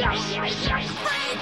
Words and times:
Train, 0.00 0.88
flying 0.88 1.40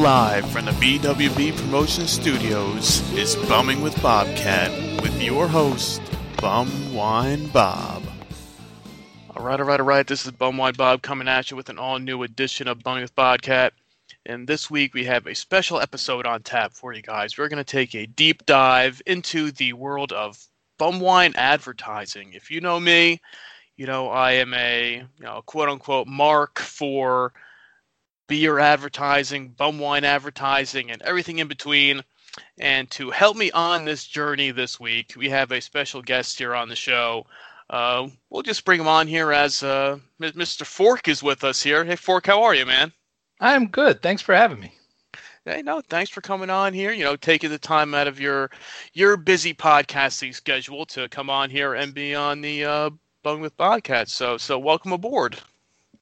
live 0.00 0.50
from 0.50 0.64
the 0.64 0.70
BWB 0.70 1.54
Promotion 1.58 2.06
Studios 2.06 3.02
is 3.12 3.36
Bumming 3.36 3.82
with 3.82 4.00
Bobcat 4.00 4.70
with 5.02 5.22
your 5.22 5.46
host, 5.46 6.00
Bum 6.40 6.94
Wine 6.94 7.48
Bob. 7.48 8.02
All 9.36 9.44
right, 9.44 9.60
all 9.60 9.66
right, 9.66 9.78
all 9.78 9.84
right. 9.84 10.06
This 10.06 10.24
is 10.24 10.32
Bum 10.32 10.56
Wine 10.56 10.72
Bob 10.72 11.02
coming 11.02 11.28
at 11.28 11.50
you 11.50 11.56
with 11.58 11.68
an 11.68 11.78
all-new 11.78 12.22
edition 12.22 12.66
of 12.66 12.82
Bumming 12.82 13.02
with 13.02 13.14
Bobcat. 13.14 13.74
And 14.24 14.48
this 14.48 14.70
week 14.70 14.94
we 14.94 15.04
have 15.04 15.26
a 15.26 15.34
special 15.34 15.78
episode 15.78 16.24
on 16.24 16.44
tap 16.44 16.72
for 16.72 16.94
you 16.94 17.02
guys. 17.02 17.36
We're 17.36 17.48
going 17.48 17.62
to 17.62 17.64
take 17.64 17.94
a 17.94 18.06
deep 18.06 18.46
dive 18.46 19.02
into 19.04 19.52
the 19.52 19.74
world 19.74 20.12
of 20.12 20.42
bum 20.78 21.00
wine 21.00 21.34
advertising. 21.36 22.32
If 22.32 22.50
you 22.50 22.62
know 22.62 22.80
me, 22.80 23.20
you 23.76 23.84
know 23.84 24.08
I 24.08 24.32
am 24.32 24.54
a 24.54 24.94
you 25.18 25.24
know 25.24 25.42
quote 25.44 25.68
unquote 25.68 26.06
mark 26.06 26.58
for 26.58 27.34
beer 28.30 28.60
advertising, 28.60 29.48
bum 29.48 29.80
wine 29.80 30.04
advertising, 30.04 30.92
and 30.92 31.02
everything 31.02 31.40
in 31.40 31.48
between. 31.48 32.00
And 32.60 32.88
to 32.92 33.10
help 33.10 33.36
me 33.36 33.50
on 33.50 33.84
this 33.84 34.06
journey 34.06 34.52
this 34.52 34.78
week, 34.78 35.14
we 35.16 35.28
have 35.30 35.50
a 35.50 35.60
special 35.60 36.00
guest 36.00 36.38
here 36.38 36.54
on 36.54 36.68
the 36.68 36.76
show. 36.76 37.26
Uh, 37.68 38.06
we'll 38.30 38.44
just 38.44 38.64
bring 38.64 38.78
him 38.78 38.86
on 38.86 39.08
here 39.08 39.32
as 39.32 39.64
uh, 39.64 39.98
Mr. 40.20 40.64
Fork 40.64 41.08
is 41.08 41.24
with 41.24 41.42
us 41.42 41.60
here. 41.60 41.84
Hey, 41.84 41.96
Fork, 41.96 42.28
how 42.28 42.44
are 42.44 42.54
you, 42.54 42.64
man? 42.64 42.92
I'm 43.40 43.66
good. 43.66 44.00
Thanks 44.00 44.22
for 44.22 44.32
having 44.32 44.60
me. 44.60 44.74
Hey, 45.44 45.62
no, 45.62 45.80
thanks 45.80 46.12
for 46.12 46.20
coming 46.20 46.50
on 46.50 46.72
here. 46.72 46.92
You 46.92 47.02
know, 47.02 47.16
taking 47.16 47.50
the 47.50 47.58
time 47.58 47.94
out 47.94 48.06
of 48.06 48.20
your 48.20 48.52
your 48.92 49.16
busy 49.16 49.54
podcasting 49.54 50.36
schedule 50.36 50.86
to 50.86 51.08
come 51.08 51.30
on 51.30 51.50
here 51.50 51.74
and 51.74 51.92
be 51.92 52.14
on 52.14 52.42
the 52.42 52.64
uh, 52.64 52.90
Bung 53.24 53.40
with 53.40 53.56
Bobcats. 53.56 54.14
So, 54.14 54.38
so 54.38 54.56
welcome 54.56 54.92
aboard. 54.92 55.36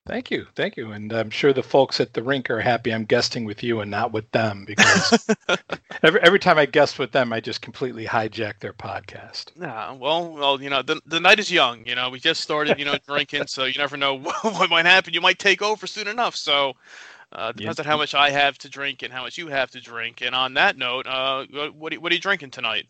Thank 0.08 0.32
you, 0.32 0.48
thank 0.56 0.76
you, 0.76 0.90
and 0.90 1.12
I'm 1.12 1.30
sure 1.30 1.52
the 1.52 1.62
folks 1.62 2.00
at 2.00 2.14
the 2.14 2.22
rink 2.24 2.50
are 2.50 2.60
happy 2.62 2.92
I'm 2.92 3.04
guesting 3.04 3.44
with 3.44 3.62
you 3.62 3.80
and 3.80 3.88
not 3.92 4.10
with 4.12 4.28
them 4.32 4.64
because 4.64 5.36
every 6.02 6.20
every 6.20 6.40
time 6.40 6.58
I 6.58 6.66
guest 6.66 6.98
with 6.98 7.12
them, 7.12 7.32
I 7.32 7.40
just 7.40 7.62
completely 7.62 8.06
hijack 8.06 8.58
their 8.58 8.72
podcast. 8.72 9.52
Yeah, 9.54 9.92
well, 9.92 10.30
well, 10.32 10.62
you 10.62 10.70
know, 10.70 10.82
the 10.82 11.00
the 11.04 11.18
night 11.20 11.40
is 11.40 11.50
young. 11.50 11.84
You 11.84 11.96
know, 11.96 12.10
we 12.10 12.20
just 12.20 12.40
started, 12.40 12.78
you 12.78 12.84
know, 12.84 12.96
drinking, 13.06 13.48
so 13.48 13.64
you 13.64 13.74
never 13.78 13.96
know 13.96 14.18
what 14.42 14.70
might 14.70 14.86
happen. 14.86 15.14
You 15.14 15.20
might 15.20 15.38
take 15.38 15.62
over 15.62 15.86
soon 15.86 16.06
enough. 16.06 16.36
So, 16.36 16.74
uh, 17.32 17.52
depends 17.52 17.78
Yeah. 17.78 17.80
on 17.80 17.86
how 17.86 17.96
much 17.98 18.14
I 18.14 18.30
have 18.30 18.58
to 18.58 18.68
drink 18.70 19.02
and 19.02 19.12
how 19.12 19.22
much 19.24 19.38
you 19.38 19.48
have 19.48 19.70
to 19.72 19.80
drink. 19.80 20.22
And 20.22 20.34
on 20.34 20.54
that 20.54 20.76
note, 20.78 21.06
uh, 21.08 21.46
what 21.72 21.94
are, 21.94 22.00
what 22.00 22.12
are 22.12 22.16
you 22.16 22.20
drinking 22.20 22.52
tonight? 22.52 22.86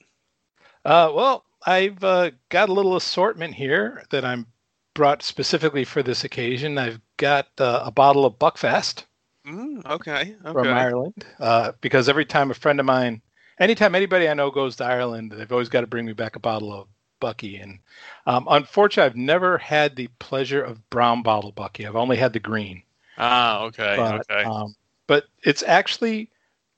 Uh, 0.85 1.11
well, 1.15 1.45
I've 1.67 2.03
uh, 2.03 2.31
got 2.49 2.69
a 2.69 2.73
little 2.73 2.97
assortment 2.97 3.55
here 3.55 4.05
that 4.11 4.25
I'm 4.25 4.47
brought 4.95 5.23
specifically 5.23 5.85
for 5.85 6.03
this 6.03 6.25
occasion. 6.25 6.79
I've 6.79 7.01
got 7.19 7.49
uh, 7.59 7.83
a 7.85 7.91
bottle 7.91 8.25
of 8.25 8.39
Buckfast 8.39 9.05
Mm, 9.49 9.87
okay, 9.87 10.35
from. 10.43 10.69
Ireland 10.69 11.25
uh, 11.41 11.73
because 11.81 12.09
every 12.09 12.27
time 12.27 12.51
a 12.51 12.55
friend 12.55 12.81
of 12.81 12.87
mine, 12.87 13.23
anytime 13.59 13.95
anybody 13.95 14.29
I 14.29 14.35
know 14.35 14.51
goes 14.51 14.77
to 14.77 14.85
Ireland, 14.85 15.33
they've 15.33 15.51
always 15.51 15.71
got 15.71 15.81
to 15.83 15.87
bring 15.87 16.05
me 16.05 16.13
back 16.13 16.37
a 16.37 16.41
bottle 16.41 16.73
of 16.73 16.87
Bucky. 17.21 17.57
And 17.57 17.79
um, 18.27 18.47
unfortunately, 18.51 19.07
I've 19.07 19.17
never 19.17 19.57
had 19.57 19.97
the 19.97 20.09
pleasure 20.19 20.63
of 20.63 20.89
brown 20.91 21.23
bottle 21.23 21.53
Bucky. 21.53 21.87
I've 21.87 21.97
only 21.97 22.17
had 22.17 22.35
the 22.35 22.41
green. 22.41 22.83
Ah, 23.17 23.63
okay, 23.63 23.95
but, 23.97 24.31
okay. 24.31 24.45
Um, 24.45 24.75
but 25.07 25.25
it's 25.43 25.63
actually 25.63 26.31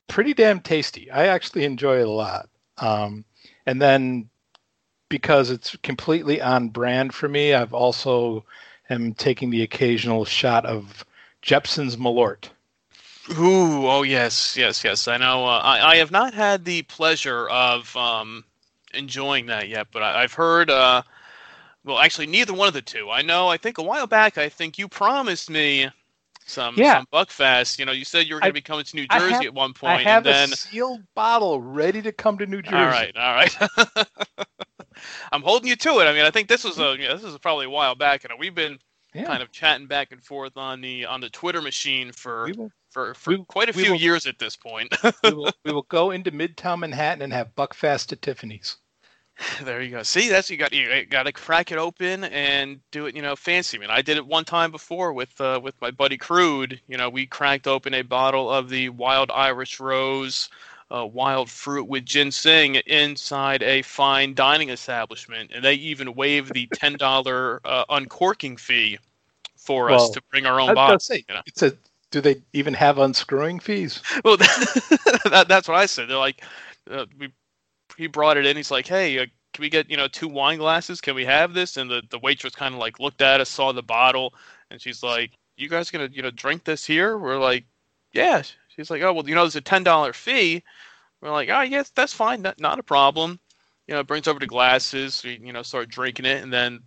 pretty 0.06 0.32
damn 0.32 0.60
tasty. 0.60 1.10
I 1.10 1.26
actually 1.26 1.64
enjoy 1.64 2.00
it 2.00 2.06
a 2.06 2.10
lot. 2.10 2.48
Um, 2.78 3.24
and 3.66 3.82
then 3.82 4.30
because 5.08 5.50
it's 5.50 5.76
completely 5.82 6.40
on 6.40 6.68
brand 6.68 7.12
for 7.14 7.28
me, 7.28 7.52
I've 7.52 7.74
also 7.74 8.44
am 8.90 9.14
taking 9.14 9.50
the 9.50 9.62
occasional 9.62 10.24
shot 10.24 10.66
of 10.66 11.04
Jeppson's 11.42 11.96
Malort. 11.96 12.50
Ooh, 13.38 13.86
oh 13.86 14.02
yes, 14.02 14.56
yes, 14.56 14.82
yes. 14.82 15.06
I 15.06 15.16
know. 15.16 15.46
Uh, 15.46 15.60
I 15.62 15.92
I 15.92 15.96
have 15.96 16.10
not 16.10 16.34
had 16.34 16.64
the 16.64 16.82
pleasure 16.82 17.48
of 17.48 17.94
um, 17.96 18.44
enjoying 18.92 19.46
that 19.46 19.68
yet, 19.68 19.86
but 19.92 20.02
I, 20.02 20.22
I've 20.22 20.32
heard. 20.32 20.68
Uh, 20.70 21.02
well, 21.84 21.98
actually, 21.98 22.26
neither 22.26 22.52
one 22.52 22.68
of 22.68 22.74
the 22.74 22.82
two. 22.82 23.08
I 23.10 23.22
know. 23.22 23.48
I 23.48 23.56
think 23.56 23.78
a 23.78 23.82
while 23.82 24.06
back, 24.06 24.36
I 24.36 24.48
think 24.48 24.78
you 24.78 24.88
promised 24.88 25.48
me 25.48 25.88
some 26.44 26.76
Yeah. 26.76 26.94
some 26.94 27.06
Buckfast. 27.12 27.78
You 27.78 27.84
know, 27.84 27.92
you 27.92 28.04
said 28.04 28.26
you 28.26 28.34
were 28.34 28.40
going 28.40 28.50
to 28.50 28.54
be 28.54 28.60
coming 28.60 28.84
to 28.84 28.96
New 28.96 29.06
Jersey 29.06 29.32
have- 29.34 29.44
at 29.44 29.54
one 29.54 29.72
point. 29.74 30.06
I 30.06 30.10
have 30.10 30.26
and 30.26 30.26
then 30.26 30.52
a 30.52 30.56
sealed 30.56 31.02
bottle 31.14 31.60
ready 31.60 32.02
to 32.02 32.12
come 32.12 32.38
to 32.38 32.46
New 32.46 32.62
Jersey. 32.62 32.74
all 32.76 32.86
right, 32.86 33.16
all 33.16 33.34
right. 33.34 34.06
I'm 35.32 35.42
holding 35.42 35.68
you 35.68 35.76
to 35.76 36.00
it. 36.00 36.04
I 36.04 36.12
mean, 36.12 36.24
I 36.24 36.30
think 36.30 36.48
this 36.48 36.64
was 36.64 36.78
a 36.78 36.96
you 36.98 37.08
know, 37.08 37.14
this 37.16 37.24
was 37.24 37.38
probably 37.38 37.66
a 37.66 37.70
while 37.70 37.94
back, 37.94 38.24
and 38.24 38.32
we've 38.38 38.54
been 38.54 38.78
Yeah. 39.14 39.24
kind 39.26 39.42
of 39.42 39.50
chatting 39.52 39.86
back 39.86 40.12
and 40.12 40.22
forth 40.22 40.56
on 40.56 40.80
the 40.80 41.06
on 41.06 41.20
the 41.20 41.30
Twitter 41.30 41.60
machine 41.62 42.12
for 42.12 42.50
for, 42.90 43.14
for 43.14 43.30
we- 43.30 43.44
quite 43.44 43.68
a 43.68 43.72
few 43.72 43.92
will- 43.92 44.00
years 44.00 44.26
at 44.26 44.38
this 44.38 44.56
point. 44.56 44.92
we 45.24 45.32
will 45.32 45.52
we 45.64 45.72
will 45.72 45.82
go 45.88 46.10
into 46.10 46.30
Midtown 46.32 46.80
Manhattan 46.80 47.22
and 47.22 47.32
have 47.32 47.54
Buckfast 47.56 48.12
at 48.12 48.22
Tiffany's. 48.22 48.76
There 49.62 49.80
you 49.80 49.90
go. 49.90 50.02
See, 50.02 50.28
that's 50.28 50.50
you 50.50 50.58
got 50.58 50.70
you 50.74 51.06
got 51.06 51.22
to 51.22 51.32
crack 51.32 51.72
it 51.72 51.78
open 51.78 52.24
and 52.24 52.78
do 52.90 53.06
it. 53.06 53.16
You 53.16 53.22
know, 53.22 53.34
fancy. 53.34 53.78
I 53.78 53.80
mean, 53.80 53.88
I 53.88 54.02
did 54.02 54.18
it 54.18 54.26
one 54.26 54.44
time 54.44 54.70
before 54.70 55.14
with 55.14 55.40
uh, 55.40 55.58
with 55.62 55.80
my 55.80 55.90
buddy 55.90 56.18
Crude. 56.18 56.78
You 56.88 56.98
know, 56.98 57.08
we 57.08 57.24
cracked 57.26 57.66
open 57.66 57.94
a 57.94 58.02
bottle 58.02 58.50
of 58.50 58.68
the 58.68 58.90
Wild 58.90 59.30
Irish 59.30 59.80
Rose, 59.80 60.50
uh, 60.90 61.06
wild 61.06 61.48
fruit 61.48 61.84
with 61.84 62.04
ginseng 62.04 62.76
inside 62.86 63.62
a 63.62 63.82
fine 63.82 64.34
dining 64.34 64.70
establishment, 64.70 65.50
and 65.54 65.64
they 65.64 65.74
even 65.74 66.14
waived 66.14 66.52
the 66.54 66.66
ten 66.74 66.96
dollar 66.96 67.60
uh, 67.64 67.84
uncorking 67.88 68.56
fee 68.56 68.98
for 69.56 69.90
us 69.90 70.10
to 70.10 70.22
bring 70.30 70.46
our 70.46 70.60
own 70.60 70.68
was 70.68 70.74
bottle. 70.74 70.98
say, 70.98 71.24
you 71.28 71.34
know. 71.34 71.42
it's 71.46 71.62
a. 71.62 71.72
Do 72.10 72.20
they 72.20 72.42
even 72.52 72.74
have 72.74 72.98
unscrewing 72.98 73.60
fees? 73.60 74.02
Well, 74.24 74.36
that, 74.36 75.46
that's 75.48 75.68
what 75.68 75.76
I 75.76 75.86
said. 75.86 76.08
They're 76.08 76.16
like, 76.16 76.42
uh, 76.90 77.06
we, 77.16 77.32
he 77.96 78.08
brought 78.08 78.36
it 78.36 78.46
in. 78.46 78.56
He's 78.56 78.72
like, 78.72 78.88
hey, 78.88 79.20
uh, 79.20 79.26
can 79.52 79.62
we 79.62 79.68
get 79.68 79.88
you 79.88 79.96
know 79.96 80.08
two 80.08 80.26
wine 80.26 80.58
glasses? 80.58 81.00
Can 81.00 81.14
we 81.14 81.24
have 81.24 81.54
this? 81.54 81.76
And 81.76 81.88
the 81.88 82.02
the 82.10 82.18
waitress 82.18 82.54
kind 82.54 82.74
of 82.74 82.80
like 82.80 82.98
looked 82.98 83.22
at 83.22 83.40
us, 83.40 83.48
saw 83.48 83.72
the 83.72 83.82
bottle, 83.82 84.34
and 84.70 84.80
she's 84.80 85.02
like, 85.04 85.30
you 85.56 85.68
guys 85.68 85.90
gonna 85.90 86.08
you 86.12 86.22
know 86.22 86.30
drink 86.30 86.64
this 86.64 86.84
here? 86.84 87.16
We're 87.16 87.38
like, 87.38 87.64
yeah. 88.12 88.42
She's 88.80 88.90
like, 88.90 89.02
oh 89.02 89.12
well, 89.12 89.28
you 89.28 89.34
know, 89.34 89.42
there's 89.42 89.56
a 89.56 89.60
ten 89.60 89.82
dollar 89.84 90.12
fee. 90.12 90.62
We're 91.20 91.32
like, 91.32 91.50
oh 91.50 91.62
yes, 91.62 91.90
that's 91.90 92.14
fine, 92.14 92.42
not, 92.42 92.60
not 92.60 92.78
a 92.78 92.82
problem. 92.82 93.40
You 93.88 93.94
know, 93.94 94.04
brings 94.04 94.28
over 94.28 94.40
the 94.40 94.46
glasses. 94.46 95.22
We 95.24 95.40
you 95.42 95.52
know 95.52 95.62
start 95.62 95.88
drinking 95.90 96.26
it, 96.26 96.42
and 96.42 96.52
then 96.52 96.80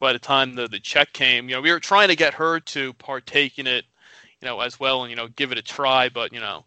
by 0.00 0.12
the 0.12 0.18
time 0.18 0.54
the 0.54 0.68
the 0.68 0.80
check 0.80 1.12
came, 1.12 1.48
you 1.48 1.56
know, 1.56 1.60
we 1.62 1.72
were 1.72 1.80
trying 1.80 2.08
to 2.08 2.16
get 2.16 2.34
her 2.34 2.60
to 2.60 2.92
partake 2.94 3.58
in 3.58 3.66
it, 3.66 3.84
you 4.40 4.46
know, 4.48 4.60
as 4.60 4.80
well, 4.80 5.02
and 5.04 5.10
you 5.10 5.16
know, 5.16 5.28
give 5.28 5.52
it 5.52 5.58
a 5.58 5.62
try, 5.62 6.08
but 6.08 6.32
you 6.32 6.40
know 6.40 6.64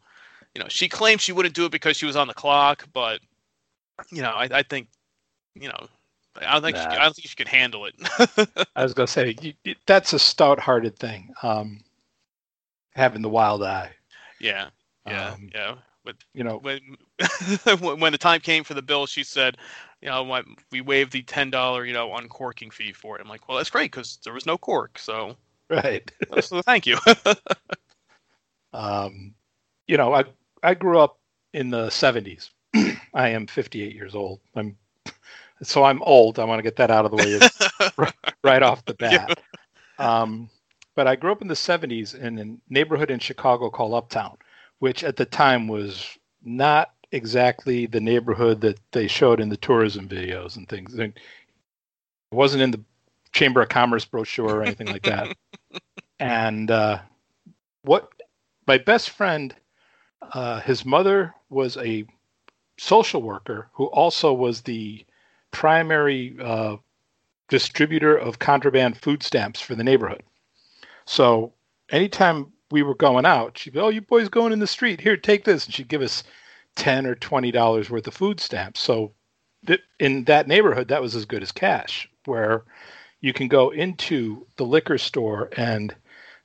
you 0.56 0.64
know, 0.64 0.70
she 0.70 0.90
claimed 0.90 1.22
she 1.22 1.32
wouldn't 1.34 1.56
do 1.56 1.66
it 1.66 1.72
because 1.72 1.98
she 1.98 2.08
was 2.08 2.16
on 2.16 2.28
the 2.28 2.34
clock, 2.34 2.88
but 2.94 3.22
you 4.12 4.22
know, 4.24 4.32
I, 4.32 4.50
I 4.52 4.64
think, 4.64 4.88
you 5.56 5.70
know, 5.70 5.88
I 6.36 6.54
don't 6.54 6.64
think 6.64 6.78
she, 6.78 6.88
I 6.98 7.04
don't 7.04 7.16
think 7.16 7.28
she 7.28 7.36
could 7.36 7.48
handle 7.48 7.86
it. 7.86 7.96
I 8.76 8.84
was 8.84 8.94
gonna 8.94 9.08
say 9.08 9.36
you- 9.42 9.76
that's 9.86 10.14
a 10.14 10.20
stout-hearted 10.20 10.98
thing. 10.98 11.34
Um, 11.44 11.84
having 12.96 13.22
the 13.22 13.30
wild 13.30 13.64
eye. 13.64 13.97
Yeah, 14.40 14.70
yeah, 15.06 15.36
Um, 15.36 15.50
yeah. 15.54 15.76
But 16.04 16.16
You 16.34 16.44
know, 16.44 16.58
when 16.64 18.00
when 18.00 18.12
the 18.12 18.18
time 18.18 18.40
came 18.40 18.64
for 18.64 18.74
the 18.74 18.82
bill, 18.82 19.06
she 19.06 19.24
said, 19.24 19.58
you 20.02 20.10
know, 20.10 20.42
we 20.72 20.82
waived 20.82 21.12
the 21.12 21.22
ten 21.24 21.50
dollar, 21.50 21.86
you 21.86 21.94
know, 21.94 22.16
uncorking 22.16 22.72
fee 22.72 22.94
for 22.94 23.18
it. 23.18 23.22
I'm 23.22 23.30
like, 23.30 23.48
well, 23.48 23.58
that's 23.58 23.70
great 23.70 23.92
because 23.92 24.18
there 24.24 24.34
was 24.34 24.46
no 24.46 24.58
cork, 24.58 24.98
so, 25.00 25.36
right? 25.70 26.12
so 26.42 26.62
thank 26.62 26.86
you. 26.86 26.98
Um, 28.74 29.36
you 29.88 29.98
know, 29.98 30.14
I 30.14 30.26
I 30.64 30.74
grew 30.74 31.00
up 31.00 31.20
in 31.54 31.70
the 31.70 31.90
70s. 31.90 32.52
I 33.14 33.30
am 33.30 33.48
58 33.48 33.94
years 33.96 34.16
old. 34.16 34.40
I'm 34.56 34.78
so 35.64 35.84
I'm 35.84 36.02
old. 36.04 36.40
I 36.40 36.46
want 36.46 36.60
to 36.60 36.64
get 36.64 36.78
that 36.78 36.92
out 36.92 37.06
of 37.06 37.12
the 37.12 37.18
way 37.18 37.42
right, 37.98 38.14
right 38.44 38.64
off 38.64 38.86
the 38.86 38.94
bat. 38.94 39.34
Um, 39.98 40.50
but 40.98 41.06
I 41.08 41.16
grew 41.16 41.32
up 41.32 41.44
in 41.44 41.48
the 41.48 41.54
70s 41.54 42.16
in 42.16 42.40
a 42.40 42.74
neighborhood 42.74 43.12
in 43.12 43.20
Chicago 43.20 43.70
called 43.70 43.94
Uptown, 43.94 44.36
which 44.80 45.04
at 45.04 45.16
the 45.16 45.26
time 45.26 45.68
was 45.68 46.18
not 46.44 46.92
exactly 47.12 47.86
the 47.86 48.02
neighborhood 48.02 48.62
that 48.62 48.80
they 48.94 49.08
showed 49.08 49.40
in 49.40 49.50
the 49.50 49.58
tourism 49.58 50.10
videos 50.10 50.58
and 50.58 50.68
things. 50.68 50.96
And 50.96 51.14
It 51.14 52.36
wasn't 52.36 52.64
in 52.64 52.72
the 52.72 52.82
Chamber 53.32 53.62
of 53.62 53.70
Commerce 53.70 54.06
brochure 54.06 54.56
or 54.56 54.64
anything 54.64 54.88
like 54.88 55.04
that. 55.04 55.38
And 56.20 56.72
uh, 56.72 57.02
what 57.84 58.10
my 58.66 58.80
best 58.80 59.12
friend, 59.12 59.56
uh, 60.34 60.62
his 60.62 60.84
mother 60.84 61.36
was 61.52 61.78
a 61.78 62.06
social 62.80 63.22
worker 63.22 63.70
who 63.74 63.86
also 63.86 64.34
was 64.34 64.62
the 64.62 65.06
primary 65.52 66.36
uh, 66.42 66.78
distributor 67.50 68.18
of 68.18 68.40
contraband 68.40 68.98
food 68.98 69.22
stamps 69.22 69.62
for 69.62 69.76
the 69.76 69.84
neighborhood. 69.84 70.24
So 71.08 71.54
anytime 71.90 72.52
we 72.70 72.84
were 72.84 72.96
going 72.96 73.26
out, 73.26 73.58
she'd 73.58 73.74
be, 73.74 73.80
"Oh, 73.80 73.90
you 73.90 74.02
boys 74.02 74.30
going 74.30 74.52
in 74.54 74.60
the 74.60 74.68
street? 74.68 75.02
Here, 75.02 75.18
take 75.18 75.46
this," 75.46 75.66
and 75.66 75.74
she'd 75.74 75.88
give 75.88 76.02
us 76.02 76.24
ten 76.76 77.06
or 77.08 77.16
twenty 77.16 77.50
dollars 77.52 77.90
worth 77.90 78.08
of 78.08 78.14
food 78.14 78.40
stamps. 78.40 78.82
So 78.82 79.14
th- 79.66 79.82
in 80.00 80.26
that 80.26 80.48
neighborhood, 80.48 80.90
that 80.90 81.02
was 81.02 81.16
as 81.16 81.26
good 81.26 81.42
as 81.42 81.52
cash, 81.52 82.10
where 82.26 82.66
you 83.22 83.34
can 83.34 83.48
go 83.48 83.70
into 83.72 84.46
the 84.58 84.66
liquor 84.66 84.98
store 84.98 85.50
and 85.58 85.96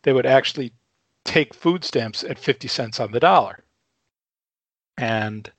they 0.04 0.12
would 0.12 0.26
actually 0.26 0.72
take 1.24 1.54
food 1.54 1.84
stamps 1.84 2.24
at 2.24 2.38
50 2.38 2.68
cents 2.68 3.00
on 3.00 3.12
the 3.12 3.20
dollar. 3.20 3.64
And 4.96 5.50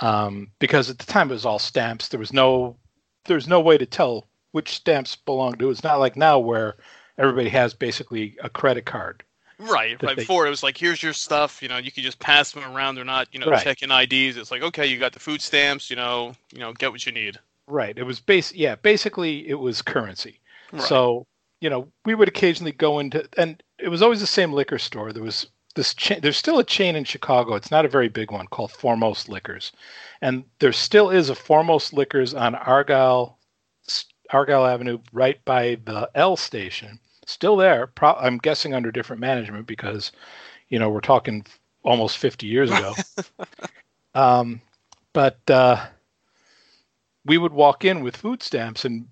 um, 0.00 0.52
because 0.58 0.90
at 0.90 0.98
the 0.98 1.06
time 1.06 1.30
it 1.30 1.34
was 1.34 1.46
all 1.46 1.58
stamps, 1.58 2.08
there 2.08 2.20
was 2.20 2.32
no 2.32 2.76
there's 3.24 3.48
no 3.48 3.60
way 3.60 3.78
to 3.78 3.86
tell 3.86 4.28
which 4.52 4.76
stamps 4.76 5.16
belonged 5.16 5.58
to. 5.58 5.70
It's 5.70 5.82
not 5.82 5.98
like 5.98 6.16
now 6.16 6.38
where 6.38 6.76
everybody 7.18 7.48
has 7.50 7.74
basically 7.74 8.36
a 8.42 8.48
credit 8.48 8.86
card. 8.86 9.22
Right. 9.58 10.00
Right 10.02 10.16
they- 10.16 10.22
before 10.22 10.46
it 10.46 10.50
was 10.50 10.62
like, 10.62 10.76
here's 10.78 11.02
your 11.02 11.12
stuff. 11.12 11.60
You 11.62 11.68
know, 11.68 11.78
you 11.78 11.90
can 11.90 12.02
just 12.04 12.20
pass 12.20 12.52
them 12.52 12.64
around. 12.64 12.94
They're 12.94 13.04
not, 13.04 13.28
you 13.32 13.40
know, 13.40 13.48
Right. 13.48 13.62
checking 13.62 13.90
IDs. 13.90 14.36
It's 14.36 14.50
like, 14.50 14.62
okay, 14.62 14.86
you 14.86 14.98
got 14.98 15.12
the 15.12 15.20
food 15.20 15.42
stamps. 15.42 15.90
You 15.90 15.96
know, 15.96 16.34
you 16.52 16.60
know, 16.60 16.72
get 16.72 16.92
what 16.92 17.04
you 17.04 17.12
need. 17.12 17.38
Right. 17.66 17.98
It 17.98 18.04
was 18.04 18.20
base 18.20 18.52
yeah, 18.54 18.76
basically 18.76 19.48
it 19.48 19.58
was 19.58 19.82
currency. 19.82 20.40
Right. 20.72 20.82
So, 20.82 21.26
you 21.60 21.68
know, 21.68 21.88
we 22.04 22.14
would 22.14 22.28
occasionally 22.28 22.72
go 22.72 22.98
into, 23.00 23.28
and 23.36 23.60
it 23.78 23.88
was 23.88 24.00
always 24.00 24.20
the 24.20 24.26
same 24.26 24.52
liquor 24.52 24.78
store. 24.78 25.12
There 25.12 25.22
was 25.22 25.48
this 25.74 25.92
chain, 25.94 26.20
there's 26.22 26.36
still 26.36 26.58
a 26.58 26.64
chain 26.64 26.94
in 26.96 27.04
Chicago. 27.04 27.54
It's 27.54 27.70
not 27.70 27.84
a 27.84 27.88
very 27.88 28.08
big 28.08 28.30
one 28.30 28.46
called 28.46 28.72
Foremost 28.72 29.28
Liquors. 29.28 29.72
And 30.22 30.44
there 30.60 30.72
still 30.72 31.10
is 31.10 31.30
a 31.30 31.34
Foremost 31.34 31.92
Liquors 31.92 32.32
on 32.32 32.54
Argyle, 32.54 33.38
Argyle 34.30 34.66
Avenue, 34.66 34.98
right 35.12 35.44
by 35.44 35.78
the 35.84 36.10
L 36.14 36.36
station. 36.36 37.00
Still 37.28 37.58
there. 37.58 37.88
Pro- 37.88 38.14
I'm 38.14 38.38
guessing 38.38 38.72
under 38.72 38.90
different 38.90 39.20
management 39.20 39.66
because, 39.66 40.12
you 40.70 40.78
know, 40.78 40.88
we're 40.88 41.02
talking 41.02 41.44
almost 41.82 42.16
50 42.16 42.46
years 42.46 42.70
ago. 42.70 42.94
um, 44.14 44.62
but 45.12 45.38
uh, 45.50 45.84
we 47.26 47.36
would 47.36 47.52
walk 47.52 47.84
in 47.84 48.02
with 48.02 48.16
food 48.16 48.42
stamps 48.42 48.86
and 48.86 49.08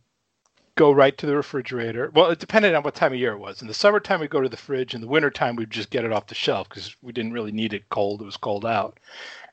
go 0.77 0.93
right 0.93 1.19
to 1.19 1.27
the 1.27 1.37
refrigerator. 1.37 2.11
Well, 2.15 2.31
it 2.31 2.39
depended 2.39 2.75
on 2.75 2.83
what 2.83 2.95
time 2.95 3.13
of 3.13 3.19
year 3.19 3.33
it 3.33 3.39
was. 3.39 3.61
In 3.61 3.69
the 3.69 3.75
summertime, 3.75 4.21
we'd 4.21 4.31
go 4.31 4.41
to 4.41 4.49
the 4.49 4.57
fridge. 4.57 4.95
In 4.95 5.03
the 5.03 5.07
wintertime, 5.07 5.55
we'd 5.55 5.71
just 5.71 5.91
get 5.91 6.07
it 6.07 6.13
off 6.13 6.29
the 6.29 6.35
shelf 6.35 6.71
because 6.71 6.97
we 7.03 7.13
didn't 7.13 7.35
really 7.35 7.53
need 7.53 7.75
it 7.75 7.91
cold. 7.91 8.23
It 8.23 8.25
was 8.27 8.39
cold 8.39 8.65
out. 8.65 8.99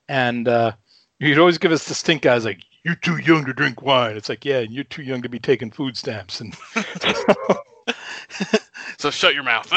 And 0.07 0.47
uh, 0.47 0.71
you'd 1.19 1.37
always 1.37 1.57
give 1.57 1.73
us 1.73 1.89
the 1.89 1.95
stink 1.95 2.25
eyes 2.25 2.45
like, 2.45 2.61
you're 2.85 2.95
too 2.95 3.17
young 3.17 3.43
to 3.43 3.53
drink 3.53 3.81
wine. 3.81 4.15
It's 4.15 4.29
like, 4.29 4.45
yeah, 4.45 4.59
and 4.59 4.71
you're 4.71 4.85
too 4.85 5.03
young 5.03 5.21
to 5.21 5.29
be 5.29 5.39
taking 5.39 5.69
food 5.69 5.97
stamps. 5.97 6.39
And 6.39 6.55
so 8.97 9.09
shut 9.11 9.33
your 9.33 9.43
mouth. 9.43 9.69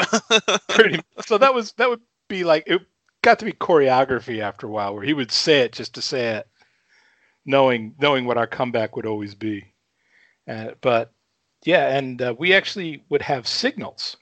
pretty, 0.69 0.99
so 1.25 1.37
that 1.37 1.53
was, 1.53 1.73
that 1.73 1.89
would 1.89 2.01
be 2.27 2.43
like, 2.43 2.63
it 2.67 2.81
got 3.21 3.39
to 3.39 3.45
be 3.45 3.53
choreography 3.53 4.39
after 4.39 4.67
a 4.67 4.69
while 4.69 4.93
where 4.93 5.03
he 5.03 5.13
would 5.13 5.31
say 5.31 5.61
it 5.61 5.71
just 5.73 5.93
to 5.95 6.01
say 6.01 6.37
it, 6.37 6.47
knowing, 7.45 7.95
knowing 7.99 8.25
what 8.25 8.37
our 8.37 8.47
comeback 8.47 8.95
would 8.95 9.05
always 9.05 9.35
be. 9.35 9.73
Uh, 10.47 10.71
but 10.81 11.11
yeah, 11.65 11.95
and 11.95 12.21
uh, 12.21 12.35
we 12.37 12.53
actually 12.53 13.03
would 13.09 13.21
have 13.21 13.47
signals 13.47 14.17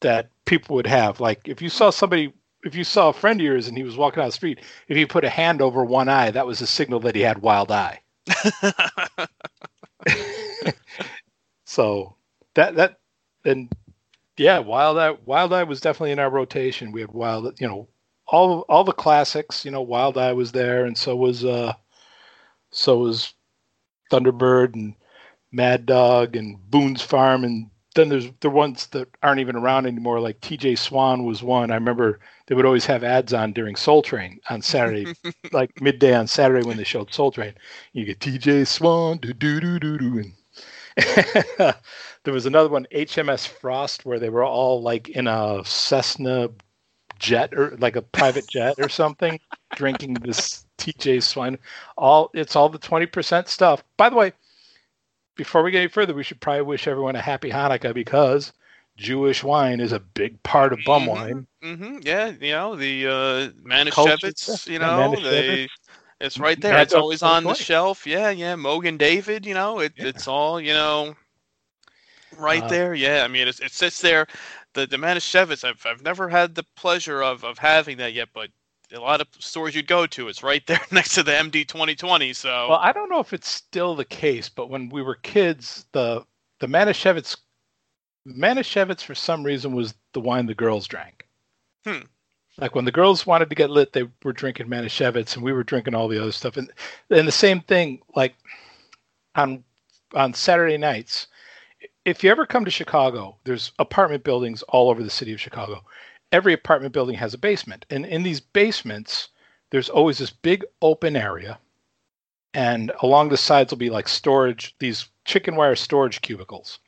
that 0.00 0.30
people 0.44 0.76
would 0.76 0.86
have. 0.86 1.20
Like 1.20 1.46
if 1.46 1.62
you 1.62 1.68
saw 1.68 1.90
somebody, 1.90 2.32
if 2.64 2.74
you 2.74 2.84
saw 2.84 3.10
a 3.10 3.12
friend 3.12 3.40
of 3.40 3.44
yours 3.44 3.68
and 3.68 3.76
he 3.76 3.84
was 3.84 3.96
walking 3.96 4.20
down 4.20 4.28
the 4.28 4.32
street, 4.32 4.60
if 4.88 4.96
he 4.96 5.06
put 5.06 5.24
a 5.24 5.30
hand 5.30 5.62
over 5.62 5.84
one 5.84 6.08
eye, 6.08 6.30
that 6.30 6.46
was 6.46 6.60
a 6.60 6.66
signal 6.66 7.00
that 7.00 7.14
he 7.14 7.20
had 7.22 7.38
wild 7.42 7.70
eye. 7.70 8.00
So 11.64 12.16
that 12.54 12.74
that 12.76 12.99
and 13.44 13.72
yeah, 14.36 14.58
wild 14.58 14.98
eye, 14.98 15.16
wild 15.26 15.52
eye 15.52 15.64
was 15.64 15.80
definitely 15.80 16.12
in 16.12 16.18
our 16.18 16.30
rotation. 16.30 16.92
We 16.92 17.02
had 17.02 17.12
wild, 17.12 17.60
you 17.60 17.68
know, 17.68 17.88
all 18.26 18.60
all 18.68 18.84
the 18.84 18.92
classics. 18.92 19.64
You 19.64 19.70
know, 19.70 19.82
wild 19.82 20.16
eye 20.16 20.32
was 20.32 20.52
there, 20.52 20.86
and 20.86 20.96
so 20.96 21.14
was 21.16 21.44
uh, 21.44 21.74
so 22.70 22.98
was 22.98 23.34
Thunderbird 24.10 24.74
and 24.74 24.94
Mad 25.52 25.86
Dog 25.86 26.36
and 26.36 26.58
Boone's 26.70 27.02
Farm, 27.02 27.44
and 27.44 27.70
then 27.94 28.08
there's 28.08 28.30
the 28.40 28.50
ones 28.50 28.86
that 28.88 29.08
aren't 29.22 29.40
even 29.40 29.56
around 29.56 29.86
anymore. 29.86 30.20
Like 30.20 30.40
T.J. 30.40 30.76
Swann 30.76 31.24
was 31.24 31.42
one. 31.42 31.70
I 31.70 31.74
remember 31.74 32.20
they 32.46 32.54
would 32.54 32.66
always 32.66 32.86
have 32.86 33.04
ads 33.04 33.32
on 33.32 33.52
during 33.52 33.76
Soul 33.76 34.02
Train 34.02 34.40
on 34.48 34.62
Saturday, 34.62 35.12
like 35.52 35.80
midday 35.82 36.14
on 36.14 36.26
Saturday 36.26 36.66
when 36.66 36.76
they 36.76 36.84
showed 36.84 37.12
Soul 37.12 37.32
Train. 37.32 37.54
You 37.92 38.04
get 38.04 38.20
T.J. 38.20 38.64
Swann, 38.64 39.18
do 39.18 39.32
do 39.32 39.60
do 39.60 39.78
do 39.78 39.98
do, 39.98 40.18
and 40.18 40.32
there 42.24 42.34
was 42.34 42.46
another 42.46 42.68
one, 42.68 42.86
HMS 42.90 43.46
Frost, 43.46 44.04
where 44.04 44.18
they 44.18 44.30
were 44.30 44.44
all 44.44 44.82
like 44.82 45.08
in 45.08 45.26
a 45.26 45.64
Cessna 45.64 46.50
jet 47.18 47.52
or 47.54 47.76
like 47.78 47.96
a 47.96 48.02
private 48.02 48.46
jet 48.48 48.76
or 48.78 48.88
something, 48.88 49.40
drinking 49.74 50.20
this 50.20 50.66
TJ 50.78 51.20
Swine. 51.20 51.58
All 51.96 52.30
it's 52.34 52.56
all 52.56 52.68
the 52.68 52.78
twenty 52.78 53.06
percent 53.06 53.48
stuff. 53.48 53.82
By 53.96 54.08
the 54.10 54.16
way, 54.16 54.32
before 55.36 55.62
we 55.62 55.70
get 55.70 55.80
any 55.80 55.88
further, 55.88 56.14
we 56.14 56.22
should 56.24 56.40
probably 56.40 56.62
wish 56.62 56.86
everyone 56.86 57.16
a 57.16 57.20
happy 57.22 57.50
Hanukkah 57.50 57.94
because 57.94 58.52
Jewish 58.96 59.42
wine 59.42 59.80
is 59.80 59.92
a 59.92 60.00
big 60.00 60.42
part 60.42 60.72
of 60.72 60.78
bum 60.84 61.06
Mhm. 61.06 61.08
wine. 61.08 61.46
hmm 61.62 61.98
Yeah, 62.02 62.28
you 62.40 62.52
know 62.52 62.76
the 62.76 63.06
uh, 63.06 63.48
Manischewitz. 63.64 64.68
You 64.68 64.78
know, 64.78 65.20
they, 65.20 65.68
it's 66.20 66.38
right 66.38 66.60
there. 66.60 66.78
It's 66.78 66.94
always 66.94 67.22
on 67.22 67.44
the 67.44 67.54
shelf. 67.54 68.06
Yeah, 68.06 68.30
yeah. 68.30 68.54
Mogen 68.54 68.98
David. 68.98 69.46
You 69.46 69.54
know, 69.54 69.80
it, 69.80 69.92
Yeah. 69.96 70.06
it's 70.08 70.28
all 70.28 70.60
you 70.60 70.72
know, 70.72 71.16
right 72.36 72.62
Uh, 72.62 72.68
there. 72.68 72.94
Yeah, 72.94 73.24
I 73.24 73.28
mean, 73.28 73.48
it's, 73.48 73.60
it 73.60 73.72
sits 73.72 74.00
there. 74.00 74.26
The 74.74 74.86
the 74.86 74.96
Manischewitz. 74.96 75.64
I've 75.64 75.84
I've 75.86 76.02
never 76.02 76.28
had 76.28 76.54
the 76.54 76.64
pleasure 76.76 77.22
of 77.22 77.44
of 77.44 77.58
having 77.58 77.96
that 77.98 78.12
yet, 78.12 78.28
but 78.34 78.50
a 78.92 78.98
lot 78.98 79.20
of 79.20 79.28
stores 79.38 79.74
you'd 79.74 79.86
go 79.86 80.04
to, 80.04 80.28
it's 80.28 80.42
right 80.42 80.66
there 80.66 80.80
next 80.90 81.14
to 81.14 81.22
the 81.22 81.30
MD 81.32 81.66
2020. 81.66 82.32
So 82.32 82.68
Well, 82.70 82.78
I 82.78 82.92
don't 82.92 83.08
know 83.08 83.20
if 83.20 83.32
it's 83.32 83.48
still 83.48 83.94
the 83.94 84.04
case, 84.04 84.48
but 84.48 84.68
when 84.68 84.88
we 84.88 85.02
were 85.02 85.14
kids, 85.16 85.86
the 85.92 86.24
the 86.58 86.66
Manischewitz 86.66 87.36
Manischewitz 88.26 89.02
for 89.02 89.14
some 89.14 89.42
reason 89.44 89.74
was 89.74 89.94
the 90.12 90.20
wine 90.20 90.46
the 90.46 90.54
girls 90.54 90.86
drank. 90.86 91.26
Hmm. 91.86 92.00
Like 92.60 92.74
when 92.74 92.84
the 92.84 92.92
girls 92.92 93.26
wanted 93.26 93.48
to 93.50 93.54
get 93.56 93.70
lit, 93.70 93.92
they 93.92 94.04
were 94.22 94.32
drinking 94.32 94.68
Manischewitz, 94.68 95.34
and 95.34 95.44
we 95.44 95.52
were 95.52 95.64
drinking 95.64 95.94
all 95.94 96.08
the 96.08 96.20
other 96.20 96.32
stuff. 96.32 96.56
And 96.56 96.70
and 97.10 97.26
the 97.26 97.32
same 97.32 97.60
thing, 97.60 98.02
like 98.14 98.34
on 99.34 99.64
on 100.14 100.34
Saturday 100.34 100.76
nights, 100.76 101.28
if 102.04 102.22
you 102.22 102.30
ever 102.30 102.46
come 102.46 102.64
to 102.64 102.70
Chicago, 102.70 103.36
there's 103.44 103.72
apartment 103.78 104.24
buildings 104.24 104.62
all 104.64 104.90
over 104.90 105.02
the 105.02 105.10
city 105.10 105.32
of 105.32 105.40
Chicago. 105.40 105.84
Every 106.32 106.52
apartment 106.52 106.92
building 106.92 107.16
has 107.16 107.34
a 107.34 107.38
basement, 107.38 107.86
and 107.90 108.06
in 108.06 108.22
these 108.22 108.40
basements, 108.40 109.28
there's 109.70 109.88
always 109.88 110.18
this 110.18 110.30
big 110.30 110.64
open 110.82 111.16
area 111.16 111.58
and 112.54 112.92
along 113.02 113.28
the 113.28 113.36
sides 113.36 113.72
will 113.72 113.78
be 113.78 113.90
like 113.90 114.08
storage 114.08 114.74
these 114.78 115.08
chicken 115.24 115.54
wire 115.56 115.76
storage 115.76 116.20
cubicles 116.20 116.78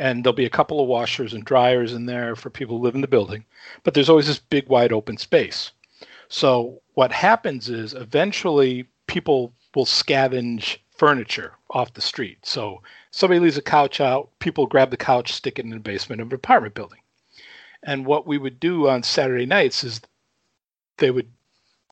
and 0.00 0.24
there'll 0.24 0.34
be 0.34 0.46
a 0.46 0.50
couple 0.50 0.80
of 0.80 0.88
washers 0.88 1.34
and 1.34 1.44
dryers 1.44 1.92
in 1.92 2.06
there 2.06 2.34
for 2.34 2.48
people 2.48 2.78
who 2.78 2.82
live 2.82 2.94
in 2.94 3.02
the 3.02 3.06
building 3.06 3.44
but 3.84 3.92
there's 3.92 4.08
always 4.08 4.26
this 4.26 4.38
big 4.38 4.68
wide 4.68 4.92
open 4.92 5.16
space. 5.16 5.72
So 6.28 6.80
what 6.94 7.12
happens 7.12 7.68
is 7.68 7.92
eventually 7.92 8.86
people 9.06 9.52
will 9.74 9.84
scavenge 9.84 10.78
furniture 10.96 11.52
off 11.70 11.94
the 11.94 12.00
street. 12.00 12.38
So 12.44 12.82
somebody 13.10 13.40
leaves 13.40 13.58
a 13.58 13.62
couch 13.62 14.00
out 14.00 14.30
people 14.38 14.66
grab 14.66 14.90
the 14.90 14.96
couch 14.96 15.32
stick 15.32 15.58
it 15.58 15.64
in 15.64 15.70
the 15.70 15.78
basement 15.78 16.22
of 16.22 16.28
an 16.28 16.34
apartment 16.34 16.74
building. 16.74 17.00
And 17.82 18.06
what 18.06 18.26
we 18.26 18.38
would 18.38 18.58
do 18.58 18.88
on 18.88 19.02
saturday 19.02 19.46
nights 19.46 19.84
is 19.84 20.00
they 20.96 21.10
would 21.10 21.30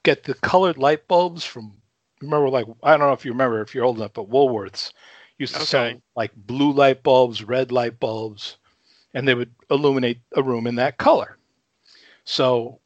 get 0.03 0.25
the 0.25 0.35
colored 0.35 0.79
light 0.79 1.09
bulbs 1.09 1.45
from 1.45 1.75
remember 2.23 2.49
like 2.49 2.67
I 2.83 2.93
don't 2.97 3.01
know 3.01 3.13
if 3.13 3.25
you 3.25 3.33
remember 3.33 3.61
if 3.61 3.75
you're 3.75 3.85
old 3.85 3.99
enough, 3.99 4.15
but 4.15 4.31
Woolworths 4.31 4.93
used 5.39 5.55
to 5.55 5.65
sell 5.65 5.93
like 6.17 6.35
blue 6.35 6.73
light 6.73 7.03
bulbs, 7.03 7.43
red 7.43 7.73
light 7.73 7.99
bulbs, 8.01 8.57
and 9.15 9.27
they 9.27 9.35
would 9.35 9.55
illuminate 9.71 10.21
a 10.37 10.43
room 10.43 10.67
in 10.67 10.75
that 10.77 10.99
color. 10.99 11.39
So 12.25 12.81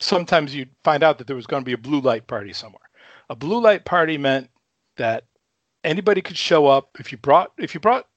sometimes 0.00 0.54
you'd 0.54 0.70
find 0.82 1.02
out 1.02 1.18
that 1.18 1.26
there 1.26 1.36
was 1.36 1.46
going 1.46 1.62
to 1.62 1.66
be 1.66 1.74
a 1.74 1.78
blue 1.78 2.00
light 2.00 2.26
party 2.26 2.52
somewhere. 2.52 2.80
A 3.30 3.36
blue 3.36 3.60
light 3.60 3.84
party 3.84 4.18
meant 4.18 4.50
that 4.96 5.24
anybody 5.82 6.22
could 6.22 6.36
show 6.36 6.66
up 6.66 6.96
if 6.98 7.12
you 7.12 7.18
brought 7.18 7.52
if 7.58 7.74
you 7.74 7.80
brought 7.80 8.08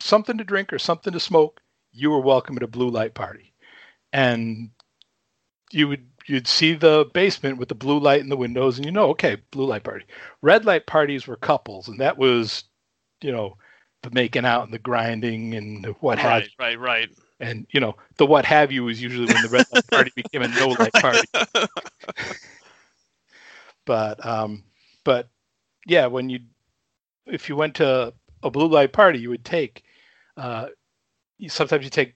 something 0.00 0.36
to 0.38 0.44
drink 0.44 0.72
or 0.72 0.78
something 0.78 1.12
to 1.12 1.20
smoke, 1.20 1.60
you 1.92 2.10
were 2.10 2.20
welcome 2.20 2.56
at 2.56 2.62
a 2.62 2.68
blue 2.68 2.90
light 2.90 3.14
party. 3.14 3.52
And 4.12 4.70
you 5.70 5.88
would 5.88 6.06
you'd 6.26 6.46
see 6.46 6.74
the 6.74 7.08
basement 7.12 7.58
with 7.58 7.68
the 7.68 7.74
blue 7.74 7.98
light 7.98 8.20
in 8.20 8.28
the 8.28 8.36
windows 8.36 8.76
and 8.76 8.84
you 8.84 8.92
know, 8.92 9.08
okay, 9.10 9.38
blue 9.50 9.66
light 9.66 9.84
party. 9.84 10.04
Red 10.40 10.64
light 10.64 10.86
parties 10.86 11.26
were 11.26 11.36
couples 11.36 11.88
and 11.88 11.98
that 12.00 12.18
was, 12.18 12.64
you 13.22 13.32
know, 13.32 13.56
the 14.02 14.10
making 14.10 14.44
out 14.44 14.64
and 14.64 14.72
the 14.72 14.78
grinding 14.78 15.54
and 15.54 15.84
the 15.84 15.92
what 16.00 16.18
have 16.18 16.42
Right, 16.58 16.78
right, 16.78 16.78
right. 16.78 17.08
and 17.40 17.66
you 17.72 17.80
know 17.80 17.96
the 18.16 18.26
what 18.26 18.44
have 18.44 18.72
you 18.72 18.88
is 18.88 19.00
usually 19.02 19.26
when 19.26 19.42
the 19.42 19.48
red 19.48 19.66
light 19.72 19.86
party 19.90 20.12
became 20.16 20.42
a 20.42 20.48
no 20.48 20.68
light 20.68 20.92
party. 20.94 21.28
But 23.84 24.24
um 24.24 24.62
but 25.04 25.28
yeah 25.86 26.06
when 26.06 26.30
you 26.30 26.40
if 27.26 27.48
you 27.48 27.56
went 27.56 27.74
to 27.76 28.14
a 28.44 28.50
blue 28.50 28.68
light 28.68 28.92
party 28.92 29.18
you 29.18 29.28
would 29.30 29.44
take 29.44 29.82
uh 30.36 30.66
you, 31.38 31.48
sometimes 31.48 31.82
you 31.82 31.90
take 31.90 32.14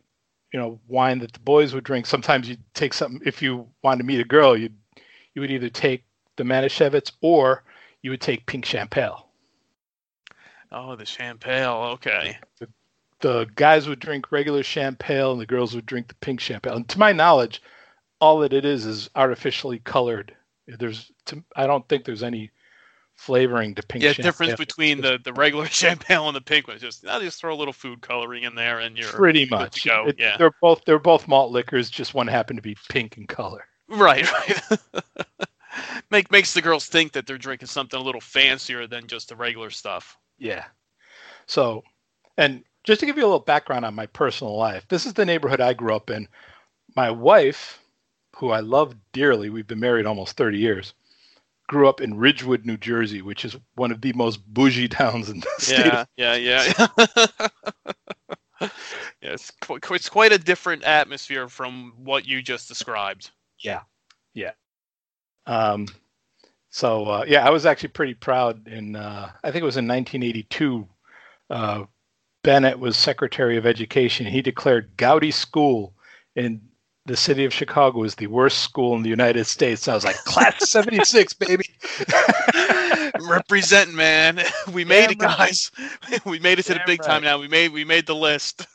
you 0.52 0.60
know 0.60 0.78
wine 0.86 1.18
that 1.18 1.32
the 1.32 1.40
boys 1.40 1.74
would 1.74 1.82
drink. 1.82 2.06
Sometimes 2.06 2.48
you 2.48 2.56
take 2.74 2.94
something 2.94 3.20
if 3.26 3.42
you 3.42 3.66
wanted 3.82 3.98
to 3.98 4.04
meet 4.04 4.20
a 4.20 4.24
girl 4.24 4.56
you 4.56 4.70
you 5.34 5.40
would 5.40 5.50
either 5.50 5.68
take 5.68 6.04
the 6.36 6.44
Manischewitz 6.44 7.10
or 7.20 7.64
you 8.02 8.10
would 8.10 8.20
take 8.20 8.46
pink 8.46 8.64
champagne 8.64 9.10
Oh, 10.72 10.96
the 10.96 11.06
champagne. 11.06 11.64
Okay. 11.66 12.36
the 13.20 13.46
guys 13.54 13.88
would 13.88 14.00
drink 14.00 14.30
regular 14.32 14.62
champagne 14.62 15.32
and 15.32 15.40
the 15.40 15.46
girls 15.46 15.74
would 15.74 15.86
drink 15.86 16.08
the 16.08 16.14
pink 16.16 16.40
champagne. 16.40 16.74
And 16.74 16.88
to 16.88 16.98
my 16.98 17.12
knowledge, 17.12 17.62
all 18.20 18.40
that 18.40 18.52
it 18.52 18.64
is 18.64 18.84
is 18.86 19.08
artificially 19.14 19.78
colored. 19.78 20.34
There's, 20.66 21.10
to, 21.26 21.42
I 21.54 21.66
don't 21.66 21.88
think 21.88 22.04
there's 22.04 22.22
any 22.22 22.50
flavoring 23.14 23.74
to 23.74 23.82
pink. 23.82 24.02
Yeah, 24.04 24.10
champagne. 24.12 24.24
difference 24.26 24.54
between 24.58 25.00
the, 25.00 25.18
the 25.22 25.32
regular 25.32 25.66
champagne 25.70 26.18
and 26.18 26.36
the 26.36 26.40
pink 26.40 26.68
one. 26.68 26.78
Just 26.78 27.06
I'll 27.06 27.20
just 27.20 27.40
throw 27.40 27.54
a 27.54 27.56
little 27.56 27.72
food 27.72 28.00
coloring 28.02 28.42
in 28.42 28.54
there, 28.54 28.80
and 28.80 28.96
you're 28.98 29.08
pretty 29.08 29.46
much. 29.46 29.84
go, 29.84 30.06
It- 30.08 30.16
yeah. 30.18 30.36
they're 30.36 30.54
both 30.60 30.84
they're 30.84 30.98
both 30.98 31.26
malt 31.28 31.52
liquors. 31.52 31.88
Just 31.88 32.14
one 32.14 32.26
happened 32.26 32.58
to 32.58 32.62
be 32.62 32.76
pink 32.90 33.16
in 33.16 33.26
color. 33.26 33.66
right, 33.88 34.30
right. 34.32 34.78
Make 36.10 36.30
makes 36.30 36.54
the 36.54 36.62
girls 36.62 36.86
think 36.86 37.12
that 37.12 37.26
they're 37.26 37.38
drinking 37.38 37.68
something 37.68 37.98
a 37.98 38.02
little 38.02 38.20
fancier 38.20 38.86
than 38.86 39.06
just 39.06 39.28
the 39.28 39.36
regular 39.36 39.70
stuff. 39.70 40.16
Yeah. 40.38 40.64
So, 41.46 41.82
and 42.36 42.64
just 42.84 43.00
to 43.00 43.06
give 43.06 43.16
you 43.16 43.24
a 43.24 43.26
little 43.26 43.40
background 43.40 43.84
on 43.84 43.94
my 43.94 44.06
personal 44.06 44.56
life, 44.56 44.86
this 44.88 45.06
is 45.06 45.14
the 45.14 45.24
neighborhood 45.24 45.60
I 45.60 45.72
grew 45.72 45.94
up 45.94 46.10
in. 46.10 46.28
My 46.94 47.10
wife, 47.10 47.80
who 48.36 48.50
I 48.50 48.60
love 48.60 48.94
dearly, 49.12 49.50
we've 49.50 49.66
been 49.66 49.80
married 49.80 50.06
almost 50.06 50.36
30 50.36 50.58
years, 50.58 50.94
grew 51.68 51.88
up 51.88 52.00
in 52.00 52.16
Ridgewood, 52.16 52.64
New 52.64 52.76
Jersey, 52.76 53.22
which 53.22 53.44
is 53.44 53.56
one 53.74 53.90
of 53.90 54.00
the 54.00 54.12
most 54.12 54.38
bougie 54.52 54.88
towns 54.90 55.28
in 55.28 55.40
the 55.40 55.50
state. 55.58 55.78
Yeah, 55.78 56.04
yeah, 56.16 56.34
yeah. 56.34 56.86
yeah, 58.60 58.68
it's, 59.20 59.50
qu- 59.60 59.94
it's 59.94 60.08
quite 60.08 60.32
a 60.32 60.38
different 60.38 60.84
atmosphere 60.84 61.48
from 61.48 61.92
what 61.96 62.26
you 62.26 62.42
just 62.42 62.68
described. 62.68 63.30
Yeah, 63.58 63.80
yeah. 64.34 64.52
Um, 65.46 65.86
so, 66.70 67.04
uh, 67.04 67.24
yeah, 67.26 67.46
I 67.46 67.50
was 67.50 67.66
actually 67.66 67.90
pretty 67.90 68.14
proud 68.14 68.68
in, 68.68 68.96
uh, 68.96 69.30
I 69.42 69.50
think 69.50 69.62
it 69.62 69.66
was 69.66 69.76
in 69.76 69.86
1982. 69.88 70.86
Uh, 71.48 71.84
Bennett 72.42 72.78
was 72.78 72.96
Secretary 72.96 73.56
of 73.56 73.66
Education. 73.66 74.26
He 74.26 74.42
declared 74.42 74.96
Goudy 74.96 75.32
School 75.32 75.94
in 76.36 76.60
the 77.06 77.16
city 77.16 77.44
of 77.44 77.54
Chicago 77.54 78.00
was 78.00 78.16
the 78.16 78.26
worst 78.26 78.58
school 78.58 78.96
in 78.96 79.02
the 79.02 79.08
United 79.08 79.44
States. 79.46 79.86
I 79.86 79.94
was 79.94 80.04
like, 80.04 80.16
class 80.24 80.68
76, 80.68 81.32
baby. 81.34 81.64
Representing, 83.28 83.94
man. 83.96 84.40
We 84.72 84.84
made 84.84 85.12
it, 85.12 85.18
Damn 85.18 85.28
right. 85.28 85.38
guys. 85.38 85.70
we 86.24 86.40
made 86.40 86.58
it 86.58 86.64
to 86.64 86.72
the 86.72 86.80
Damn 86.80 86.86
big 86.86 87.02
time 87.02 87.22
now. 87.22 87.38
We 87.38 87.48
made 87.48 87.72
we 87.72 87.84
made 87.84 88.06
the 88.06 88.14
list. 88.14 88.66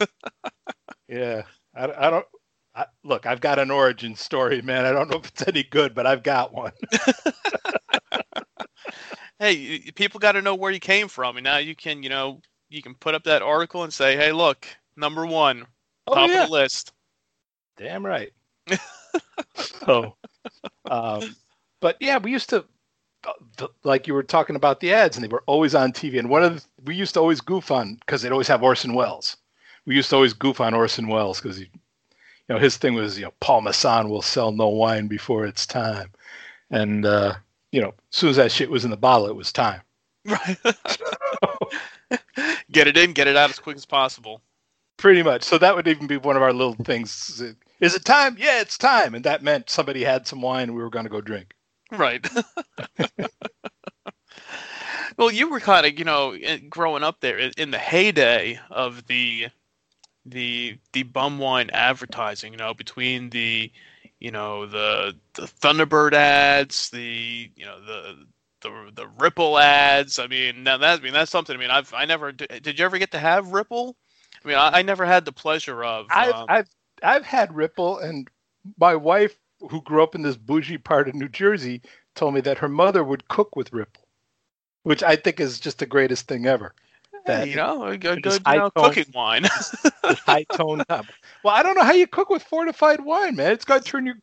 yeah. 1.08 1.44
I, 1.76 1.84
I 1.84 2.10
don't, 2.10 2.26
I, 2.74 2.86
look, 3.04 3.26
I've 3.26 3.42
got 3.42 3.60
an 3.60 3.70
origin 3.70 4.16
story, 4.16 4.62
man. 4.62 4.86
I 4.86 4.92
don't 4.92 5.10
know 5.10 5.18
if 5.18 5.28
it's 5.28 5.48
any 5.48 5.64
good, 5.64 5.94
but 5.94 6.08
I've 6.08 6.24
got 6.24 6.54
one. 6.54 6.72
hey, 9.40 9.92
people 9.96 10.20
got 10.20 10.34
to 10.34 10.42
know 10.42 10.56
where 10.56 10.72
you 10.72 10.80
came 10.80 11.08
from, 11.08 11.38
and 11.38 11.44
now 11.44 11.58
you 11.58 11.76
can, 11.76 12.02
you 12.02 12.10
know, 12.10 12.42
you 12.70 12.82
can 12.82 12.96
put 12.96 13.16
up 13.16 13.24
that 13.26 13.42
article 13.42 13.84
and 13.84 13.94
say, 13.94 14.16
hey, 14.16 14.32
look, 14.32 14.66
number 14.96 15.26
one, 15.26 15.66
Oh, 16.08 16.16
top 16.16 16.30
yeah. 16.30 16.44
of 16.44 16.48
the 16.48 16.54
list. 16.54 16.94
Damn 17.78 18.06
right. 18.06 18.32
so, 19.56 20.16
um, 20.90 21.36
but 21.80 21.98
yeah, 22.00 22.18
we 22.18 22.32
used 22.32 22.50
to, 22.50 22.66
like 23.84 24.08
you 24.08 24.14
were 24.14 24.24
talking 24.24 24.56
about 24.56 24.80
the 24.80 24.94
ads, 24.94 25.18
and 25.18 25.24
they 25.24 25.28
were 25.28 25.44
always 25.46 25.76
on 25.76 25.92
TV. 25.92 26.20
And 26.20 26.30
one 26.30 26.44
of 26.44 26.56
the, 26.56 26.66
we 26.86 26.96
used 26.96 27.14
to 27.16 27.20
always 27.20 27.42
goof 27.42 27.72
on 27.72 27.96
because 27.96 28.22
they'd 28.22 28.32
always 28.32 28.48
have 28.48 28.64
Orson 28.64 28.94
Welles. 28.94 29.38
We 29.86 29.96
used 29.96 30.10
to 30.12 30.16
always 30.16 30.34
goof 30.34 30.62
on 30.62 30.74
Orson 30.74 31.08
Welles 31.08 31.42
because 31.42 31.58
he, 31.58 31.70
you 32.48 32.56
know, 32.56 32.60
his 32.60 32.78
thing 32.78 32.94
was, 32.94 33.18
you 33.18 33.26
know, 33.26 33.34
Paul 33.40 33.62
Masson 33.62 34.10
will 34.10 34.22
sell 34.22 34.52
no 34.52 34.68
wine 34.68 35.08
before 35.08 35.46
it's 35.46 35.66
time, 35.66 36.12
and 36.70 37.06
uh, 37.06 37.36
you 37.72 37.82
know, 37.82 37.90
as 37.90 37.94
soon 38.12 38.30
as 38.30 38.36
that 38.36 38.52
shit 38.52 38.70
was 38.70 38.86
in 38.86 38.92
the 38.92 38.98
bottle, 38.98 39.28
it 39.28 39.36
was 39.36 39.52
time. 39.52 39.82
Right. 40.26 40.58
get 42.72 42.88
it 42.88 42.98
in, 42.98 43.14
get 43.14 43.28
it 43.28 43.36
out 43.36 43.50
as 43.50 43.60
quick 43.60 43.78
as 43.78 43.86
possible. 43.86 44.42
Pretty 44.98 45.24
much. 45.24 45.44
So 45.44 45.58
that 45.58 45.76
would 45.76 45.88
even 45.88 46.08
be 46.08 46.18
one 46.18 46.36
of 46.36 46.44
our 46.44 46.54
little 46.54 46.76
things. 46.76 47.42
Is 47.80 47.96
it 47.96 48.06
time? 48.06 48.36
Yeah, 48.38 48.62
it's 48.62 48.78
time, 48.78 49.16
and 49.16 49.26
that 49.26 49.42
meant 49.42 49.70
somebody 49.70 50.04
had 50.04 50.28
some 50.28 50.42
wine, 50.42 50.64
and 50.64 50.76
we 50.76 50.84
were 50.84 50.90
going 50.90 51.06
to 51.06 51.10
go 51.10 51.22
drink. 51.22 51.54
Right. 51.92 52.28
well, 55.18 55.32
you 55.32 55.50
were 55.50 55.60
kind 55.60 55.86
of, 55.86 55.98
you 55.98 56.06
know, 56.06 56.38
growing 56.70 57.04
up 57.04 57.22
there 57.22 57.52
in 57.58 57.72
the 57.72 57.80
heyday 57.80 58.60
of 58.70 59.08
the 59.08 59.48
the 60.26 60.78
the 60.94 61.04
bum 61.04 61.40
wine 61.40 61.70
advertising, 61.72 62.54
you 62.54 62.58
know, 62.58 62.74
between 62.74 63.30
the 63.30 63.72
you 64.20 64.32
know 64.32 64.66
the 64.66 65.16
the 65.34 65.44
Thunderbird 65.44 66.14
ads, 66.14 66.90
the 66.90 67.52
you 67.56 67.66
know 67.66 67.84
the 67.84 68.26
the 68.62 68.92
the 68.94 69.08
Ripple 69.20 69.58
ads. 69.58 70.20
I 70.20 70.28
mean, 70.28 70.64
now 70.64 70.78
that 70.78 71.00
I 71.00 71.04
mean 71.04 71.14
that's 71.14 71.32
something. 71.32 71.56
I 71.56 71.60
mean, 71.60 71.72
I've 71.72 71.94
I 71.94 72.06
never 72.06 72.32
did. 72.32 72.64
Did 72.64 72.80
you 72.80 72.86
ever 72.86 72.98
get 72.98 73.12
to 73.12 73.20
have 73.20 73.52
Ripple? 73.52 73.96
I 74.44 74.48
mean, 74.48 74.58
I, 74.58 74.80
I 74.80 74.82
never 74.82 75.06
had 75.06 75.26
the 75.26 75.32
pleasure 75.32 75.84
of. 75.84 76.08
I've, 76.10 76.34
um, 76.34 76.46
I've 76.50 76.70
I've 77.04 77.26
had 77.26 77.56
Ripple, 77.56 77.98
and 77.98 78.30
my 78.80 78.96
wife, 78.96 79.36
who 79.70 79.82
grew 79.82 80.04
up 80.04 80.16
in 80.16 80.22
this 80.22 80.38
bougie 80.38 80.78
part 80.78 81.08
of 81.10 81.16
New 81.16 81.30
Jersey, 81.30 81.82
told 82.16 82.34
me 82.34 82.42
that 82.42 82.60
her 82.60 82.70
mother 82.70 83.04
would 83.04 83.28
cook 83.28 83.56
with 83.56 83.74
Ripple, 83.74 84.08
which 84.84 85.04
I 85.04 85.16
think 85.16 85.40
is 85.40 85.60
just 85.60 85.80
the 85.80 85.86
greatest 85.86 86.28
thing 86.28 86.46
ever. 86.46 86.74
That 87.26 87.48
you 87.48 87.56
know, 87.56 87.84
a 87.86 87.98
good, 87.98 88.26
you 88.26 88.40
know, 88.46 88.72
cooking 88.72 89.06
wine. 89.14 89.46
high 90.04 90.46
tone 90.52 90.84
up. 90.90 91.06
Well, 91.44 91.54
I 91.54 91.64
don't 91.64 91.76
know 91.76 91.84
how 91.84 91.94
you 91.94 92.08
cook 92.08 92.30
with 92.30 92.44
fortified 92.44 93.02
wine, 93.02 93.36
man. 93.36 93.52
It's 93.52 93.66
got 93.66 93.84
to 93.84 93.92
turn 93.92 94.06
your 94.06 94.16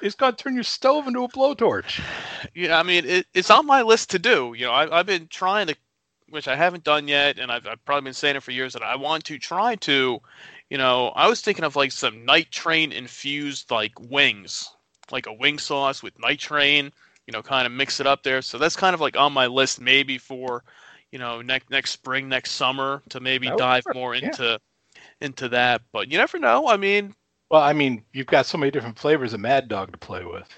it's 0.00 0.14
got 0.14 0.36
to 0.36 0.42
turn 0.42 0.54
your 0.54 0.64
stove 0.64 1.06
into 1.06 1.24
a 1.24 1.28
blowtorch. 1.28 2.00
Yeah, 2.54 2.78
I 2.78 2.82
mean, 2.82 3.04
it, 3.04 3.26
it's 3.34 3.50
on 3.50 3.66
my 3.66 3.82
list 3.82 4.10
to 4.10 4.18
do. 4.18 4.54
You 4.56 4.66
know, 4.66 4.72
I, 4.72 4.98
I've 4.98 5.06
been 5.06 5.28
trying 5.28 5.68
to, 5.68 5.76
which 6.28 6.48
I 6.48 6.56
haven't 6.56 6.84
done 6.84 7.08
yet, 7.08 7.38
and 7.38 7.50
I've, 7.50 7.66
I've 7.66 7.84
probably 7.84 8.04
been 8.08 8.14
saying 8.14 8.36
it 8.36 8.42
for 8.42 8.50
years 8.50 8.74
that 8.74 8.82
I 8.82 8.96
want 8.96 9.24
to 9.24 9.38
try 9.38 9.76
to. 9.76 10.20
You 10.70 10.78
know, 10.78 11.08
I 11.08 11.28
was 11.28 11.40
thinking 11.40 11.64
of 11.64 11.76
like 11.76 11.92
some 11.92 12.24
night 12.24 12.50
train 12.50 12.92
infused 12.92 13.70
like 13.70 13.92
wings, 13.98 14.70
like 15.10 15.26
a 15.26 15.32
wing 15.32 15.58
sauce 15.58 16.02
with 16.02 16.18
night 16.18 16.38
train. 16.38 16.92
You 17.26 17.32
know, 17.32 17.42
kind 17.42 17.66
of 17.66 17.72
mix 17.72 18.00
it 18.00 18.06
up 18.06 18.24
there. 18.24 18.42
So 18.42 18.58
that's 18.58 18.76
kind 18.76 18.94
of 18.94 19.00
like 19.00 19.16
on 19.16 19.32
my 19.32 19.46
list, 19.46 19.80
maybe 19.80 20.18
for, 20.18 20.64
you 21.12 21.18
know, 21.20 21.42
next 21.42 21.70
next 21.70 21.92
spring, 21.92 22.28
next 22.28 22.52
summer 22.52 23.02
to 23.10 23.20
maybe 23.20 23.48
oh, 23.50 23.56
dive 23.56 23.84
work, 23.86 23.94
more 23.94 24.14
yeah. 24.20 24.26
into 24.26 24.60
into 25.20 25.48
that. 25.50 25.82
But 25.92 26.10
you 26.10 26.18
never 26.18 26.38
know. 26.38 26.68
I 26.68 26.76
mean, 26.76 27.14
Well, 27.50 27.62
I 27.62 27.72
mean, 27.72 28.04
you've 28.12 28.26
got 28.26 28.46
so 28.46 28.58
many 28.58 28.70
different 28.72 28.98
flavors 28.98 29.32
of 29.32 29.40
Mad 29.40 29.68
Dog 29.68 29.92
to 29.92 29.98
play 29.98 30.24
with. 30.24 30.48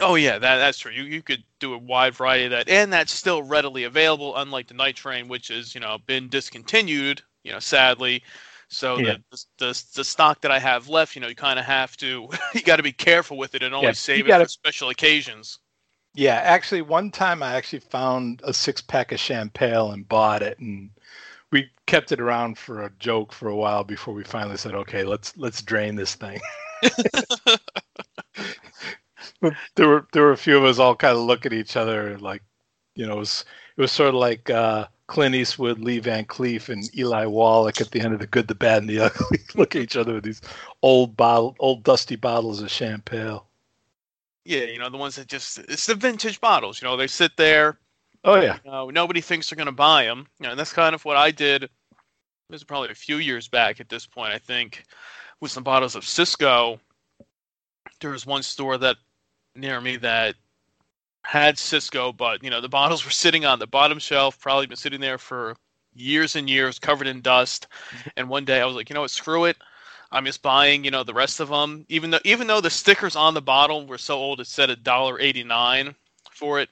Oh 0.00 0.14
yeah, 0.16 0.38
that 0.38 0.56
that's 0.58 0.78
true. 0.78 0.92
You 0.92 1.04
you 1.04 1.22
could 1.22 1.44
do 1.60 1.72
a 1.74 1.78
wide 1.78 2.14
variety 2.14 2.44
of 2.46 2.50
that, 2.50 2.68
and 2.68 2.92
that's 2.92 3.12
still 3.12 3.42
readily 3.42 3.84
available. 3.84 4.36
Unlike 4.36 4.68
the 4.68 4.74
Night 4.74 4.96
Train, 4.96 5.28
which 5.28 5.48
has 5.48 5.74
you 5.74 5.80
know 5.80 5.98
been 6.06 6.28
discontinued, 6.28 7.22
you 7.44 7.52
know, 7.52 7.60
sadly. 7.60 8.22
So 8.68 8.98
Yeah. 8.98 9.16
the, 9.30 9.44
the 9.58 9.84
the 9.94 10.04
stock 10.04 10.40
that 10.42 10.50
I 10.50 10.58
have 10.58 10.88
left, 10.88 11.14
you 11.14 11.20
know, 11.20 11.28
you 11.28 11.36
kind 11.36 11.58
of 11.58 11.64
have 11.64 11.96
to 11.98 12.28
you 12.54 12.62
got 12.62 12.76
to 12.76 12.82
be 12.82 12.92
careful 12.92 13.38
with 13.38 13.54
it 13.54 13.62
and 13.62 13.74
only 13.74 13.86
Yeah, 13.86 13.92
save 13.92 14.26
it 14.26 14.28
gotta- 14.28 14.44
for 14.44 14.48
special 14.48 14.88
occasions. 14.90 15.58
Yeah, 16.16 16.36
actually, 16.36 16.82
one 16.82 17.10
time 17.12 17.42
I 17.42 17.54
actually 17.56 17.80
found 17.80 18.40
a 18.44 18.52
six 18.54 18.80
pack 18.80 19.12
of 19.12 19.20
champagne 19.20 19.92
and 19.92 20.08
bought 20.08 20.42
it, 20.42 20.58
and 20.58 20.90
we 21.52 21.70
kept 21.86 22.10
it 22.12 22.20
around 22.20 22.58
for 22.58 22.82
a 22.84 22.90
joke 22.98 23.32
for 23.32 23.48
a 23.48 23.56
while 23.56 23.84
before 23.84 24.14
we 24.14 24.24
finally 24.24 24.56
said, 24.56 24.74
"Okay, 24.74 25.04
let's 25.04 25.36
let's 25.36 25.62
drain 25.62 25.94
this 25.96 26.14
thing." 26.16 26.40
There 29.76 29.88
were 29.88 30.06
there 30.12 30.22
were 30.24 30.32
a 30.32 30.36
few 30.36 30.56
of 30.58 30.64
us 30.64 30.78
all 30.78 30.96
kind 30.96 31.16
of 31.16 31.24
look 31.24 31.46
at 31.46 31.52
each 31.52 31.76
other 31.76 32.18
like, 32.18 32.42
you 32.94 33.06
know, 33.06 33.14
it 33.16 33.18
was 33.20 33.44
it 33.76 33.80
was 33.80 33.92
sort 33.92 34.10
of 34.10 34.14
like 34.16 34.50
uh, 34.50 34.86
Clint 35.06 35.34
Eastwood, 35.34 35.78
Lee 35.80 35.98
Van 36.00 36.24
Cleef, 36.24 36.68
and 36.68 36.94
Eli 36.96 37.26
Wallach 37.26 37.80
at 37.80 37.90
the 37.92 38.00
end 38.00 38.14
of 38.14 38.20
the 38.20 38.26
Good, 38.26 38.48
the 38.48 38.54
Bad, 38.54 38.82
and 38.82 38.90
the 38.90 39.00
Ugly. 39.00 39.38
look 39.54 39.76
at 39.76 39.82
each 39.82 39.96
other 39.96 40.14
with 40.14 40.24
these 40.24 40.40
old 40.82 41.16
bottle, 41.16 41.56
old 41.60 41.84
dusty 41.84 42.16
bottles 42.16 42.62
of 42.62 42.70
champagne. 42.70 43.40
Yeah, 44.46 44.64
you 44.64 44.78
know 44.78 44.88
the 44.88 44.96
ones 44.96 45.16
that 45.16 45.26
just 45.26 45.58
it's 45.58 45.86
the 45.86 45.94
vintage 45.94 46.40
bottles. 46.40 46.80
You 46.80 46.86
know 46.86 46.96
they 46.96 47.08
sit 47.08 47.36
there. 47.36 47.78
Oh 48.24 48.40
yeah. 48.40 48.58
You 48.64 48.70
know, 48.70 48.90
nobody 48.90 49.20
thinks 49.20 49.48
they're 49.48 49.56
going 49.56 49.66
to 49.66 49.72
buy 49.72 50.04
them. 50.04 50.26
You 50.38 50.44
know, 50.44 50.50
and 50.50 50.58
that's 50.58 50.72
kind 50.72 50.94
of 50.94 51.04
what 51.04 51.16
I 51.16 51.30
did. 51.30 51.64
It 51.64 51.70
was 52.50 52.64
probably 52.64 52.90
a 52.90 52.94
few 52.94 53.16
years 53.16 53.48
back 53.48 53.80
at 53.80 53.88
this 53.88 54.06
point. 54.06 54.32
I 54.32 54.38
think 54.38 54.84
with 55.40 55.50
some 55.50 55.64
bottles 55.64 55.94
of 55.96 56.04
Cisco. 56.04 56.80
There 58.00 58.10
was 58.10 58.26
one 58.26 58.42
store 58.42 58.76
that 58.78 58.96
near 59.54 59.80
me 59.80 59.96
that 59.96 60.34
had 61.24 61.58
Cisco, 61.58 62.12
but 62.12 62.42
you 62.44 62.50
know 62.50 62.60
the 62.60 62.68
bottles 62.80 63.04
were 63.04 63.10
sitting 63.10 63.44
on 63.44 63.58
the 63.58 63.66
bottom 63.66 63.98
shelf, 63.98 64.38
probably 64.38 64.66
been 64.66 64.76
sitting 64.76 65.00
there 65.00 65.18
for 65.18 65.56
years 65.94 66.36
and 66.36 66.48
years, 66.48 66.78
covered 66.78 67.06
in 67.08 67.20
dust. 67.20 67.66
And 68.16 68.28
one 68.28 68.44
day 68.44 68.60
I 68.60 68.66
was 68.66 68.76
like, 68.76 68.90
you 68.90 68.94
know 68.94 69.00
what, 69.00 69.10
screw 69.10 69.46
it. 69.46 69.56
I'm 70.10 70.24
just 70.24 70.42
buying, 70.42 70.84
you 70.84 70.90
know, 70.90 71.02
the 71.02 71.14
rest 71.14 71.40
of 71.40 71.48
them. 71.48 71.84
Even 71.88 72.10
though 72.10 72.20
even 72.24 72.46
though 72.46 72.60
the 72.60 72.70
stickers 72.70 73.16
on 73.16 73.34
the 73.34 73.42
bottle 73.42 73.86
were 73.86 73.98
so 73.98 74.16
old, 74.16 74.40
it 74.40 74.46
said 74.46 74.70
a 74.70 74.76
dollar 74.76 75.20
eighty 75.20 75.44
nine 75.44 75.94
for 76.30 76.60
it. 76.60 76.70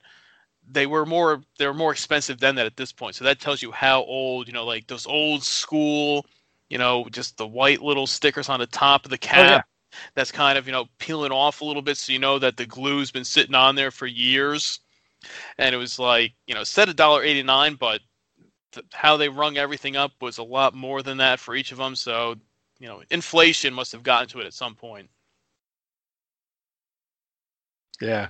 They 0.71 0.87
were 0.87 1.05
more 1.05 1.43
they 1.59 1.67
were 1.67 1.75
more 1.75 1.93
expensive 1.93 2.41
than 2.41 2.55
that 2.55 2.67
at 2.67 2.77
this 2.77 2.93
point. 2.93 3.17
So 3.17 3.25
that 3.25 3.41
tells 3.41 3.61
you 3.61 3.71
how 3.73 4.03
old, 4.03 4.47
you 4.47 4.55
know, 4.55 4.65
like 4.65 4.87
those 4.87 5.07
old 5.07 5.43
school, 5.43 6.27
you 6.71 6.79
know, 6.79 7.07
just 7.11 7.37
the 7.37 7.47
white 7.47 7.83
little 7.83 8.07
stickers 8.07 8.49
on 8.49 8.61
the 8.61 8.67
top 8.67 9.05
of 9.05 9.11
the 9.11 9.19
cap. 9.19 9.39
Oh, 9.39 9.55
yeah. 9.55 9.63
That's 10.15 10.33
kind 10.33 10.59
of 10.59 10.67
you 10.67 10.73
know 10.73 10.87
peeling 10.99 11.33
off 11.33 11.61
a 11.61 11.65
little 11.65 11.83
bit, 11.83 11.97
so 11.97 12.13
you 12.13 12.19
know 12.19 12.39
that 12.39 12.57
the 12.57 12.67
glue's 12.67 13.11
been 13.11 13.25
sitting 13.25 13.55
on 13.55 13.75
there 13.75 13.91
for 13.91 14.07
years. 14.07 14.81
And 15.59 15.75
it 15.75 15.79
was 15.79 15.99
like 15.99 16.33
you 16.47 16.55
know, 16.55 16.65
said 16.65 16.89
a 16.89 16.95
dollar 16.95 17.23
eighty 17.23 17.43
nine, 17.43 17.75
but 17.75 18.01
how 18.93 19.17
they 19.17 19.29
rung 19.29 19.57
everything 19.57 19.97
up 19.97 20.13
was 20.21 20.39
a 20.39 20.43
lot 20.43 20.75
more 20.75 21.03
than 21.03 21.19
that 21.19 21.39
for 21.39 21.55
each 21.55 21.73
of 21.73 21.79
them. 21.79 21.95
So 21.95 22.37
you 22.79 22.89
know, 22.89 23.03
inflation 23.11 23.75
must 23.75 23.93
have 23.93 24.03
gotten 24.03 24.29
to 24.29 24.41
it 24.41 24.47
at 24.47 24.55
some 24.55 24.75
point. 24.75 25.11
Yeah. 28.01 28.29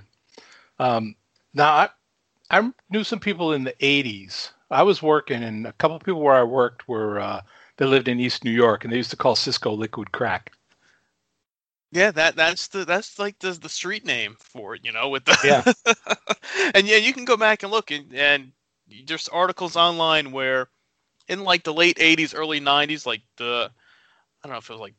Um, 0.79 1.15
now 1.53 1.71
I, 1.73 1.89
I 2.49 2.71
knew 2.89 3.03
some 3.03 3.19
people 3.19 3.53
in 3.53 3.63
the 3.63 3.75
'80s. 3.85 4.51
I 4.69 4.83
was 4.83 5.01
working, 5.01 5.43
and 5.43 5.67
a 5.67 5.73
couple 5.73 5.97
of 5.97 6.03
people 6.03 6.21
where 6.21 6.35
I 6.35 6.43
worked 6.43 6.87
were 6.87 7.19
uh, 7.19 7.41
they 7.77 7.85
lived 7.85 8.07
in 8.07 8.19
East 8.19 8.43
New 8.43 8.51
York, 8.51 8.83
and 8.83 8.91
they 8.93 8.97
used 8.97 9.11
to 9.11 9.17
call 9.17 9.35
Cisco 9.35 9.71
liquid 9.73 10.11
crack. 10.11 10.51
Yeah, 11.91 12.11
that 12.11 12.35
that's 12.35 12.67
the 12.67 12.85
that's 12.85 13.19
like 13.19 13.39
the 13.39 13.51
the 13.53 13.69
street 13.69 14.05
name 14.05 14.35
for 14.39 14.75
it, 14.75 14.85
you 14.85 14.91
know, 14.91 15.09
with 15.09 15.25
the 15.25 15.37
Yeah. 15.43 15.63
and 16.75 16.87
yeah, 16.87 16.97
you 16.97 17.13
can 17.13 17.25
go 17.25 17.37
back 17.37 17.63
and 17.63 17.71
look 17.71 17.91
and 17.91 18.13
and 18.13 18.51
there's 19.07 19.27
articles 19.29 19.75
online 19.75 20.31
where 20.31 20.69
in 21.27 21.43
like 21.43 21.63
the 21.63 21.73
late 21.73 21.97
80s, 21.99 22.33
early 22.33 22.59
90s, 22.59 23.05
like 23.05 23.21
the 23.37 23.71
I 24.45 24.47
don't 24.47 24.53
know 24.53 24.59
if 24.59 24.69
it 24.69 24.73
was 24.73 24.79
like 24.79 24.93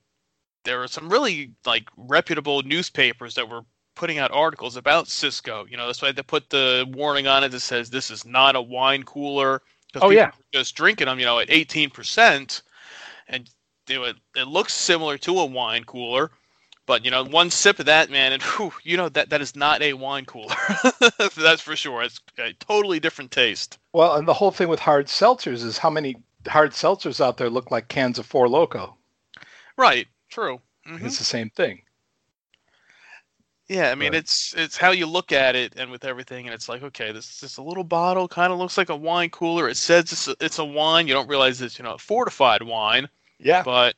there 0.64 0.80
were 0.80 0.88
some 0.88 1.08
really 1.08 1.52
like 1.64 1.88
reputable 1.96 2.62
newspapers 2.64 3.36
that 3.36 3.48
were 3.48 3.62
putting 3.94 4.18
out 4.18 4.32
articles 4.32 4.76
about 4.76 5.06
Cisco. 5.06 5.64
You 5.70 5.76
know, 5.76 5.86
that's 5.86 6.02
why 6.02 6.10
they 6.10 6.22
put 6.22 6.50
the 6.50 6.84
warning 6.92 7.28
on 7.28 7.44
it 7.44 7.50
that 7.50 7.60
says 7.60 7.88
this 7.88 8.10
is 8.10 8.24
not 8.24 8.56
a 8.56 8.60
wine 8.60 9.04
cooler. 9.04 9.62
Oh, 9.94 10.00
people 10.00 10.14
yeah. 10.14 10.32
just 10.52 10.74
drinking 10.74 11.06
them, 11.06 11.20
you 11.20 11.26
know, 11.26 11.38
at 11.38 11.46
18%, 11.46 12.62
and 13.28 13.48
they 13.86 13.98
would, 13.98 14.16
it 14.34 14.48
looks 14.48 14.74
similar 14.74 15.16
to 15.18 15.38
a 15.38 15.46
wine 15.46 15.84
cooler. 15.84 16.32
But 16.84 17.04
you 17.04 17.12
know, 17.12 17.24
one 17.24 17.50
sip 17.50 17.78
of 17.78 17.86
that, 17.86 18.10
man, 18.10 18.32
and 18.32 18.42
whew, 18.42 18.72
you 18.82 18.96
know 18.96 19.08
that 19.10 19.30
that 19.30 19.40
is 19.40 19.54
not 19.54 19.80
a 19.80 19.92
wine 19.92 20.24
cooler. 20.24 20.56
That's 21.36 21.62
for 21.62 21.76
sure. 21.76 22.02
It's 22.02 22.20
a 22.38 22.52
totally 22.54 22.98
different 22.98 23.30
taste. 23.30 23.78
Well, 23.92 24.16
and 24.16 24.26
the 24.26 24.34
whole 24.34 24.50
thing 24.50 24.66
with 24.68 24.80
hard 24.80 25.06
seltzers 25.06 25.62
is 25.64 25.78
how 25.78 25.90
many 25.90 26.16
hard 26.48 26.72
seltzers 26.72 27.20
out 27.20 27.36
there 27.36 27.48
look 27.48 27.70
like 27.70 27.86
cans 27.86 28.18
of 28.18 28.26
Four 28.26 28.48
Loco. 28.48 28.95
Right. 29.76 30.08
True. 30.30 30.60
Mhm. 30.86 31.04
It's 31.04 31.18
the 31.18 31.24
same 31.24 31.50
thing. 31.50 31.82
Yeah, 33.68 33.90
I 33.90 33.96
mean 33.96 34.14
it's 34.14 34.54
it's 34.56 34.76
how 34.76 34.92
you 34.92 35.06
look 35.06 35.32
at 35.32 35.56
it, 35.56 35.72
and 35.76 35.90
with 35.90 36.04
everything, 36.04 36.46
and 36.46 36.54
it's 36.54 36.68
like 36.68 36.82
okay, 36.84 37.10
this 37.10 37.40
this 37.40 37.56
a 37.56 37.62
little 37.62 37.82
bottle 37.82 38.28
kind 38.28 38.52
of 38.52 38.58
looks 38.60 38.78
like 38.78 38.90
a 38.90 38.96
wine 38.96 39.28
cooler. 39.30 39.68
It 39.68 39.76
says 39.76 40.12
it's 40.12 40.28
a, 40.28 40.36
it's 40.40 40.58
a 40.60 40.64
wine. 40.64 41.08
You 41.08 41.14
don't 41.14 41.28
realize 41.28 41.60
it's 41.60 41.76
you 41.78 41.82
know 41.82 41.94
a 41.94 41.98
fortified 41.98 42.62
wine, 42.62 43.08
Yeah. 43.40 43.64
but 43.64 43.96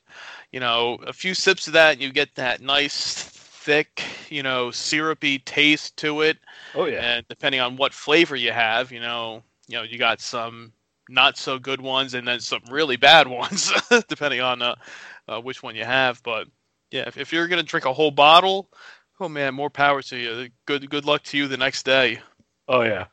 you 0.53 0.61
know 0.61 0.95
a 1.07 1.13
few 1.13 1.35
sips 1.35 1.67
of 1.67 1.75
that, 1.75 1.93
and 1.93 2.01
you 2.03 2.11
get 2.13 2.35
that 2.37 2.63
nice 2.63 3.25
thick 3.25 4.03
you 4.31 4.43
know 4.43 4.71
syrupy 4.71 5.39
taste 5.41 5.99
to 5.99 6.23
it. 6.23 6.39
Oh 6.75 6.87
yeah. 6.87 7.01
and 7.01 7.29
depending 7.29 7.61
on 7.61 7.77
what 7.77 7.93
flavor 7.93 8.37
you 8.37 8.53
have, 8.53 8.91
you 8.91 9.01
know, 9.01 9.43
you 9.67 9.77
know, 9.77 9.83
you 9.83 9.99
got 9.99 10.21
some 10.23 10.73
not 11.09 11.37
so 11.37 11.59
good 11.59 11.81
ones 11.81 12.15
and 12.15 12.27
then 12.27 12.41
some 12.41 12.63
really 12.71 12.97
bad 12.97 13.29
ones, 13.29 13.73
depending 14.09 14.41
on 14.41 14.63
uh, 14.63 14.75
uh, 15.29 15.41
which 15.41 15.63
one 15.63 15.77
you 15.77 15.85
have. 15.85 16.23
But 16.23 16.49
yeah, 16.91 17.05
if, 17.07 17.17
if 17.17 17.33
you're 17.33 17.49
gonna 17.49 17.63
drink 17.63 17.87
a 17.87 17.93
whole 17.93 18.11
bottle, 18.11 18.71
oh 19.21 19.29
man, 19.29 19.55
more 19.55 19.71
power 19.71 20.03
to 20.03 20.17
you. 20.17 20.49
Good 20.67 20.89
good 20.91 21.05
luck 21.05 21.23
to 21.25 21.39
you 21.39 21.49
the 21.49 21.57
next 21.57 21.85
day. 21.85 22.21
Oh 22.69 22.83
yeah. 22.83 23.07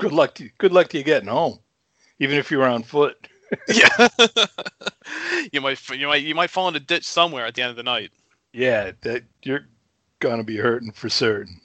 Good 0.00 0.12
luck 0.12 0.34
to 0.34 0.44
you. 0.44 0.50
good 0.58 0.72
luck 0.72 0.88
to 0.88 0.98
you 0.98 1.04
getting 1.04 1.28
home, 1.28 1.60
even 2.18 2.36
if 2.36 2.50
you're 2.50 2.66
on 2.66 2.82
foot. 2.82 3.28
yeah, 3.68 4.08
you 5.52 5.60
might 5.60 5.78
you 5.90 6.08
might 6.08 6.22
you 6.22 6.34
might 6.34 6.50
fall 6.50 6.68
in 6.68 6.74
a 6.74 6.80
ditch 6.80 7.04
somewhere 7.04 7.46
at 7.46 7.54
the 7.54 7.62
end 7.62 7.70
of 7.70 7.76
the 7.76 7.84
night. 7.84 8.10
Yeah, 8.52 8.92
that 9.02 9.22
you're 9.42 9.68
gonna 10.18 10.42
be 10.42 10.56
hurting 10.56 10.90
for 10.92 11.08
certain. 11.08 11.60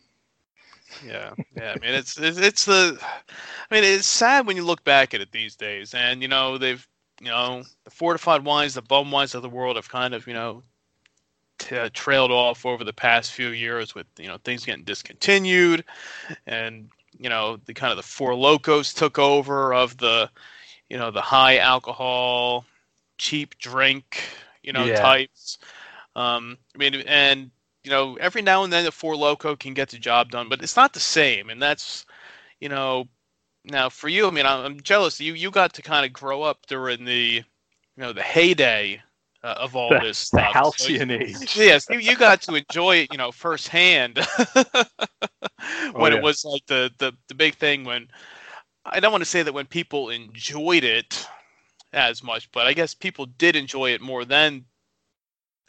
Yeah, 1.01 1.33
yeah. 1.55 1.73
I 1.73 1.77
mean, 1.77 1.93
it's 1.93 2.17
it's, 2.17 2.37
it's 2.37 2.65
the. 2.65 2.97
I 3.01 3.73
mean, 3.73 3.83
it's 3.83 4.07
sad 4.07 4.45
when 4.47 4.55
you 4.55 4.63
look 4.63 4.83
back 4.83 5.13
at 5.13 5.21
it 5.21 5.31
these 5.31 5.55
days, 5.55 5.93
and 5.93 6.21
you 6.21 6.27
know 6.27 6.57
they've 6.57 6.87
you 7.21 7.27
know 7.29 7.63
the 7.83 7.91
fortified 7.91 8.43
wines, 8.45 8.73
the 8.73 8.81
bum 8.81 9.11
wines 9.11 9.35
of 9.35 9.41
the 9.41 9.49
world 9.49 9.75
have 9.75 9.89
kind 9.89 10.13
of 10.13 10.27
you 10.27 10.33
know 10.33 10.63
t- 11.57 11.75
uh, 11.77 11.89
trailed 11.93 12.31
off 12.31 12.65
over 12.65 12.83
the 12.83 12.93
past 12.93 13.31
few 13.31 13.49
years 13.49 13.93
with 13.95 14.07
you 14.17 14.27
know 14.27 14.37
things 14.43 14.65
getting 14.65 14.83
discontinued, 14.83 15.83
and 16.45 16.89
you 17.17 17.29
know 17.29 17.57
the 17.65 17.73
kind 17.73 17.91
of 17.91 17.97
the 17.97 18.03
four 18.03 18.35
locos 18.35 18.93
took 18.93 19.17
over 19.17 19.73
of 19.73 19.97
the 19.97 20.29
you 20.89 20.97
know 20.97 21.11
the 21.11 21.21
high 21.21 21.57
alcohol, 21.57 22.65
cheap 23.17 23.57
drink 23.57 24.23
you 24.63 24.71
know 24.73 24.87
Yeah. 24.87 24.89
types. 24.89 25.57
Um, 26.15 26.57
I 26.75 26.77
mean, 26.77 26.95
and 27.07 27.51
you 27.89 27.95
know, 27.95 28.17
every 28.21 28.43
now 28.43 28.63
and 28.63 28.71
then 28.71 28.85
a 28.85 28.91
Four 28.91 29.15
Loco 29.15 29.55
can 29.55 29.73
get 29.73 29.89
the 29.89 29.97
job 29.97 30.29
done, 30.29 30.47
but 30.47 30.61
it's 30.61 30.75
not 30.75 30.93
the 30.93 30.99
same. 30.99 31.49
And 31.49 31.59
that's, 31.59 32.05
you 32.59 32.69
know, 32.69 33.07
now 33.65 33.89
for 33.89 34.09
you, 34.09 34.27
I 34.27 34.29
mean, 34.29 34.45
I'm, 34.45 34.79
jealous. 34.81 35.19
You 35.19 35.33
you 35.33 35.49
got 35.49 35.73
to 35.73 35.81
kind 35.81 36.05
of 36.05 36.13
grow 36.13 36.43
up 36.43 36.67
during 36.67 37.03
the, 37.03 37.37
you 37.37 37.43
know, 37.97 38.13
the 38.13 38.21
heyday 38.21 39.01
uh, 39.43 39.55
of 39.57 39.75
all 39.75 39.89
The, 39.89 40.01
this 40.01 40.29
the 40.29 40.37
stuff. 40.37 40.53
So- 40.53 40.59
halcyon 40.59 41.09
age. 41.09 41.55
yes, 41.57 41.87
you, 41.89 41.97
you 41.97 42.15
got 42.15 42.43
to 42.43 42.53
enjoy 42.53 42.97
it, 42.97 43.11
you 43.11 43.17
know, 43.17 43.31
firsthand. 43.31 44.19
when 45.93 46.11
yeah. 46.11 46.19
it 46.19 46.21
was 46.21 46.45
like 46.45 46.67
the, 46.67 46.91
the 46.99 47.11
the 47.27 47.33
big 47.33 47.55
thing 47.55 47.85
when 47.85 48.07
I 48.85 48.99
don't 48.99 49.11
want 49.11 49.23
to 49.23 49.29
say 49.29 49.41
that 49.41 49.53
when 49.53 49.65
people 49.65 50.11
enjoyed 50.11 50.83
it 50.83 51.27
as 51.91 52.21
much, 52.21 52.51
but 52.51 52.67
I 52.67 52.73
guess 52.73 52.93
people 52.93 53.25
did 53.25 53.55
enjoy 53.55 53.93
it 53.93 54.01
more 54.01 54.25
then 54.25 54.65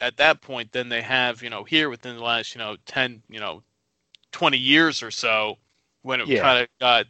at 0.01 0.17
that 0.17 0.41
point 0.41 0.73
than 0.73 0.89
they 0.89 1.01
have, 1.03 1.43
you 1.43 1.49
know, 1.49 1.63
here 1.63 1.89
within 1.89 2.17
the 2.17 2.23
last, 2.23 2.55
you 2.55 2.59
know, 2.59 2.77
10, 2.85 3.23
you 3.29 3.39
know, 3.39 3.63
20 4.33 4.57
years 4.57 5.03
or 5.03 5.11
so 5.11 5.57
when 6.03 6.21
it 6.21 6.33
Yeah. 6.33 6.35
kind 6.35 6.63
of 6.63 6.69
got, 6.81 7.05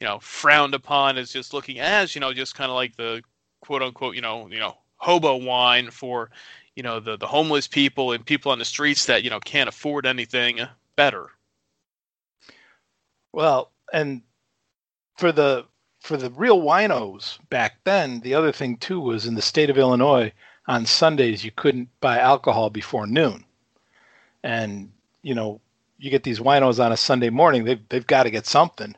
you 0.00 0.06
know, 0.06 0.18
frowned 0.20 0.74
upon 0.74 1.18
as 1.18 1.32
just 1.32 1.54
looking 1.54 1.80
as, 1.80 2.14
you 2.14 2.20
know, 2.20 2.32
just 2.32 2.54
kind 2.54 2.70
of 2.70 2.76
like 2.76 2.96
the 2.96 3.22
quote 3.60 3.82
unquote, 3.82 4.16
you 4.16 4.22
know, 4.22 4.48
you 4.48 4.58
know, 4.60 4.76
hobo 4.96 5.36
wine 5.36 5.90
for, 5.90 6.30
you 6.76 6.82
know, 6.82 7.00
the 7.00 7.16
the 7.18 7.28
homeless 7.28 7.68
people 7.68 8.12
and 8.12 8.26
people 8.26 8.52
on 8.52 8.58
the 8.58 8.64
streets 8.66 9.06
that, 9.06 9.24
you 9.24 9.30
know, 9.30 9.40
can't 9.40 9.68
afford 9.68 10.06
anything 10.06 10.60
better. 10.96 11.30
Well, 13.32 13.72
and 13.92 14.22
for 15.18 15.32
the 15.32 15.66
for 16.00 16.16
the 16.16 16.30
real 16.30 16.60
winos 16.62 17.38
back 17.48 17.84
then, 17.84 18.20
the 18.20 18.34
other 18.34 18.52
thing 18.52 18.76
too 18.78 19.00
was 19.00 19.26
in 19.26 19.34
the 19.34 19.42
state 19.42 19.70
of 19.70 19.78
Illinois 19.78 20.32
on 20.66 20.86
Sundays 20.86 21.44
you 21.44 21.50
couldn't 21.50 21.88
buy 22.00 22.18
alcohol 22.18 22.70
before 22.70 23.06
noon. 23.06 23.44
And 24.42 24.92
you 25.22 25.34
know, 25.34 25.60
you 25.98 26.10
get 26.10 26.24
these 26.24 26.40
winos 26.40 26.84
on 26.84 26.92
a 26.92 26.96
Sunday 26.96 27.30
morning, 27.30 27.64
they've 27.64 27.88
they've 27.88 28.06
got 28.06 28.24
to 28.24 28.30
get 28.30 28.46
something. 28.46 28.94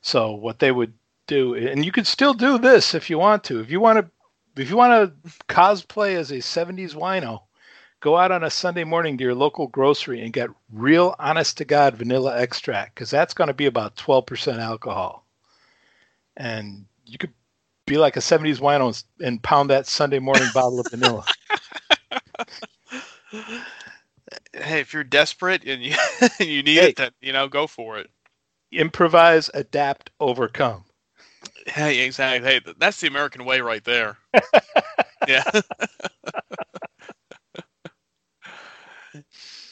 So 0.00 0.32
what 0.32 0.58
they 0.58 0.72
would 0.72 0.94
do 1.26 1.54
and 1.54 1.84
you 1.84 1.92
could 1.92 2.06
still 2.06 2.34
do 2.34 2.58
this 2.58 2.94
if 2.94 3.10
you 3.10 3.18
want 3.18 3.44
to. 3.44 3.60
If 3.60 3.70
you 3.70 3.80
want 3.80 3.98
to 3.98 4.60
if 4.60 4.70
you 4.70 4.76
want 4.76 5.14
to 5.24 5.30
cosplay 5.48 6.16
as 6.16 6.32
a 6.32 6.38
70s 6.38 6.94
wino, 6.94 7.42
go 8.00 8.16
out 8.16 8.32
on 8.32 8.42
a 8.42 8.50
Sunday 8.50 8.84
morning 8.84 9.16
to 9.16 9.24
your 9.24 9.34
local 9.34 9.68
grocery 9.68 10.22
and 10.22 10.32
get 10.32 10.50
real 10.72 11.14
honest 11.18 11.58
to 11.58 11.64
God 11.64 11.96
vanilla 11.96 12.36
extract 12.40 12.94
because 12.94 13.10
that's 13.10 13.34
going 13.34 13.48
to 13.48 13.54
be 13.54 13.66
about 13.66 13.96
12% 13.96 14.58
alcohol. 14.58 15.24
And 16.36 16.86
you 17.06 17.18
could 17.18 17.32
be 17.88 17.98
like 17.98 18.16
a 18.16 18.20
70s 18.22 18.60
wino 18.60 18.86
and 19.20 19.26
and 19.26 19.42
pound 19.42 19.70
that 19.70 19.86
Sunday 19.86 20.20
morning 20.20 20.50
bottle 20.50 20.80
of 20.80 20.90
vanilla. 20.90 21.30
Hey, 24.52 24.80
if 24.80 24.92
you're 24.94 25.04
desperate 25.04 25.64
and 25.64 25.82
you 25.82 25.94
you 26.40 26.62
need 26.62 26.82
Hey. 26.82 26.84
it, 26.84 26.96
then 26.96 27.12
you 27.20 27.32
know, 27.32 27.48
go 27.48 27.66
for 27.66 27.98
it. 27.98 28.10
Improvise, 28.72 29.50
adapt, 29.54 30.10
overcome. 30.20 30.84
Hey, 31.66 32.00
exactly. 32.06 32.48
Hey, 32.48 32.60
that's 32.78 33.00
the 33.00 33.08
American 33.08 33.44
way 33.44 33.60
right 33.60 33.84
there. 33.84 34.18
yeah. 35.26 35.44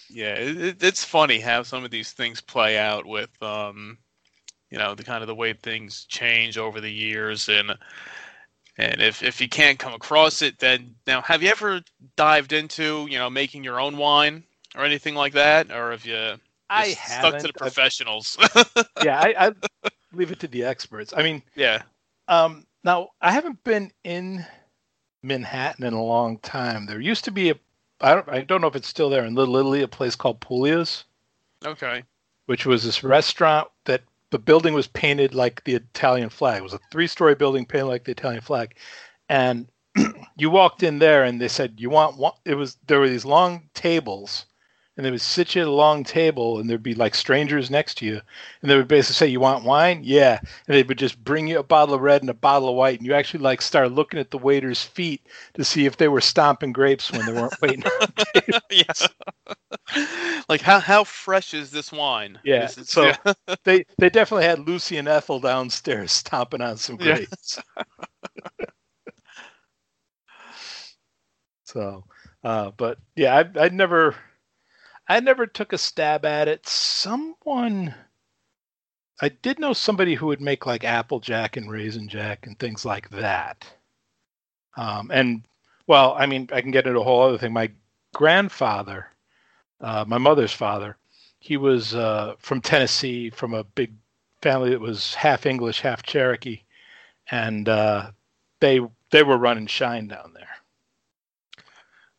Yeah, 0.09 0.35
it, 0.37 0.61
it- 0.63 0.83
it's 0.83 1.05
funny 1.05 1.41
how 1.41 1.63
some 1.63 1.85
of 1.85 1.91
these 1.91 2.13
things 2.13 2.41
play 2.41 2.79
out 2.79 3.07
with, 3.07 3.31
um, 3.43 3.99
you 4.77 4.83
know, 4.83 4.95
the 4.95 5.05
kind 5.05 5.23
of 5.23 5.27
the 5.27 5.35
way 5.35 5.55
things 5.55 6.05
change 6.05 6.59
over 6.59 6.83
the 6.83 6.93
years, 6.93 7.49
and 7.49 7.75
and 8.77 9.01
if 9.01 9.23
if 9.23 9.41
you 9.41 9.49
can't 9.49 9.79
come 9.79 9.95
across 9.95 10.43
it, 10.43 10.59
then 10.59 10.95
now 11.07 11.23
have 11.23 11.43
you 11.43 11.49
ever 11.49 11.81
dived 12.15 12.53
into, 12.53 13.07
you 13.09 13.19
know, 13.19 13.31
making 13.31 13.65
your 13.65 13.81
own 13.81 13.97
wine 13.97 14.45
or 14.77 14.85
anything 14.85 15.15
like 15.15 15.33
that, 15.33 15.71
or 15.71 15.93
have 15.93 16.05
you 16.05 16.35
I 16.69 16.89
stuck 16.89 17.39
to 17.39 17.47
the 17.47 17.55
professionals? 17.55 18.37
yeah, 19.03 19.19
I, 19.19 19.47
I 19.47 19.53
leave 20.13 20.31
it 20.31 20.41
to 20.41 20.47
the 20.47 20.65
experts. 20.65 21.15
I 21.17 21.23
mean, 21.23 21.43
yeah. 21.55 21.81
um, 22.29 22.67
now 22.85 23.09
I 23.23 23.33
haven't 23.33 23.65
been 23.65 23.91
in 24.05 24.45
Manhattan 25.23 25.87
in 25.87 25.95
a 25.95 26.05
long 26.05 26.37
time. 26.41 26.85
There 26.85 27.01
used 27.01 27.25
to 27.25 27.31
be 27.31 27.49
a, 27.49 27.55
I 28.03 28.15
don't, 28.15 28.29
I 28.29 28.41
don't 28.43 28.61
know 28.61 28.67
if 28.67 28.77
it's 28.77 28.89
still 28.89 29.09
there 29.09 29.25
in 29.25 29.35
Little 29.35 29.57
Italy, 29.57 29.81
a 29.81 29.89
place 29.89 30.17
called 30.17 30.43
Puglia's, 30.43 31.05
Okay. 31.65 32.03
which 32.45 32.67
was 32.67 32.85
this 32.85 33.03
restaurant 33.03 33.69
that 33.87 34.03
the 34.37 34.43
building 34.43 34.75
was 34.75 34.87
painted 34.87 35.35
like 35.35 35.65
the 35.65 35.75
Italian 35.75 36.29
flag. 36.29 36.59
It 36.59 36.63
was 36.63 36.75
a 36.75 36.81
three-story 36.93 37.37
building 37.37 37.65
painted 37.65 37.87
like 37.87 38.05
the 38.05 38.13
Italian 38.13 38.43
flag, 38.43 38.77
and 39.31 39.67
you 40.37 40.51
walked 40.51 40.83
in 40.83 40.99
there 40.99 41.25
and 41.25 41.41
they 41.41 41.49
said 41.49 41.77
you 41.79 41.89
want. 41.89 42.21
It 42.45 42.55
was 42.55 42.77
there 42.87 43.01
were 43.01 43.09
these 43.09 43.25
long 43.25 43.71
tables, 43.73 44.45
and 44.97 45.05
they 45.05 45.11
would 45.11 45.21
sit 45.21 45.55
you 45.55 45.63
at 45.63 45.69
a 45.69 45.71
long 45.71 46.05
table, 46.05 46.59
and 46.59 46.69
there'd 46.69 46.83
be 46.83 46.95
like 46.95 47.15
strangers 47.15 47.71
next 47.71 47.99
to 47.99 48.07
you, 48.07 48.21
and 48.63 48.71
they 48.71 48.77
would 48.77 48.89
basically 48.89 49.15
say, 49.15 49.27
"You 49.29 49.41
want 49.41 49.65
wine?" 49.65 50.01
Yeah, 50.05 50.39
and 50.67 50.77
they 50.77 50.83
would 50.83 50.99
just 50.99 51.23
bring 51.25 51.47
you 51.49 51.59
a 51.59 51.63
bottle 51.63 51.95
of 51.95 52.01
red 52.01 52.23
and 52.23 52.31
a 52.31 52.35
bottle 52.35 52.69
of 52.69 52.77
white, 52.77 52.99
and 52.99 53.07
you 53.07 53.15
actually 53.15 53.41
like 53.43 53.61
start 53.63 53.93
looking 53.93 54.19
at 54.21 54.31
the 54.31 54.39
waiter's 54.39 54.83
feet 54.83 55.23
to 55.55 55.65
see 55.65 55.87
if 55.87 55.97
they 55.97 56.09
were 56.09 56.21
stomping 56.21 56.73
grapes 56.73 57.13
when 57.13 57.27
they 57.27 57.33
weren't 57.33 57.55
waiting. 57.63 57.85
yes. 58.71 59.09
like 60.49 60.61
how 60.63 60.81
how 60.81 61.05
fresh 61.05 61.55
is 61.55 61.71
this 61.71 61.93
wine? 61.93 62.39
Yeah, 62.45 62.73
is- 62.77 62.89
so- 62.89 63.13
they 63.65 63.85
they 63.99 64.11
definitely 64.11 64.45
had 64.45 64.67
Lucy 64.67 64.97
and 64.97 65.09
Ethel 65.09 65.41
downstairs 65.41 66.13
stomping 66.13 66.61
on 66.63 66.77
some 66.77 66.97
Yeah. 66.99 67.17
grapes. 67.17 67.61
so, 71.65 72.05
uh, 72.45 72.71
but 72.77 72.99
yeah, 73.17 73.37
I 73.57 73.65
I 73.65 73.69
never 73.69 74.15
I 75.09 75.21
never 75.21 75.47
took 75.47 75.73
a 75.73 75.79
stab 75.79 76.25
at 76.25 76.49
it. 76.49 76.67
Someone 76.67 77.95
I 79.21 79.31
did 79.31 79.59
know 79.59 79.73
somebody 79.73 80.15
who 80.15 80.27
would 80.27 80.41
make 80.41 80.67
like 80.67 80.85
Applejack 80.85 81.57
and 81.57 81.71
Raisin 81.71 82.09
Jack 82.09 82.47
and 82.47 82.59
things 82.59 82.85
like 82.85 83.09
that. 83.11 83.67
Um, 84.77 85.11
and 85.13 85.43
well, 85.87 86.15
I 86.19 86.27
mean, 86.27 86.49
I 86.53 86.61
can 86.61 86.71
get 86.71 86.87
into 86.87 87.01
a 87.01 87.05
whole 87.05 87.23
other 87.23 87.39
thing. 87.39 87.53
My 87.53 87.71
grandfather, 88.15 89.07
uh, 89.81 90.05
my 90.07 90.19
mother's 90.19 90.53
father, 90.53 90.97
he 91.39 91.57
was 91.57 91.95
uh, 91.95 92.35
from 92.39 92.61
Tennessee, 92.61 93.31
from 93.31 93.55
a 93.55 93.65
big 93.65 93.93
family 94.43 94.71
that 94.71 94.81
was 94.81 95.15
half 95.15 95.47
English, 95.47 95.81
half 95.81 96.03
Cherokee, 96.03 96.61
and 97.31 97.69
uh, 97.69 98.11
they 98.61 98.81
they 99.11 99.23
were 99.23 99.39
running 99.39 99.67
shine 99.67 100.09
down 100.09 100.33
there. 100.35 100.56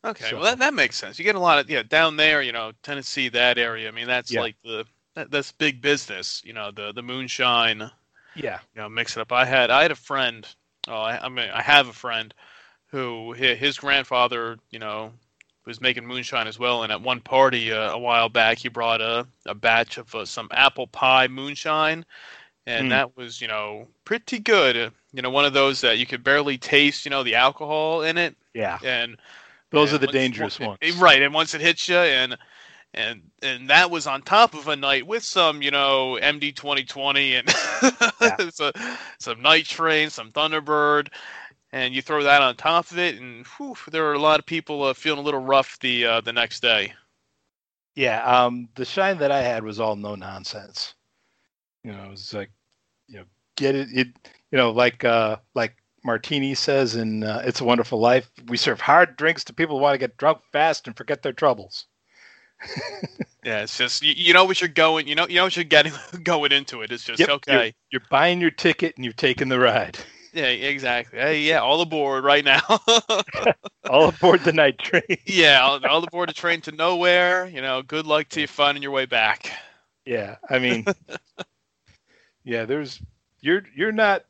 Okay, 0.08 0.30
So- 0.30 0.38
well 0.38 0.46
that, 0.46 0.60
that 0.60 0.74
makes 0.74 0.98
sense. 0.98 1.20
You 1.20 1.26
get 1.26 1.36
a 1.36 1.40
lot 1.40 1.60
of 1.60 1.70
yeah 1.70 1.84
down 1.84 2.16
there, 2.18 2.42
you 2.42 2.52
know, 2.52 2.72
Tennessee, 2.84 3.30
that 3.30 3.58
area. 3.58 3.88
I 3.88 3.92
mean, 3.92 4.08
that's 4.08 4.32
Yeah. 4.32 4.42
like 4.42 4.56
the 4.64 4.86
that, 5.16 5.32
that's 5.32 5.52
big 5.52 5.82
business. 5.82 6.42
You 6.46 6.54
know, 6.54 6.72
the 6.72 6.94
the 6.94 7.04
moonshine. 7.04 7.92
Yeah, 8.36 8.60
You 8.76 8.82
know, 8.84 8.90
mix 8.90 9.18
it 9.18 9.22
up. 9.22 9.32
I 9.32 9.46
had 9.46 9.70
I 9.72 9.82
had 9.82 9.92
a 9.92 9.96
friend. 9.96 10.48
Oh, 10.88 10.94
I, 11.02 11.26
I 11.26 11.30
mean, 11.30 11.50
I 11.50 11.62
have 11.62 11.88
a 11.88 11.94
friend 11.94 12.34
who 12.88 13.34
his 13.34 13.78
grandfather, 13.78 14.58
you 14.72 14.80
know, 14.80 15.12
was 15.66 15.82
making 15.82 16.06
moonshine 16.06 16.48
as 16.48 16.58
well. 16.60 16.84
And 16.84 16.92
at 16.92 17.02
one 17.02 17.20
party 17.20 17.72
uh, 17.74 17.92
a 17.92 17.98
while 17.98 18.30
back, 18.30 18.60
he 18.60 18.70
brought 18.70 19.02
a 19.02 19.28
a 19.46 19.56
batch 19.56 19.98
of 19.98 20.14
uh, 20.16 20.24
some 20.26 20.48
apple 20.52 20.88
pie 20.88 21.28
moonshine, 21.28 22.06
and 22.68 22.88
Mm. 22.88 22.90
that 22.92 23.18
was 23.18 23.42
you 23.42 23.48
know 23.48 23.88
pretty 24.06 24.40
good. 24.40 24.94
You 25.14 25.22
know, 25.22 25.32
one 25.32 25.46
of 25.46 25.54
those 25.54 25.82
that 25.82 25.98
you 25.98 26.06
could 26.06 26.24
barely 26.24 26.58
taste. 26.58 27.06
You 27.06 27.10
know, 27.12 27.24
the 27.24 27.36
alcohol 27.36 28.04
in 28.04 28.18
it 28.18 28.36
yeah. 28.54 28.78
and 28.84 29.18
Those 29.72 29.92
and 29.92 29.98
are 29.98 30.00
the 30.00 30.08
once- 30.08 30.14
dangerous 30.14 30.60
wa- 30.60 30.68
ones. 30.82 30.98
right? 30.98 31.22
And 31.22 31.34
once 31.34 31.54
it 31.54 31.62
hits 31.62 31.88
you, 31.90 31.98
and 31.98 32.38
and 32.94 33.22
and 33.42 33.70
that 33.70 33.92
was 33.92 34.08
on 34.08 34.22
top 34.22 34.54
of 34.54 34.68
a 34.68 34.76
night 34.76 35.06
with 35.06 35.24
some, 35.24 35.62
you 35.62 35.72
know, 35.72 36.18
MD 36.22 36.56
twenty 36.56 36.84
twenty 36.84 37.36
and 37.36 37.50
so, 38.54 38.72
some 39.20 39.42
night 39.42 39.66
train, 39.66 40.10
some 40.10 40.32
Thunderbird, 40.32 41.10
and 41.74 41.94
you 41.94 42.02
throw 42.02 42.24
that 42.24 42.42
on 42.42 42.56
top 42.56 42.90
of 42.92 42.98
it, 42.98 43.20
and 43.20 43.46
whew, 43.58 43.76
there 43.92 44.04
were 44.04 44.14
a 44.14 44.20
lot 44.20 44.40
of 44.40 44.46
people 44.46 44.84
uh, 44.84 44.94
feeling 44.94 45.20
a 45.20 45.24
little 45.24 45.42
rough 45.42 45.78
the 45.80 46.06
uh, 46.06 46.22
the 46.22 46.34
next 46.34 46.62
day. 46.62 46.94
Yeah, 47.96 48.24
um, 48.24 48.70
the 48.76 48.86
shine 48.86 49.18
that 49.18 49.32
I 49.32 49.42
had 49.42 49.64
was 49.64 49.80
all 49.80 49.96
no 49.96 50.16
nonsense. 50.16 50.94
You 51.84 51.92
know, 51.94 52.04
it 52.06 52.12
was 52.12 52.34
like, 52.34 52.52
you 53.08 53.18
know, 53.18 53.26
get 53.56 53.76
it, 53.76 53.88
it 53.92 54.08
you 54.52 54.58
know, 54.58 54.72
like 54.72 55.04
uh, 55.04 55.38
like 55.56 55.76
Martini 56.08 56.56
says 56.56 56.96
in 56.96 57.24
uh, 57.24 57.44
"It's 57.46 57.62
a 57.62 57.66
Wonderful 57.66 58.00
Life," 58.00 58.32
we 58.48 58.58
serve 58.58 58.82
hard 58.82 59.18
drinks 59.18 59.44
to 59.44 59.54
people 59.54 59.78
who 59.78 59.84
want 59.84 59.94
to 59.94 60.00
get 60.00 60.18
drunk 60.18 60.40
fast 60.52 60.88
and 60.88 60.98
forget 60.98 61.22
their 61.22 61.34
troubles. 61.34 61.86
Yeah, 63.44 63.62
it's 63.62 63.78
just 63.78 64.04
you, 64.04 64.14
you 64.14 64.34
know 64.34 64.44
what 64.44 64.60
you're 64.60 64.68
going, 64.68 65.08
you 65.08 65.16
know, 65.16 65.26
you 65.26 65.36
know 65.36 65.46
what 65.46 65.56
you're 65.56 65.64
getting 65.64 65.94
going 66.24 66.52
into 66.52 66.82
it. 66.82 66.92
It's 66.92 67.06
just 67.06 67.22
Yep, 67.22 67.30
okay. 67.30 67.64
You're, 67.64 67.72
you're 67.92 68.10
buying 68.10 68.42
your 68.42 68.52
ticket 68.52 68.98
and 68.98 69.06
you're 69.06 69.14
taking 69.14 69.48
the 69.48 69.60
ride. 69.60 69.98
Yeah, 70.34 70.50
exactly. 70.50 71.18
Hey, 71.18 71.42
yeah, 71.42 71.62
all 71.62 71.82
aboard 71.82 72.24
right 72.24 72.46
now. 72.46 72.62
All 73.90 74.10
aboard 74.10 74.42
the 74.42 74.52
night 74.54 74.78
train. 74.78 75.02
yeah, 75.26 75.62
all, 75.62 75.84
all 75.88 76.04
aboard 76.04 76.30
the 76.30 76.34
train 76.34 76.62
to 76.62 76.72
nowhere. 76.74 77.48
You 77.48 77.62
know, 77.62 77.82
good 77.82 78.06
luck 78.06 78.30
to 78.30 78.42
you 78.42 78.48
finding 78.48 78.84
your 78.84 78.92
way 78.92 79.06
back. 79.06 79.50
Yeah, 80.06 80.36
I 80.48 80.60
mean, 80.60 80.86
yeah, 82.44 82.66
there's 82.66 83.02
you're 83.40 83.64
you're 83.74 83.94
not 83.94 84.26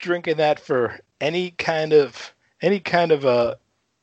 drinking 0.00 0.38
that 0.38 0.58
for 0.58 0.98
any 1.20 1.50
kind 1.52 1.92
of 1.92 2.34
any 2.62 2.80
kind 2.80 3.12
of 3.12 3.24
a 3.24 3.58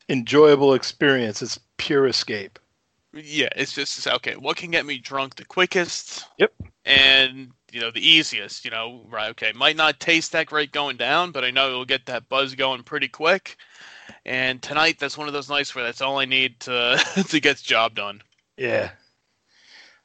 enjoyable 0.09 0.73
experience. 0.73 1.41
It's 1.41 1.59
pure 1.77 2.07
escape. 2.07 2.59
Yeah, 3.13 3.49
it's 3.55 3.73
just 3.73 4.07
okay. 4.07 4.35
What 4.35 4.57
can 4.57 4.71
get 4.71 4.85
me 4.85 4.97
drunk 4.97 5.35
the 5.35 5.45
quickest? 5.45 6.25
Yep. 6.37 6.53
And 6.85 7.51
you 7.71 7.79
know 7.79 7.91
the 7.91 8.05
easiest. 8.05 8.65
You 8.65 8.71
know, 8.71 9.05
right? 9.09 9.29
Okay, 9.31 9.51
might 9.53 9.75
not 9.75 9.99
taste 9.99 10.31
that 10.31 10.47
great 10.47 10.71
going 10.71 10.97
down, 10.97 11.31
but 11.31 11.43
I 11.43 11.51
know 11.51 11.69
it'll 11.69 11.85
get 11.85 12.07
that 12.07 12.27
buzz 12.27 12.55
going 12.55 12.83
pretty 12.83 13.07
quick. 13.07 13.57
And 14.25 14.61
tonight, 14.61 14.97
that's 14.99 15.17
one 15.17 15.27
of 15.27 15.33
those 15.33 15.49
nights 15.49 15.75
where 15.75 15.83
that's 15.83 16.01
all 16.01 16.17
I 16.17 16.25
need 16.25 16.59
to 16.61 16.99
to 17.29 17.39
get 17.39 17.57
the 17.57 17.63
job 17.63 17.93
done. 17.95 18.21
Yeah. 18.57 18.91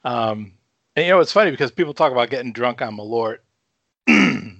Um, 0.03 0.53
and 0.95 1.05
you 1.05 1.11
know 1.11 1.19
it's 1.19 1.31
funny 1.31 1.51
because 1.51 1.71
people 1.71 1.93
talk 1.93 2.11
about 2.11 2.29
getting 2.29 2.53
drunk 2.53 2.81
on 2.81 2.95
Malort. 2.95 3.39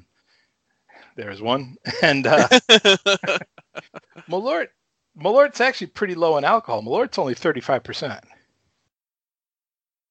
There's 1.19 1.41
one, 1.41 1.75
and 2.01 2.25
uh, 2.25 2.47
Malort 4.29 4.69
Malort's 5.19 5.59
actually 5.59 5.87
pretty 5.87 6.15
low 6.15 6.37
in 6.37 6.45
alcohol. 6.45 6.81
Malort's 6.81 7.17
only 7.17 7.33
thirty 7.33 7.59
five 7.59 7.83
percent. 7.83 8.23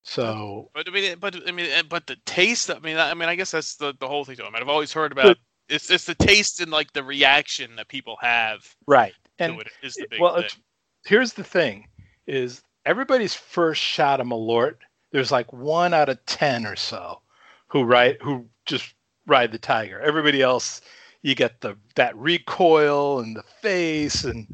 So 0.03 0.71
but 0.75 0.87
I 0.87 0.90
mean, 0.90 1.16
but 1.18 1.49
I 1.49 1.51
mean, 1.51 1.71
but 1.88 2.07
the 2.07 2.16
taste. 2.27 2.71
I 2.71 2.79
mean, 2.81 2.99
I 2.99 3.11
I 3.11 3.14
mean, 3.14 3.31
I 3.31 3.37
guess 3.37 3.53
that's 3.53 3.77
the 3.77 3.94
the 3.99 4.07
whole 4.07 4.27
thing. 4.27 4.37
To 4.37 4.42
it. 4.42 4.49
I 4.49 4.51
mean, 4.51 4.61
I've 4.61 4.68
always 4.68 4.92
heard 4.92 5.12
about 5.12 5.38
it's 5.71 5.90
it's 5.90 6.05
the 6.05 6.14
taste 6.14 6.61
and 6.61 6.71
like 6.71 6.92
the 6.92 7.03
reaction 7.03 7.77
that 7.77 7.88
people 7.88 8.18
have 8.21 8.77
right, 8.87 9.14
and 9.38 9.59
it 9.61 9.68
is 9.83 9.94
the 9.94 10.07
big 10.11 10.21
well, 10.21 10.35
thing. 10.35 10.44
it's, 10.44 10.59
here's 11.07 11.33
the 11.33 11.44
thing: 11.44 11.88
is 12.27 12.62
everybody's 12.85 13.35
first 13.35 13.81
shot 13.81 14.21
of 14.21 14.27
Malort. 14.27 14.77
There's 15.12 15.33
like 15.33 15.51
one 15.55 15.94
out 15.94 16.11
of 16.11 16.25
ten 16.27 16.66
or 16.66 16.77
so 16.77 17.23
who 17.68 17.85
ride 17.85 18.18
who 18.21 18.47
just 18.66 18.94
ride 19.29 19.53
the 19.53 19.59
tiger. 19.59 20.01
Everybody 20.01 20.43
else, 20.43 20.81
you 21.23 21.35
get 21.35 21.61
the 21.61 21.77
that 21.95 22.17
recoil 22.17 23.21
and 23.21 23.37
the 23.37 23.43
face, 23.43 24.25
and 24.25 24.47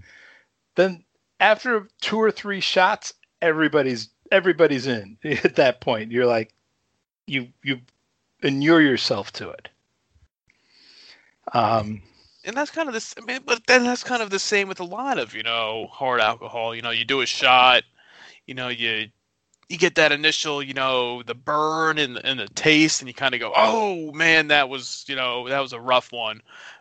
then 0.75 1.05
after 1.41 1.89
two 2.01 2.21
or 2.21 2.31
three 2.31 2.61
shots, 2.61 3.15
everybody's 3.41 4.09
everybody's 4.31 4.87
in. 4.87 5.17
At 5.25 5.57
that 5.57 5.81
point, 5.81 6.13
you're 6.13 6.27
like, 6.27 6.53
you 7.27 7.49
you 7.63 7.81
inure 8.43 8.81
yourself 8.81 9.33
to 9.33 9.51
it. 9.51 9.69
Um, 11.53 12.03
and 12.45 12.57
that's 12.57 12.71
kind 12.71 12.89
of 12.89 12.95
this. 12.95 13.15
I 13.17 13.25
mean, 13.25 13.41
but 13.47 13.67
then 13.67 13.85
that's 13.85 14.05
kind 14.05 14.23
of 14.23 14.31
the 14.31 14.39
same 14.39 14.69
with 14.69 14.81
a 14.81 14.85
lot 14.85 15.19
of 15.19 15.35
you 15.35 15.43
know 15.43 15.89
hard 15.91 16.21
alcohol. 16.21 16.75
You 16.75 16.83
know, 16.83 16.91
you 16.91 17.05
do 17.05 17.21
a 17.21 17.27
shot, 17.27 17.85
you 18.47 18.55
know, 18.55 18.69
you 18.69 19.09
you 19.69 19.79
get 19.79 19.95
that 19.97 20.13
initial, 20.13 20.63
you 20.63 20.75
know, 20.75 21.23
the 21.23 21.35
burn 21.35 21.99
and 21.99 22.19
and 22.25 22.39
the 22.41 22.49
taste, 22.49 23.01
and 23.01 23.09
you 23.09 23.15
kind 23.15 23.35
of 23.35 23.41
go, 23.41 23.53
oh 23.57 24.13
man, 24.13 24.49
that 24.49 24.69
was 24.69 25.05
you 25.09 25.17
know 25.17 25.49
that 25.49 25.61
was 25.61 25.73
a 25.73 25.81
rough 25.81 26.13
one. 26.13 26.41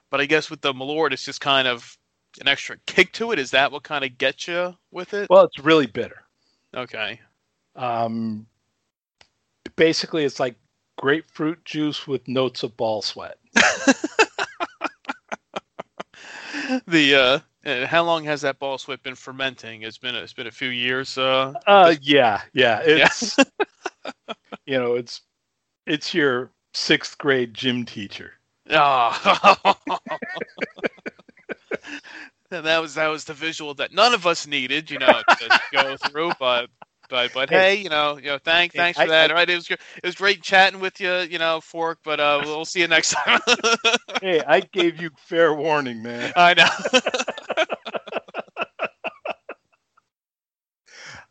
But 0.09 0.21
I 0.21 0.25
guess 0.25 0.49
with 0.49 0.61
the 0.61 0.73
Malort, 0.73 1.11
it's 1.11 1.25
just 1.25 1.41
kind 1.41 1.67
of 1.67 1.97
an 2.39 2.47
extra 2.47 2.77
kick 2.85 3.13
to 3.13 3.31
it. 3.31 3.39
Is 3.39 3.51
that 3.51 3.71
what 3.71 3.83
kind 3.83 4.03
of 4.03 4.17
gets 4.17 4.47
you 4.47 4.75
with 4.91 5.13
it? 5.13 5.29
well, 5.29 5.43
it's 5.43 5.59
really 5.59 5.87
bitter. 5.87 6.23
Okay. 6.75 7.19
Um, 7.75 8.47
basically, 9.75 10.23
it's 10.23 10.39
like 10.39 10.55
grapefruit 10.97 11.63
juice 11.65 12.07
with 12.07 12.27
notes 12.27 12.63
of 12.63 12.77
ball 12.77 13.01
sweat. 13.01 13.37
the 16.87 17.15
uh 17.15 17.39
Uh, 17.65 17.85
how 17.87 18.03
long 18.03 18.23
has 18.25 18.41
that 18.41 18.59
ball 18.59 18.77
sweat 18.77 19.01
been 19.03 19.15
fermenting? 19.15 19.83
It's 19.83 19.97
been 19.97 20.15
a, 20.15 20.19
it's 20.19 20.33
been 20.33 20.47
a 20.47 20.51
few 20.51 20.69
years. 20.69 21.17
Uh, 21.17 21.53
Uh, 21.65 21.95
yeah, 22.01 22.41
yeah. 22.53 22.81
It's 22.83 23.37
you 24.65 24.77
know, 24.77 24.95
it's 24.95 25.21
it's 25.85 26.13
your 26.13 26.51
sixth 26.73 27.17
grade 27.17 27.53
gym 27.53 27.85
teacher. 27.85 28.33
Oh. 28.69 29.75
And 32.51 32.65
that 32.65 32.81
was 32.81 32.95
that 32.95 33.07
was 33.07 33.25
the 33.25 33.33
visual 33.33 33.73
that 33.75 33.93
none 33.93 34.13
of 34.13 34.27
us 34.27 34.45
needed, 34.47 34.89
you 34.91 34.99
know, 34.99 35.21
to 35.39 35.59
go 35.71 35.97
through. 35.97 36.33
But 36.39 36.69
but 37.13 37.31
but 37.31 37.49
hey, 37.51 37.75
you 37.75 37.89
know, 37.89 38.17
you 38.17 38.25
know, 38.27 38.39
thank 38.39 38.73
Hey, 38.73 38.75
thanks 38.75 38.99
for 38.99 39.03
I- 39.03 39.07
that. 39.07 39.29
I- 39.29 39.31
All 39.31 39.35
right, 39.35 39.49
it 39.49 39.55
was 39.55 39.69
it 39.69 39.79
was 40.03 40.15
great 40.15 40.41
chatting 40.41 40.79
with 40.79 40.99
you, 40.99 41.13
you 41.19 41.37
know, 41.37 41.61
Fork. 41.61 41.99
But 42.03 42.19
uh, 42.19 42.41
we'll 42.43 42.65
see 42.65 42.79
you 42.81 42.87
next 42.87 43.11
time. 43.11 43.39
Hey, 44.21 44.41
I 44.41 44.61
gave 44.61 45.01
you 45.01 45.09
fair 45.17 45.53
warning, 45.53 46.01
man. 46.01 46.31
I 46.35 46.53
know. 46.53 46.65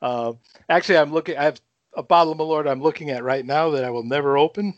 Uh, 0.01 0.33
actually, 0.69 0.99
I'm 0.99 1.13
looking. 1.13 1.37
I 1.37 1.45
have 1.45 1.61
a 1.95 2.03
bottle 2.03 2.33
of 2.33 2.39
Malort 2.39 2.71
I'm 2.71 2.83
looking 2.83 3.11
at 3.11 3.25
right 3.25 3.45
now 3.45 3.71
that 3.71 3.85
I 3.85 3.91
will 3.91 4.05
never 4.05 4.37
open. 4.37 4.75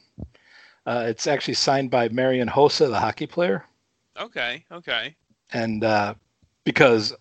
Uh, 0.86 1.04
it's 1.08 1.26
actually 1.26 1.54
signed 1.54 1.90
by 1.90 2.08
Marian 2.08 2.48
Hossa, 2.48 2.88
the 2.88 3.00
hockey 3.00 3.26
player, 3.26 3.64
okay, 4.18 4.64
okay. 4.70 5.16
and 5.52 5.84
uh, 5.84 6.14
because 6.64 7.14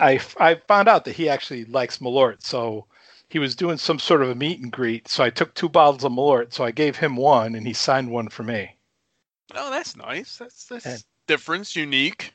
I 0.00 0.20
I 0.38 0.56
found 0.56 0.88
out 0.88 1.04
that 1.04 1.16
he 1.16 1.28
actually 1.28 1.64
likes 1.64 1.98
Malort, 1.98 2.42
so 2.42 2.86
he 3.32 3.38
was 3.38 3.56
doing 3.56 3.78
some 3.78 3.98
sort 3.98 4.22
of 4.22 4.28
a 4.28 4.34
meet 4.34 4.60
and 4.60 4.70
greet. 4.70 5.08
So 5.08 5.24
I 5.24 5.30
took 5.30 5.54
two 5.54 5.70
bottles 5.70 6.04
of 6.04 6.12
Malort, 6.12 6.52
so 6.52 6.64
I 6.64 6.70
gave 6.70 6.96
him 6.96 7.16
one, 7.16 7.54
and 7.54 7.66
he 7.66 7.72
signed 7.72 8.10
one 8.10 8.28
for 8.28 8.42
me. 8.42 8.76
Oh, 9.54 9.70
that's 9.70 9.96
nice. 9.96 10.36
That's 10.36 10.66
that's 10.66 10.84
And- 10.86 11.04
difference, 11.26 11.74
unique. 11.74 12.34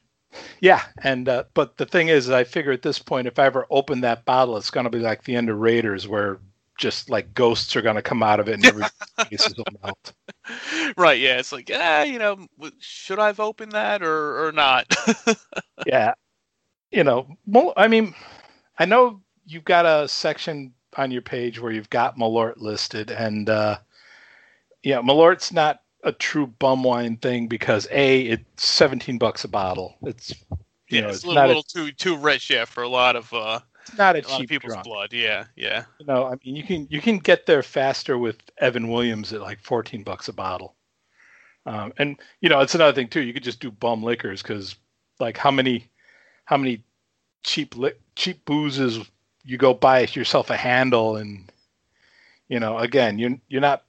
Yeah, 0.59 0.83
and 1.03 1.29
uh, 1.29 1.43
but 1.53 1.77
the 1.77 1.85
thing 1.85 2.07
is, 2.09 2.29
I 2.31 2.43
figure 2.43 2.71
at 2.71 2.81
this 2.81 2.99
point, 2.99 3.27
if 3.27 3.37
I 3.39 3.45
ever 3.45 3.67
open 3.69 4.01
that 4.01 4.25
bottle, 4.25 4.57
it's 4.57 4.71
going 4.71 4.83
to 4.85 4.89
be 4.89 4.99
like 4.99 5.23
the 5.23 5.35
end 5.35 5.49
of 5.49 5.57
Raiders, 5.59 6.07
where 6.07 6.39
just 6.79 7.09
like 7.09 7.33
ghosts 7.33 7.75
are 7.75 7.81
going 7.81 7.95
to 7.95 8.01
come 8.01 8.21
out 8.21 8.39
of 8.39 8.49
it 8.49 8.53
and 8.55 8.65
every 8.65 8.83
faces 9.29 9.55
will 9.55 9.65
melt. 9.83 10.13
Right? 10.97 11.19
Yeah. 11.19 11.37
It's 11.39 11.51
like, 11.51 11.69
yeah, 11.69 12.03
you 12.03 12.19
know, 12.19 12.45
should 12.79 13.19
I've 13.19 13.39
opened 13.39 13.71
that 13.73 14.01
or 14.03 14.47
or 14.47 14.51
not? 14.51 14.93
Yeah, 15.85 16.13
you 16.91 17.03
know, 17.03 17.27
I 17.77 17.87
mean, 17.87 18.13
I 18.79 18.85
know 18.85 19.21
you've 19.45 19.63
got 19.63 19.85
a 19.85 20.07
section 20.07 20.73
on 20.97 21.11
your 21.11 21.21
page 21.21 21.59
where 21.59 21.71
you've 21.71 21.89
got 21.89 22.17
Malort 22.17 22.57
listed, 22.57 23.11
and 23.11 23.49
uh, 23.49 23.77
yeah, 24.83 24.97
Malort's 24.97 25.51
not 25.53 25.81
a 26.03 26.11
true 26.11 26.47
bum 26.47 26.83
wine 26.83 27.17
thing 27.17 27.47
because 27.47 27.87
a 27.91 28.21
it's 28.21 28.65
seventeen 28.65 29.17
bucks 29.17 29.43
a 29.43 29.47
bottle. 29.47 29.97
It's 30.03 30.31
you 30.49 30.57
yeah, 30.89 31.01
know, 31.01 31.07
it's 31.09 31.17
it's 31.17 31.25
a 31.25 31.27
little, 31.27 31.41
not 31.41 31.47
little 31.47 31.63
too 31.63 31.91
too 31.91 32.17
rich, 32.17 32.49
yeah, 32.49 32.65
for 32.65 32.83
a 32.83 32.89
lot 32.89 33.15
of 33.15 33.33
uh, 33.33 33.59
a, 33.91 33.95
not 33.97 34.15
a 34.15 34.19
a 34.19 34.21
cheap 34.21 34.49
people's 34.49 34.73
drunk. 34.73 34.85
blood. 34.85 35.13
Yeah, 35.13 35.45
yeah. 35.55 35.85
You 35.99 36.05
know, 36.05 36.25
I 36.25 36.31
mean, 36.43 36.55
you 36.55 36.63
can 36.63 36.87
you 36.89 37.01
can 37.01 37.19
get 37.19 37.45
there 37.45 37.63
faster 37.63 38.17
with 38.17 38.37
Evan 38.59 38.87
Williams 38.87 39.33
at 39.33 39.41
like 39.41 39.61
fourteen 39.61 40.03
bucks 40.03 40.27
a 40.27 40.33
bottle. 40.33 40.75
Um, 41.65 41.91
and 41.97 42.17
you 42.39 42.47
know, 42.47 42.61
it's 42.61 42.75
another 42.75 42.93
thing 42.93 43.09
too. 43.09 43.21
You 43.21 43.33
could 43.33 43.43
just 43.43 43.59
do 43.59 43.69
bum 43.69 44.01
liquors 44.01 44.41
because, 44.41 44.77
like, 45.19 45.37
how 45.37 45.51
many, 45.51 45.89
how 46.45 46.55
many 46.55 46.83
cheap 47.43 47.75
li- 47.75 47.91
cheap 48.15 48.45
boozes 48.45 48.99
you 49.47 49.57
go 49.57 49.73
buy 49.73 50.01
yourself 50.01 50.49
a 50.49 50.57
handle 50.57 51.15
and, 51.15 51.49
you 52.49 52.59
know, 52.59 52.77
again, 52.77 53.17
you're 53.17 53.37
you're 53.47 53.61
not 53.61 53.83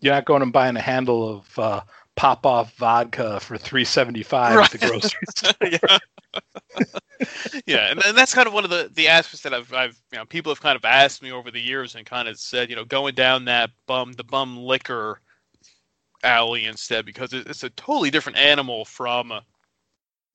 you're 0.00 0.14
not 0.14 0.26
going 0.26 0.42
and 0.42 0.52
buying 0.52 0.76
a 0.76 0.80
handle 0.80 1.28
of 1.28 1.58
uh, 1.58 1.80
Popov 2.14 2.72
vodka 2.74 3.40
for 3.40 3.56
three 3.56 3.84
seventy 3.84 4.22
five 4.22 4.58
at 4.58 4.70
the 4.70 4.78
grocery 4.78 5.20
store. 5.34 5.52
yeah. 5.62 5.98
yeah, 7.66 7.90
and, 7.90 8.04
and 8.04 8.16
that's 8.16 8.34
kind 8.34 8.46
of 8.46 8.52
one 8.52 8.64
of 8.64 8.70
the, 8.70 8.90
the 8.94 9.08
aspects 9.08 9.42
that 9.42 9.54
I've, 9.54 9.72
I've 9.72 9.98
you 10.12 10.18
know 10.18 10.26
people 10.26 10.50
have 10.52 10.60
kind 10.60 10.76
of 10.76 10.84
asked 10.84 11.22
me 11.22 11.32
over 11.32 11.50
the 11.50 11.60
years 11.60 11.94
and 11.94 12.04
kind 12.04 12.28
of 12.28 12.38
said 12.38 12.68
you 12.68 12.76
know 12.76 12.84
going 12.84 13.14
down 13.14 13.46
that 13.46 13.70
bum 13.86 14.12
the 14.12 14.24
bum 14.24 14.58
liquor 14.58 15.20
alley 16.22 16.66
instead 16.66 17.04
because 17.04 17.32
it's 17.32 17.64
a 17.64 17.70
totally 17.70 18.10
different 18.10 18.38
animal 18.38 18.84
from 18.84 19.32
uh, 19.32 19.40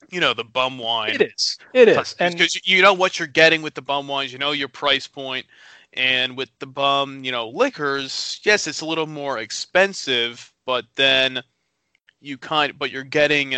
you 0.10 0.20
know 0.20 0.34
the 0.34 0.44
bum 0.44 0.78
wine. 0.78 1.16
It 1.16 1.22
is. 1.22 1.58
It 1.74 1.88
is. 1.88 2.16
And 2.20 2.36
because 2.36 2.56
you- 2.68 2.82
know 2.82 2.94
what 2.94 3.20
you're 3.20 3.28
getting 3.28 3.62
with 3.62 3.74
the 3.74 3.82
bum 3.82 4.08
wines, 4.08 4.32
you 4.32 4.40
know 4.40 4.52
your 4.52 4.68
price 4.68 5.08
point, 5.08 5.46
and 5.94 6.38
with 6.38 6.50
the 6.60 6.68
bum, 6.68 7.24
you 7.24 7.32
know 7.32 7.50
liquors, 7.50 8.40
yes, 8.44 8.68
it's 8.68 8.82
a 8.82 8.86
little 8.86 9.08
more 9.08 9.40
expensive, 9.40 10.54
but 10.66 10.86
then 10.96 11.42
you 12.20 12.38
kind, 12.38 12.78
but 12.78 12.92
you're 12.92 13.04
getting, 13.04 13.56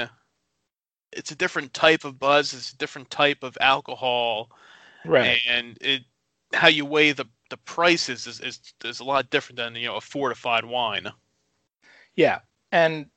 it's 1.12 1.32
a 1.32 1.36
different 1.36 1.73
type 1.73 2.04
of 2.04 2.19
buzz, 2.19 2.54
it's 2.54 2.73
a 2.73 2.78
different 2.78 3.10
type 3.10 3.43
of 3.43 3.58
alcohol, 3.62 4.49
right. 5.06 5.39
and 5.47 5.78
it 5.82 6.04
how 6.54 6.67
you 6.67 6.86
weigh 6.86 7.12
the 7.12 7.25
the 7.49 7.58
prices 7.58 8.28
is, 8.28 8.39
is 8.41 8.60
is 8.84 8.99
a 8.99 9.04
lot 9.04 9.30
different 9.30 9.58
than 9.58 9.75
you 9.75 9.88
know 9.88 9.95
a 9.95 10.02
fortified 10.02 10.65
wine. 10.65 11.12
Yeah, 12.15 12.39
and 12.71 13.08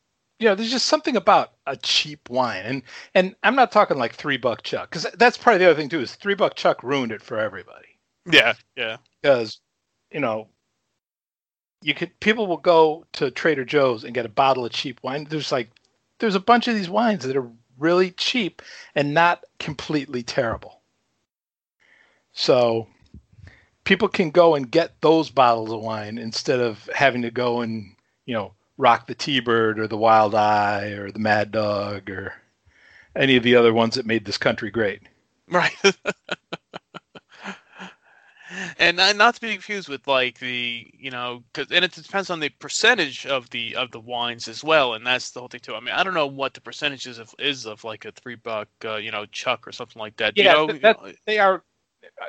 you 0.42 0.48
know, 0.48 0.57
there's 0.57 0.72
just 0.72 0.87
something 0.87 1.14
about 1.14 1.52
a 1.68 1.76
cheap 1.76 2.28
wine, 2.28 2.64
and 2.64 2.83
and 3.14 3.37
I'm 3.44 3.55
not 3.55 3.70
talking 3.70 3.96
like 3.96 4.14
three 4.14 4.37
buck 4.37 4.64
chuck, 4.64 4.90
because 4.90 5.07
that's 5.14 5.38
probably 5.38 5.59
the 5.59 5.66
other 5.66 5.76
thing 5.76 5.88
too. 5.88 6.00
Is 6.00 6.16
three 6.16 6.35
buck 6.35 6.57
chuck 6.57 6.83
ruined 6.83 7.12
it 7.12 7.22
for 7.22 7.38
everybody? 7.38 7.87
Yeah, 8.26 8.55
yeah, 8.76 8.96
Because 9.22 9.61
you 10.11 10.18
know, 10.18 10.48
you 11.81 11.94
could 11.94 12.18
people 12.18 12.48
will 12.48 12.57
go 12.57 13.07
to 13.12 13.31
Trader 13.31 13.64
Joe's 13.64 14.02
and 14.02 14.14
get 14.14 14.26
a 14.26 14.28
bottle 14.28 14.64
of 14.64 14.72
cheap 14.72 14.98
wine. 15.05 15.28
There's 15.31 15.52
like 15.52 15.70
there's 16.18 16.35
a 16.35 16.40
bunch 16.40 16.66
of 16.66 16.74
these 16.74 16.90
wines 16.90 17.24
that 17.24 17.37
are 17.37 17.48
really 17.78 18.11
cheap 18.11 18.62
and 18.96 19.14
not 19.14 19.44
completely 19.61 20.24
terrible. 20.24 20.81
So 22.33 22.88
people 23.85 24.09
can 24.09 24.31
go 24.31 24.57
and 24.57 24.68
get 24.68 25.00
those 25.02 25.31
bottles 25.31 25.70
of 25.70 25.83
wine 25.83 26.18
instead 26.18 26.59
of 26.59 26.90
having 26.92 27.22
to 27.22 27.31
go 27.31 27.61
and 27.61 27.94
you 28.26 28.35
know 28.35 28.55
rock 28.83 29.07
the 29.07 29.14
T-Bird 29.14 29.79
or 29.79 29.87
the 29.87 29.97
Wild 29.97 30.35
Eye 30.35 30.88
or 30.99 31.11
the 31.12 31.21
Mad 31.21 31.53
Dog 31.53 32.11
or 32.11 32.35
any 33.14 33.37
of 33.37 33.45
the 33.45 33.55
other 33.55 33.73
ones 33.73 33.95
that 33.95 34.07
made 34.07 34.25
this 34.25 34.38
country 34.38 34.71
great. 34.71 35.03
right. 35.49 35.73
and 38.79 38.97
not, 38.97 39.16
not 39.16 39.35
to 39.37 39.40
be 39.40 39.53
confused 39.53 39.88
with 39.88 40.07
like 40.07 40.38
the 40.40 40.87
you 40.99 41.11
know 41.11 41.42
cause, 41.55 41.68
and 41.71 41.85
it 41.85 41.92
depends 41.92 42.29
on 42.29 42.40
the 42.40 42.49
percentage 42.51 43.25
of 43.25 43.49
the 43.51 43.75
of 43.77 43.90
the 43.92 44.01
wines 44.01 44.47
as 44.49 44.62
well 44.62 44.92
and 44.95 45.07
that's 45.07 45.31
the 45.31 45.40
whole 45.40 45.49
thing 45.49 45.61
too 45.61 45.75
i 45.75 45.81
mean 45.81 45.95
i 45.95 46.03
don't 46.03 46.12
know 46.12 46.27
what 46.27 46.53
the 46.53 46.61
percentages 46.61 47.18
of 47.18 47.35
is 47.38 47.64
of 47.66 47.83
like 47.85 48.05
a 48.05 48.12
three 48.12 48.35
buck 48.35 48.68
uh, 48.85 48.97
you 48.97 49.11
know 49.11 49.25
chuck 49.27 49.66
or 49.66 49.73
something 49.73 50.01
like 50.01 50.14
that 50.18 50.35
Yeah, 50.37 50.45
you 50.45 50.53
know, 50.53 50.66
th- 50.68 50.83
that- 50.83 50.99
They 51.25 51.38
are. 51.38 51.62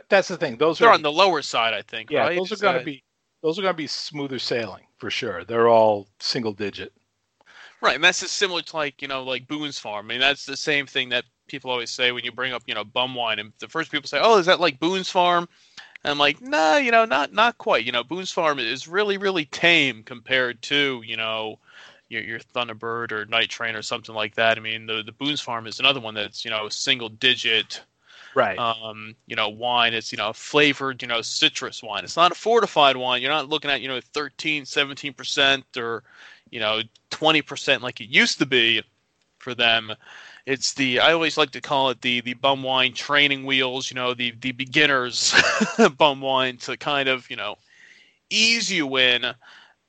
That's 0.08 0.28
the 0.30 0.38
thing. 0.38 0.58
Those 0.58 0.80
they're 0.80 0.88
are 0.90 0.94
on 0.94 1.02
the 1.02 1.12
lower 1.12 1.42
side 1.42 1.74
i 1.74 1.82
think 1.82 2.10
yeah. 2.10 2.22
right 2.22 2.38
Those 2.38 2.52
are 2.54 2.58
going 2.58 2.80
to 2.80 2.86
be 2.86 3.04
those 3.42 3.60
are 3.60 3.64
going 3.64 3.74
to 3.74 3.78
be 3.78 3.88
smoother 3.88 4.40
sailing 4.40 4.84
for 5.04 5.12
sure. 5.12 5.44
They're 5.44 5.68
all 5.68 6.08
single 6.22 6.54
digit. 6.54 6.94
Right, 7.82 7.96
and 7.96 8.04
that's 8.06 8.22
just 8.22 8.38
similar 8.38 8.62
to 8.62 8.76
like 8.78 9.02
you 9.02 9.10
know 9.10 9.22
like 9.22 9.50
Boone's 9.50 9.78
Farm. 9.78 10.06
I 10.06 10.08
mean, 10.08 10.22
that's 10.22 10.46
the 10.46 10.56
same 10.56 10.88
thing 10.88 11.10
that 11.10 11.26
people 11.46 11.70
always 11.70 11.92
say 11.92 12.14
when 12.14 12.24
you 12.24 12.32
bring 12.32 12.54
up 12.54 12.64
you 12.68 12.74
know 12.74 12.86
bum 12.86 13.14
wine, 13.14 13.38
and 13.38 13.52
the 13.60 13.68
first 13.68 13.92
people 13.92 14.08
say, 14.08 14.22
"Oh, 14.22 14.38
is 14.38 14.46
that 14.46 14.62
like 14.62 14.80
Boone's 14.80 15.10
Farm?" 15.10 15.50
And 16.06 16.12
I'm 16.12 16.18
like, 16.18 16.40
"Nah, 16.40 16.78
you 16.78 16.90
know, 16.90 17.04
not 17.04 17.34
not 17.34 17.58
quite. 17.58 17.84
You 17.84 17.92
know, 17.92 18.06
Boone's 18.06 18.32
Farm 18.32 18.60
is 18.60 18.88
really 18.88 19.18
really 19.18 19.44
tame 19.44 20.04
compared 20.04 20.62
to 20.62 21.04
you 21.06 21.18
know 21.18 21.60
your 22.08 22.22
your 22.24 22.40
Thunderbird 22.40 23.12
or 23.12 23.26
Night 23.26 23.50
Train 23.50 23.76
or 23.76 23.82
something 23.82 24.16
like 24.16 24.36
that. 24.36 24.58
I 24.58 24.62
mean, 24.62 24.86
the 24.86 25.04
the 25.04 25.12
Boone's 25.12 25.42
Farm 25.42 25.68
is 25.68 25.82
another 25.82 26.00
one 26.00 26.14
that's 26.14 26.46
you 26.46 26.52
know 26.52 26.70
single 26.70 27.10
digit 27.10 27.82
Right. 28.36 28.58
um, 28.58 29.16
you 29.28 29.36
know, 29.36 29.50
wine. 29.50 29.94
It's, 29.94 30.12
you 30.12 30.18
know, 30.18 30.34
flavored, 30.34 31.02
you 31.02 31.08
know, 31.08 31.22
citrus 31.22 31.84
wine. 31.84 32.04
It's 32.04 32.18
not 32.18 32.32
a 32.32 32.36
fortified 32.36 32.98
wine. 32.98 33.22
You're 33.22 33.32
not 33.32 33.50
looking 33.50 33.72
at, 33.72 33.82
you 33.82 33.88
know, 33.88 34.00
13, 34.14 34.64
17% 34.64 35.64
or, 35.78 36.04
you 36.50 36.60
know, 36.60 36.82
20% 37.12 37.82
like 37.82 38.02
it 38.02 38.10
used 38.10 38.40
to 38.40 38.46
be 38.46 38.82
for 39.40 39.54
them. 39.54 39.94
It's 40.46 40.74
the, 40.74 41.00
I 41.00 41.14
always 41.14 41.38
like 41.38 41.52
to 41.52 41.62
call 41.62 41.90
it 41.90 42.02
the, 42.02 42.22
the 42.22 42.34
bum 42.34 42.64
wine 42.64 42.94
training 42.94 43.46
wheels, 43.46 43.90
you 43.90 43.96
know, 43.96 44.14
the, 44.14 44.34
the 44.42 44.52
beginner's 44.52 45.34
bum 45.98 46.22
wine 46.22 46.58
to 46.58 46.78
kind 46.78 47.10
of, 47.10 47.30
you 47.30 47.36
know, 47.36 47.56
ease 48.30 48.72
you 48.72 48.98
in. 48.98 49.26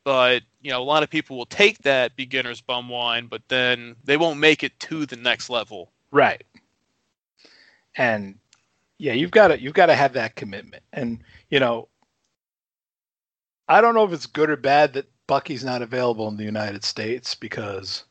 But, 0.05 0.43
you 0.61 0.71
know, 0.71 0.83
a 0.83 0.85
lot 0.85 1.03
of 1.03 1.09
people 1.09 1.39
will 1.39 1.47
take 1.47 1.79
that 1.79 2.15
beginner's 2.15 2.61
bum 2.61 2.91
wine, 2.91 3.27
but 3.27 3.43
then 3.49 3.97
they 4.05 4.19
won't 4.19 4.39
make 4.39 4.63
it 4.63 4.79
to 4.81 5.07
the 5.07 5.17
next 5.17 5.49
level. 5.49 5.91
Right. 6.11 6.45
And 7.97 8.39
yeah, 8.99 9.13
you've 9.13 9.31
got 9.31 9.49
to 9.49 9.61
you've 9.61 9.75
got 9.75 9.87
to 9.87 9.95
have 9.95 10.13
that 10.15 10.37
commitment. 10.37 10.83
And 10.93 11.23
you 11.51 11.61
know, 11.61 11.89
I 13.69 13.81
don't 13.81 13.95
know 13.95 14.05
if 14.05 14.13
it's 14.13 14.27
good 14.27 14.51
or 14.51 14.57
bad 14.57 14.93
that 14.95 15.09
Bucky's 15.27 15.65
not 15.65 15.83
available 15.83 16.29
in 16.29 16.37
the 16.37 16.45
United 16.45 16.85
States 16.85 17.35
because 17.35 18.05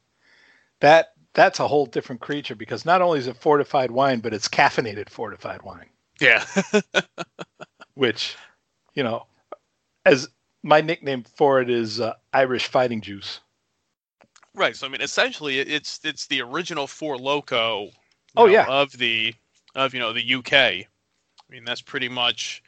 that 0.79 1.13
that's 1.33 1.59
a 1.59 1.67
whole 1.67 1.85
different 1.85 2.21
creature 2.21 2.55
because 2.55 2.85
not 2.85 3.01
only 3.01 3.19
is 3.19 3.27
it 3.27 3.37
fortified 3.37 3.91
wine, 3.91 4.19
but 4.19 4.33
it's 4.33 4.47
caffeinated 4.47 5.09
fortified 5.09 5.61
wine, 5.63 5.89
Yeah. 6.19 6.45
which, 7.95 8.35
you 8.93 9.03
know, 9.03 9.25
as 10.05 10.29
my 10.61 10.81
nickname 10.81 11.23
for 11.23 11.61
it 11.61 11.69
is 11.69 11.99
uh, 11.99 12.13
Irish 12.33 12.67
fighting 12.67 13.01
juice. 13.01 13.39
Right. 14.55 14.75
So 14.75 14.85
I 14.85 14.89
mean, 14.89 15.01
essentially, 15.01 15.59
it's 15.59 15.99
it's 16.03 16.27
the 16.27 16.41
original 16.41 16.85
Four 16.85 17.17
Loco. 17.17 17.89
Oh, 18.35 18.45
know, 18.45 18.51
yeah. 18.51 18.65
Of 18.67 18.91
the 18.97 19.33
of 19.75 19.93
you 19.93 19.99
know 19.99 20.13
the 20.13 20.35
UK. 20.35 20.53
I 20.53 20.85
mean, 21.49 21.65
that's 21.65 21.81
pretty 21.81 22.09
much 22.09 22.63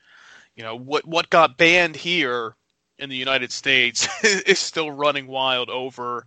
you 0.55 0.63
know 0.63 0.75
what 0.75 1.05
what 1.05 1.29
got 1.29 1.57
banned 1.57 1.95
here 1.95 2.55
in 2.97 3.09
the 3.09 3.15
United 3.15 3.51
States 3.51 4.07
is 4.23 4.59
still 4.59 4.91
running 4.91 5.27
wild 5.27 5.69
over 5.69 6.25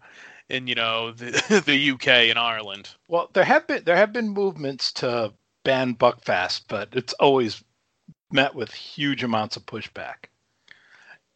in 0.48 0.66
you 0.66 0.74
know 0.74 1.12
the 1.12 1.62
the 1.66 1.90
UK 1.90 2.08
and 2.30 2.38
Ireland. 2.38 2.90
Well, 3.08 3.30
there 3.32 3.44
have 3.44 3.66
been 3.66 3.84
there 3.84 3.96
have 3.96 4.12
been 4.12 4.28
movements 4.30 4.92
to 4.94 5.32
ban 5.64 5.94
Buckfast, 5.94 6.62
but 6.68 6.88
it's 6.92 7.12
always 7.14 7.62
met 8.30 8.54
with 8.54 8.72
huge 8.72 9.22
amounts 9.22 9.56
of 9.56 9.66
pushback. 9.66 10.26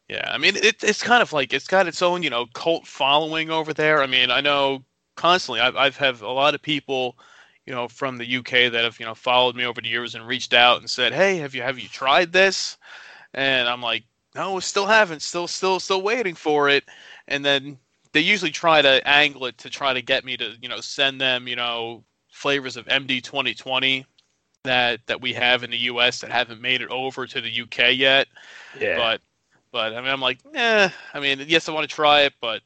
Yeah, 0.09 0.29
I 0.31 0.37
mean 0.37 0.55
it, 0.55 0.83
it's 0.83 1.01
kind 1.01 1.21
of 1.21 1.33
like 1.33 1.53
it's 1.53 1.67
got 1.67 1.87
its 1.87 2.01
own 2.01 2.23
you 2.23 2.29
know 2.29 2.45
cult 2.53 2.85
following 2.87 3.49
over 3.49 3.73
there. 3.73 4.01
I 4.01 4.07
mean 4.07 4.31
I 4.31 4.41
know 4.41 4.83
constantly 5.15 5.61
I've 5.61 5.75
I've 5.75 5.97
have 5.97 6.21
a 6.21 6.31
lot 6.31 6.55
of 6.55 6.61
people 6.61 7.17
you 7.65 7.73
know 7.73 7.87
from 7.87 8.17
the 8.17 8.37
UK 8.37 8.71
that 8.71 8.83
have 8.83 8.99
you 8.99 9.05
know 9.05 9.15
followed 9.15 9.55
me 9.55 9.65
over 9.65 9.81
the 9.81 9.87
years 9.87 10.15
and 10.15 10.27
reached 10.27 10.53
out 10.53 10.79
and 10.79 10.89
said 10.89 11.13
hey 11.13 11.37
have 11.37 11.55
you 11.55 11.61
have 11.61 11.79
you 11.79 11.87
tried 11.87 12.31
this 12.31 12.77
and 13.33 13.67
I'm 13.67 13.81
like 13.81 14.03
no 14.35 14.59
still 14.59 14.85
haven't 14.87 15.21
still 15.21 15.47
still 15.47 15.79
still 15.79 16.01
waiting 16.01 16.35
for 16.35 16.69
it 16.69 16.83
and 17.27 17.43
then 17.43 17.77
they 18.11 18.21
usually 18.21 18.51
try 18.51 18.81
to 18.81 19.07
angle 19.07 19.45
it 19.45 19.57
to 19.59 19.69
try 19.69 19.93
to 19.93 20.01
get 20.01 20.25
me 20.25 20.37
to 20.37 20.53
you 20.61 20.69
know 20.69 20.81
send 20.81 21.19
them 21.21 21.47
you 21.47 21.55
know 21.55 22.03
flavors 22.31 22.77
of 22.77 22.85
MD 22.87 23.21
2020 23.21 24.05
that 24.63 24.99
that 25.07 25.21
we 25.21 25.33
have 25.33 25.63
in 25.63 25.71
the 25.71 25.77
US 25.77 26.19
that 26.21 26.31
haven't 26.31 26.61
made 26.61 26.81
it 26.81 26.89
over 26.89 27.27
to 27.27 27.41
the 27.41 27.61
UK 27.61 27.95
yet 27.95 28.27
Yeah. 28.79 28.97
but 28.97 29.21
but 29.71 29.93
I 29.95 30.01
mean, 30.01 30.09
I'm 30.11 30.21
like, 30.21 30.37
eh. 30.53 30.87
I 31.15 31.19
mean, 31.19 31.43
yes, 31.47 31.67
I 31.67 31.71
want 31.71 31.89
to 31.89 31.93
try 31.93 32.21
it, 32.21 32.33
but 32.39 32.61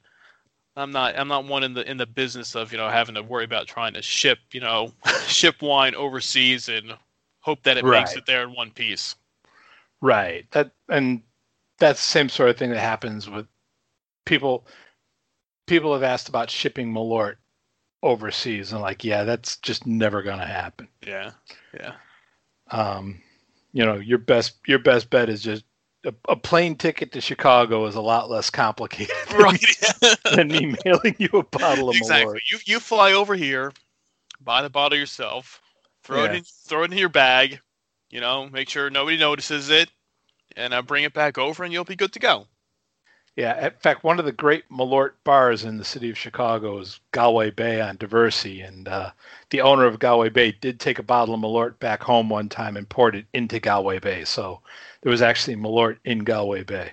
I'm 0.77 0.91
not. 0.91 1.17
I'm 1.17 1.27
not 1.27 1.45
one 1.45 1.63
in 1.63 1.73
the 1.73 1.89
in 1.89 1.97
the 1.97 2.05
business 2.05 2.55
of 2.55 2.71
you 2.71 2.77
know 2.77 2.89
having 2.89 3.15
to 3.15 3.23
worry 3.23 3.43
about 3.43 3.67
trying 3.67 3.93
to 3.95 4.01
ship 4.01 4.39
you 4.51 4.61
know 4.61 4.93
ship 5.27 5.61
wine 5.61 5.95
overseas 5.95 6.69
and 6.69 6.93
hope 7.39 7.63
that 7.63 7.77
it 7.77 7.85
makes 7.85 8.15
it 8.15 8.25
there 8.27 8.43
in 8.43 8.53
one 8.53 8.71
piece. 8.71 9.15
Right. 10.01 10.49
That 10.51 10.71
and 10.89 11.21
that's 11.79 11.99
the 11.99 12.11
same 12.11 12.29
sort 12.29 12.49
of 12.49 12.57
thing 12.57 12.69
that 12.69 12.79
happens 12.79 13.29
with 13.29 13.47
people. 14.25 14.67
People 15.65 15.93
have 15.93 16.03
asked 16.03 16.29
about 16.29 16.49
shipping 16.49 16.93
Malort 16.93 17.35
overseas, 18.03 18.71
and 18.71 18.81
like, 18.81 19.03
yeah, 19.03 19.23
that's 19.23 19.57
just 19.57 19.85
never 19.85 20.21
going 20.21 20.39
to 20.39 20.45
happen. 20.45 20.87
Yeah, 21.05 21.31
yeah, 21.73 21.93
Um, 22.71 23.21
you 23.73 23.83
know, 23.83 23.95
your 23.95 24.19
best 24.19 24.57
your 24.67 24.79
best 24.79 25.09
bet 25.09 25.29
is 25.29 25.41
just 25.41 25.65
a, 26.07 26.13
a 26.29 26.35
plane 26.35 26.75
ticket 26.75 27.11
to 27.11 27.21
Chicago 27.21 27.85
is 27.85 27.95
a 27.95 28.01
lot 28.01 28.29
less 28.29 28.49
complicated 28.49 29.15
right. 29.37 29.61
than 30.33 30.47
me 30.47 30.75
mailing 30.85 31.15
you 31.17 31.29
a 31.33 31.43
bottle 31.43 31.89
of 31.89 31.95
exactly. 31.97 32.35
Malort. 32.35 32.51
You 32.51 32.57
you 32.65 32.79
fly 32.79 33.11
over 33.11 33.35
here, 33.35 33.73
buy 34.41 34.61
the 34.61 34.69
bottle 34.69 34.97
yourself, 34.97 35.61
throw 36.03 36.23
it 36.23 36.35
in 36.35 36.43
throw 36.43 36.83
it 36.83 36.91
in 36.91 36.97
your 36.97 37.09
bag, 37.09 37.59
you 38.09 38.21
know, 38.21 38.49
make 38.49 38.69
sure 38.69 38.89
nobody 38.89 39.17
notices 39.17 39.69
it, 39.69 39.89
and 40.55 40.73
I 40.73 40.81
bring 40.81 41.03
it 41.03 41.13
back 41.13 41.37
over, 41.37 41.63
and 41.63 41.73
you'll 41.73 41.83
be 41.83 41.95
good 41.95 42.13
to 42.13 42.19
go. 42.19 42.47
Yeah, 43.35 43.67
in 43.67 43.73
fact, 43.73 44.03
one 44.03 44.17
of 44.17 44.25
the 44.25 44.31
great 44.31 44.67
Malort 44.71 45.11
bars 45.23 45.63
in 45.63 45.77
the 45.77 45.85
city 45.85 46.09
of 46.09 46.17
Chicago 46.17 46.79
is 46.79 46.99
Galway 47.11 47.51
Bay 47.51 47.79
on 47.79 47.97
Diversey, 47.97 48.67
and 48.67 48.87
uh, 48.87 49.11
the 49.51 49.61
owner 49.61 49.85
of 49.85 49.99
Galway 49.99 50.29
Bay 50.29 50.53
did 50.53 50.79
take 50.79 50.97
a 50.97 51.03
bottle 51.03 51.35
of 51.35 51.41
Malort 51.41 51.77
back 51.77 52.01
home 52.01 52.29
one 52.29 52.49
time 52.49 52.75
and 52.75 52.89
poured 52.89 53.15
it 53.15 53.27
into 53.33 53.59
Galway 53.59 53.99
Bay. 53.99 54.25
So 54.25 54.61
there 55.01 55.11
was 55.11 55.21
actually 55.21 55.55
Malort 55.55 55.97
in 56.05 56.19
Galway 56.19 56.63
Bay. 56.63 56.91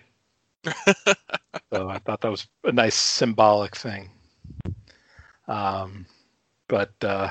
so 0.65 1.89
I 1.89 1.99
thought 1.99 2.21
that 2.21 2.31
was 2.31 2.47
a 2.65 2.73
nice 2.73 2.95
symbolic 2.95 3.77
thing. 3.77 4.11
Um, 5.49 6.07
but 6.69 6.93
uh, 7.03 7.31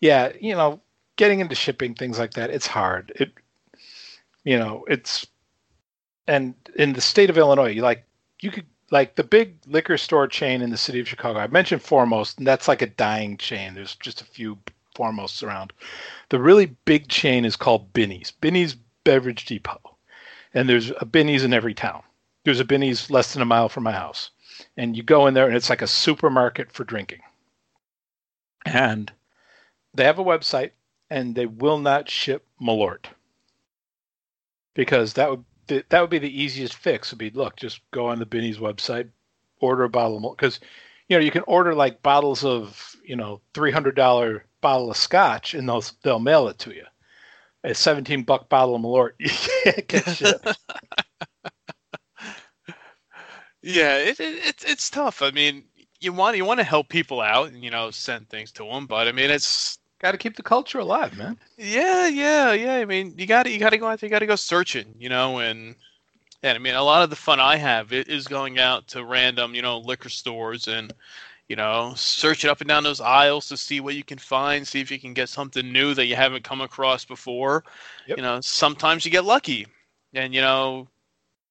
yeah, 0.00 0.32
you 0.40 0.54
know, 0.54 0.80
getting 1.16 1.40
into 1.40 1.54
shipping 1.54 1.94
things 1.94 2.18
like 2.18 2.34
that, 2.34 2.50
it's 2.50 2.66
hard. 2.66 3.12
It, 3.16 3.32
you 4.44 4.58
know, 4.58 4.84
it's 4.88 5.26
and 6.26 6.54
in 6.76 6.92
the 6.92 7.00
state 7.00 7.30
of 7.30 7.38
Illinois, 7.38 7.70
you 7.70 7.82
like 7.82 8.04
you 8.40 8.50
could 8.50 8.66
like 8.90 9.16
the 9.16 9.24
big 9.24 9.56
liquor 9.66 9.96
store 9.96 10.26
chain 10.26 10.62
in 10.62 10.70
the 10.70 10.76
city 10.76 11.00
of 11.00 11.08
Chicago. 11.08 11.38
I 11.38 11.46
mentioned 11.46 11.82
Foremost, 11.82 12.38
and 12.38 12.46
that's 12.46 12.68
like 12.68 12.82
a 12.82 12.86
dying 12.86 13.36
chain. 13.36 13.74
There's 13.74 13.96
just 13.96 14.20
a 14.20 14.24
few 14.24 14.58
Foremosts 14.94 15.42
around. 15.42 15.72
The 16.28 16.40
really 16.40 16.66
big 16.84 17.08
chain 17.08 17.44
is 17.44 17.56
called 17.56 17.92
Binny's, 17.92 18.30
Binny's 18.30 18.76
Beverage 19.04 19.44
Depot, 19.44 19.96
and 20.52 20.68
there's 20.68 20.90
a 20.98 21.04
Binny's 21.04 21.44
in 21.44 21.52
every 21.52 21.74
town. 21.74 22.02
There's 22.44 22.60
a 22.60 22.64
Binny's 22.64 23.10
less 23.10 23.32
than 23.32 23.42
a 23.42 23.46
mile 23.46 23.68
from 23.68 23.84
my 23.84 23.92
house, 23.92 24.30
and 24.76 24.96
you 24.96 25.02
go 25.02 25.26
in 25.26 25.34
there, 25.34 25.46
and 25.46 25.56
it's 25.56 25.70
like 25.70 25.82
a 25.82 25.86
supermarket 25.86 26.72
for 26.72 26.84
drinking. 26.84 27.20
And 28.66 29.12
they 29.94 30.04
have 30.04 30.18
a 30.18 30.24
website, 30.24 30.72
and 31.10 31.34
they 31.34 31.46
will 31.46 31.78
not 31.78 32.10
ship 32.10 32.46
Malort 32.60 33.06
because 34.74 35.14
that 35.14 35.30
would 35.30 35.44
th- 35.68 35.86
that 35.88 36.00
would 36.00 36.10
be 36.10 36.18
the 36.18 36.42
easiest 36.42 36.74
fix. 36.74 37.10
Would 37.10 37.18
be 37.18 37.30
look, 37.30 37.56
just 37.56 37.80
go 37.90 38.08
on 38.08 38.18
the 38.18 38.26
Binny's 38.26 38.58
website, 38.58 39.08
order 39.60 39.84
a 39.84 39.88
bottle 39.88 40.16
of 40.16 40.22
Malort 40.22 40.36
because 40.36 40.60
you 41.08 41.16
know 41.16 41.24
you 41.24 41.30
can 41.30 41.44
order 41.46 41.74
like 41.74 42.02
bottles 42.02 42.44
of 42.44 42.96
you 43.04 43.16
know 43.16 43.40
three 43.54 43.70
hundred 43.70 43.94
dollar 43.94 44.44
bottle 44.60 44.90
of 44.90 44.96
scotch 44.96 45.54
and 45.54 45.68
they'll 45.68 45.84
they'll 46.02 46.18
mail 46.18 46.48
it 46.48 46.58
to 46.58 46.74
you. 46.74 46.84
A 47.64 47.74
seventeen 47.74 48.22
buck 48.22 48.48
bottle 48.48 48.76
of 48.76 48.82
Malort, 48.82 49.12
you 49.18 49.30
can't 49.64 49.88
get 49.88 50.08
shipped. 50.08 50.58
Yeah, 53.62 53.96
it, 53.98 54.20
it, 54.20 54.46
it's 54.46 54.64
it's 54.64 54.90
tough. 54.90 55.22
I 55.22 55.30
mean, 55.30 55.64
you 56.00 56.12
want 56.12 56.36
you 56.36 56.44
want 56.44 56.60
to 56.60 56.64
help 56.64 56.88
people 56.88 57.20
out 57.20 57.48
and 57.48 57.64
you 57.64 57.70
know 57.70 57.90
send 57.90 58.28
things 58.28 58.52
to 58.52 58.64
them, 58.64 58.86
but 58.86 59.08
I 59.08 59.12
mean 59.12 59.30
it's 59.30 59.78
Got 60.00 60.12
to 60.12 60.18
keep 60.18 60.36
the 60.36 60.42
culture 60.42 60.80
alive, 60.80 61.16
man. 61.16 61.38
yeah, 61.56 62.08
yeah, 62.08 62.52
yeah. 62.52 62.74
I 62.74 62.84
mean, 62.84 63.14
you 63.16 63.26
got 63.26 63.44
to 63.44 63.50
you 63.50 63.58
got 63.58 63.70
to 63.70 63.78
go 63.78 63.86
out 63.86 64.00
there, 64.00 64.08
you 64.08 64.10
got 64.10 64.18
to 64.18 64.26
go 64.26 64.36
searching, 64.36 64.94
you 64.98 65.08
know, 65.08 65.38
and 65.38 65.76
and 66.42 66.56
I 66.56 66.58
mean, 66.58 66.74
a 66.74 66.82
lot 66.82 67.02
of 67.02 67.10
the 67.10 67.16
fun 67.16 67.40
I 67.40 67.56
have 67.56 67.92
is 67.92 68.28
going 68.28 68.58
out 68.58 68.88
to 68.88 69.04
random, 69.04 69.54
you 69.54 69.62
know, 69.62 69.78
liquor 69.78 70.10
stores 70.10 70.68
and 70.68 70.92
you 71.48 71.56
know, 71.56 71.92
search 71.96 72.44
it 72.44 72.48
up 72.48 72.60
and 72.60 72.68
down 72.68 72.84
those 72.84 73.00
aisles 73.00 73.48
to 73.48 73.56
see 73.56 73.80
what 73.80 73.94
you 73.94 74.04
can 74.04 74.18
find, 74.18 74.66
see 74.66 74.80
if 74.80 74.90
you 74.90 74.98
can 74.98 75.14
get 75.14 75.28
something 75.28 75.72
new 75.72 75.94
that 75.94 76.06
you 76.06 76.16
haven't 76.16 76.44
come 76.44 76.60
across 76.60 77.04
before. 77.04 77.64
Yep. 78.06 78.16
You 78.18 78.22
know, 78.22 78.40
sometimes 78.40 79.04
you 79.04 79.10
get 79.10 79.24
lucky, 79.24 79.66
and 80.14 80.34
you 80.34 80.40
know, 80.40 80.88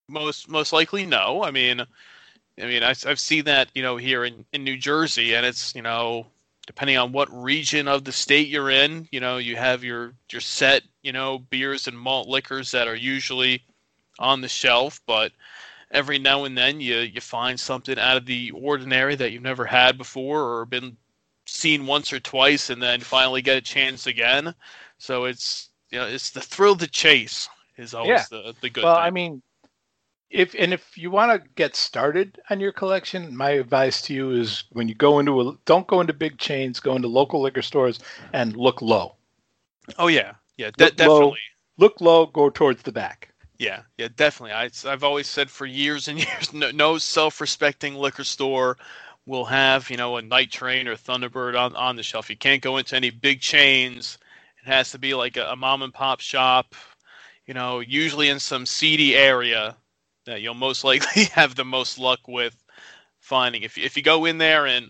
most 0.10 0.49
most 0.49 0.73
likely 0.73 1.06
no. 1.06 1.43
I 1.43 1.51
mean, 1.51 1.82
I 1.82 2.65
mean, 2.65 2.84
I, 2.84 2.93
I've 3.06 3.19
seen 3.19 3.45
that 3.45 3.69
you 3.75 3.84
know 3.84 3.97
here 3.97 4.25
in 4.25 4.45
in 4.53 4.63
New 4.63 4.77
Jersey, 4.77 5.36
and 5.36 5.45
it's 5.45 5.75
you 5.75 5.82
know 5.82 6.27
depending 6.65 6.97
on 6.97 7.12
what 7.12 7.43
region 7.43 7.88
of 7.88 8.03
the 8.03 8.12
state 8.12 8.47
you're 8.47 8.69
in, 8.69 9.08
you 9.12 9.19
know, 9.19 9.38
you 9.38 9.56
have 9.56 9.84
your 9.84 10.13
your 10.32 10.41
set, 10.41 10.84
you 11.01 11.12
know, 11.12 11.39
beers 11.39 11.88
and 11.88 11.97
malt 11.97 12.27
liquors 12.27 12.71
that 12.71 12.88
are 12.88 12.95
usually 12.95 13.63
on 14.19 14.41
the 14.41 14.47
shelf, 14.47 15.01
but 15.06 15.32
every 15.93 16.19
now 16.19 16.43
and 16.45 16.58
then 16.58 16.82
you 16.82 16.97
you 16.99 17.21
find 17.21 17.60
something 17.60 17.97
out 17.99 18.17
of 18.17 18.25
the 18.25 18.51
ordinary 18.51 19.15
that 19.15 19.32
you've 19.32 19.43
never 19.43 19.65
had 19.65 19.97
before 19.97 20.41
or 20.41 20.65
been 20.65 20.97
seen 21.45 21.86
once 21.86 22.12
or 22.13 22.19
twice 22.19 22.69
and 22.69 22.82
then 22.82 22.99
finally 23.01 23.41
get 23.41 23.58
a 23.58 23.62
chance 23.62 24.08
again. 24.08 24.53
So 24.97 25.25
it's 25.25 25.69
you 25.91 25.99
know, 25.99 26.08
it's 26.08 26.32
the 26.32 26.41
thrill 26.41 26.75
to 26.77 26.88
chase 26.88 27.49
is 27.77 27.93
always 27.93 28.10
Yeah. 28.10 28.25
the 28.32 28.56
the 28.62 28.69
good 28.69 28.84
well, 28.84 28.95
thing. 28.95 29.03
I 29.03 29.12
mean, 29.12 29.41
if 30.29 30.56
and 30.58 30.73
if 30.73 30.97
you 30.97 31.12
want 31.12 31.32
to 31.43 31.49
get 31.56 31.75
started 31.75 32.39
on 32.49 32.60
your 32.60 32.71
collection, 32.71 33.36
my 33.38 33.51
advice 33.51 34.01
to 34.03 34.13
you 34.13 34.32
is 34.32 34.63
when 34.71 34.88
you 34.88 34.95
go 34.95 35.19
into 35.19 35.41
a 35.41 35.58
don't 35.65 35.88
go 35.88 36.01
into 36.01 36.13
big 36.13 36.38
chains, 36.39 36.79
go 36.79 36.95
into 36.95 37.08
local 37.08 37.41
liquor 37.41 37.62
stores 37.62 37.99
and 38.34 38.56
look 38.58 38.82
low. 38.82 39.15
oh 39.99 40.08
yeah. 40.08 40.34
Yeah, 40.58 40.71
de- 40.77 40.86
Look 40.86 40.99
low. 40.99 41.34
definitely. 41.34 41.39
Look 41.77 42.02
low, 42.02 42.25
go 42.27 42.50
towards 42.52 42.83
the 42.83 42.91
back. 42.91 43.33
Yeah, 43.58 43.83
yeah, 43.97 44.10
definitely. 44.15 44.54
I, 44.54 44.69
I've 44.85 45.04
always 45.04 45.27
said 45.27 45.49
for 45.49 45.65
years 45.65 46.08
and 46.08 46.19
years, 46.25 46.54
no, 46.54 46.71
no 46.71 46.97
self-respecting 46.97 47.95
liquor 47.95 48.23
store 48.23 48.77
will 49.25 49.45
have, 49.45 49.89
you 49.89 49.97
know, 49.97 50.17
a 50.17 50.21
Night 50.21 50.51
Train 50.51 50.87
or 50.87 50.95
Thunderbird 50.95 51.58
on, 51.60 51.75
on 51.75 51.95
the 51.95 52.04
shelf. 52.04 52.29
You 52.29 52.37
can't 52.37 52.62
go 52.62 52.77
into 52.77 52.95
any 52.95 53.10
big 53.10 53.41
chains. 53.41 54.17
It 54.62 54.67
has 54.67 54.91
to 54.91 54.99
be 54.99 55.13
like 55.13 55.37
a, 55.37 55.45
a 55.51 55.56
mom 55.56 55.81
and 55.81 55.93
pop 55.93 56.19
shop, 56.19 56.75
you 57.45 57.54
know, 57.54 57.79
usually 57.79 58.29
in 58.29 58.39
some 58.39 58.65
seedy 58.65 59.15
area 59.15 59.77
that 60.25 60.41
you'll 60.41 60.54
most 60.56 60.83
likely 60.85 61.25
have 61.25 61.56
the 61.56 61.65
most 61.65 61.99
luck 61.99 62.19
with 62.27 62.56
finding. 63.19 63.63
If, 63.63 63.77
if 63.77 63.97
you 63.97 64.04
go 64.04 64.25
in 64.25 64.37
there 64.39 64.67
and 64.67 64.89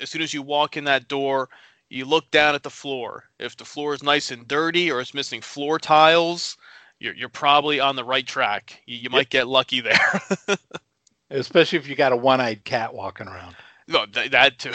as 0.00 0.10
soon 0.10 0.22
as 0.22 0.34
you 0.34 0.42
walk 0.42 0.76
in 0.76 0.84
that 0.84 1.08
door, 1.08 1.48
you 1.88 2.04
look 2.04 2.30
down 2.30 2.54
at 2.54 2.62
the 2.62 2.70
floor. 2.70 3.24
If 3.38 3.56
the 3.56 3.64
floor 3.64 3.94
is 3.94 4.02
nice 4.02 4.30
and 4.30 4.46
dirty 4.48 4.90
or 4.90 5.00
it's 5.00 5.14
missing 5.14 5.40
floor 5.40 5.78
tiles, 5.78 6.56
you're 6.98 7.14
you're 7.14 7.28
probably 7.28 7.80
on 7.80 7.96
the 7.96 8.04
right 8.04 8.26
track. 8.26 8.82
You, 8.86 8.96
you 8.98 9.10
might 9.10 9.28
get 9.30 9.46
lucky 9.48 9.80
there. 9.80 10.20
Especially 11.30 11.78
if 11.78 11.88
you 11.88 11.96
got 11.96 12.12
a 12.12 12.16
one-eyed 12.16 12.64
cat 12.64 12.94
walking 12.94 13.26
around. 13.26 13.56
no, 13.88 14.06
th- 14.06 14.30
that 14.30 14.58
too. 14.58 14.72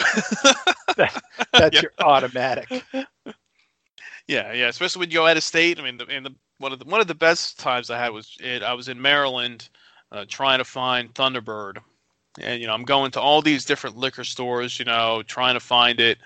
That's 0.96 1.18
Yeah. 1.74 1.80
your 1.82 1.92
automatic. 2.00 2.68
yeah, 4.28 4.52
yeah. 4.52 4.68
Especially 4.68 5.00
when 5.00 5.10
you 5.10 5.14
go 5.14 5.26
out 5.26 5.36
of 5.36 5.42
state. 5.42 5.78
I 5.78 5.82
mean, 5.82 5.96
the, 5.96 6.06
and 6.08 6.26
the, 6.26 6.34
one 6.58 6.72
of 6.72 6.78
the 6.78 6.84
one 6.84 7.00
of 7.00 7.06
the 7.06 7.14
best 7.14 7.58
times 7.58 7.90
I 7.90 7.98
had 7.98 8.10
was 8.10 8.36
it, 8.40 8.62
I 8.62 8.74
was 8.74 8.88
in 8.88 9.00
Maryland, 9.00 9.68
uh, 10.12 10.24
trying 10.28 10.58
to 10.58 10.64
find 10.64 11.12
Thunderbird, 11.14 11.78
and 12.40 12.60
you 12.60 12.66
know 12.66 12.74
I'm 12.74 12.84
going 12.84 13.10
to 13.12 13.20
all 13.20 13.42
these 13.42 13.64
different 13.64 13.96
liquor 13.96 14.24
stores, 14.24 14.78
you 14.78 14.84
know, 14.84 15.22
trying 15.26 15.54
to 15.54 15.60
find 15.60 15.98
it, 16.00 16.18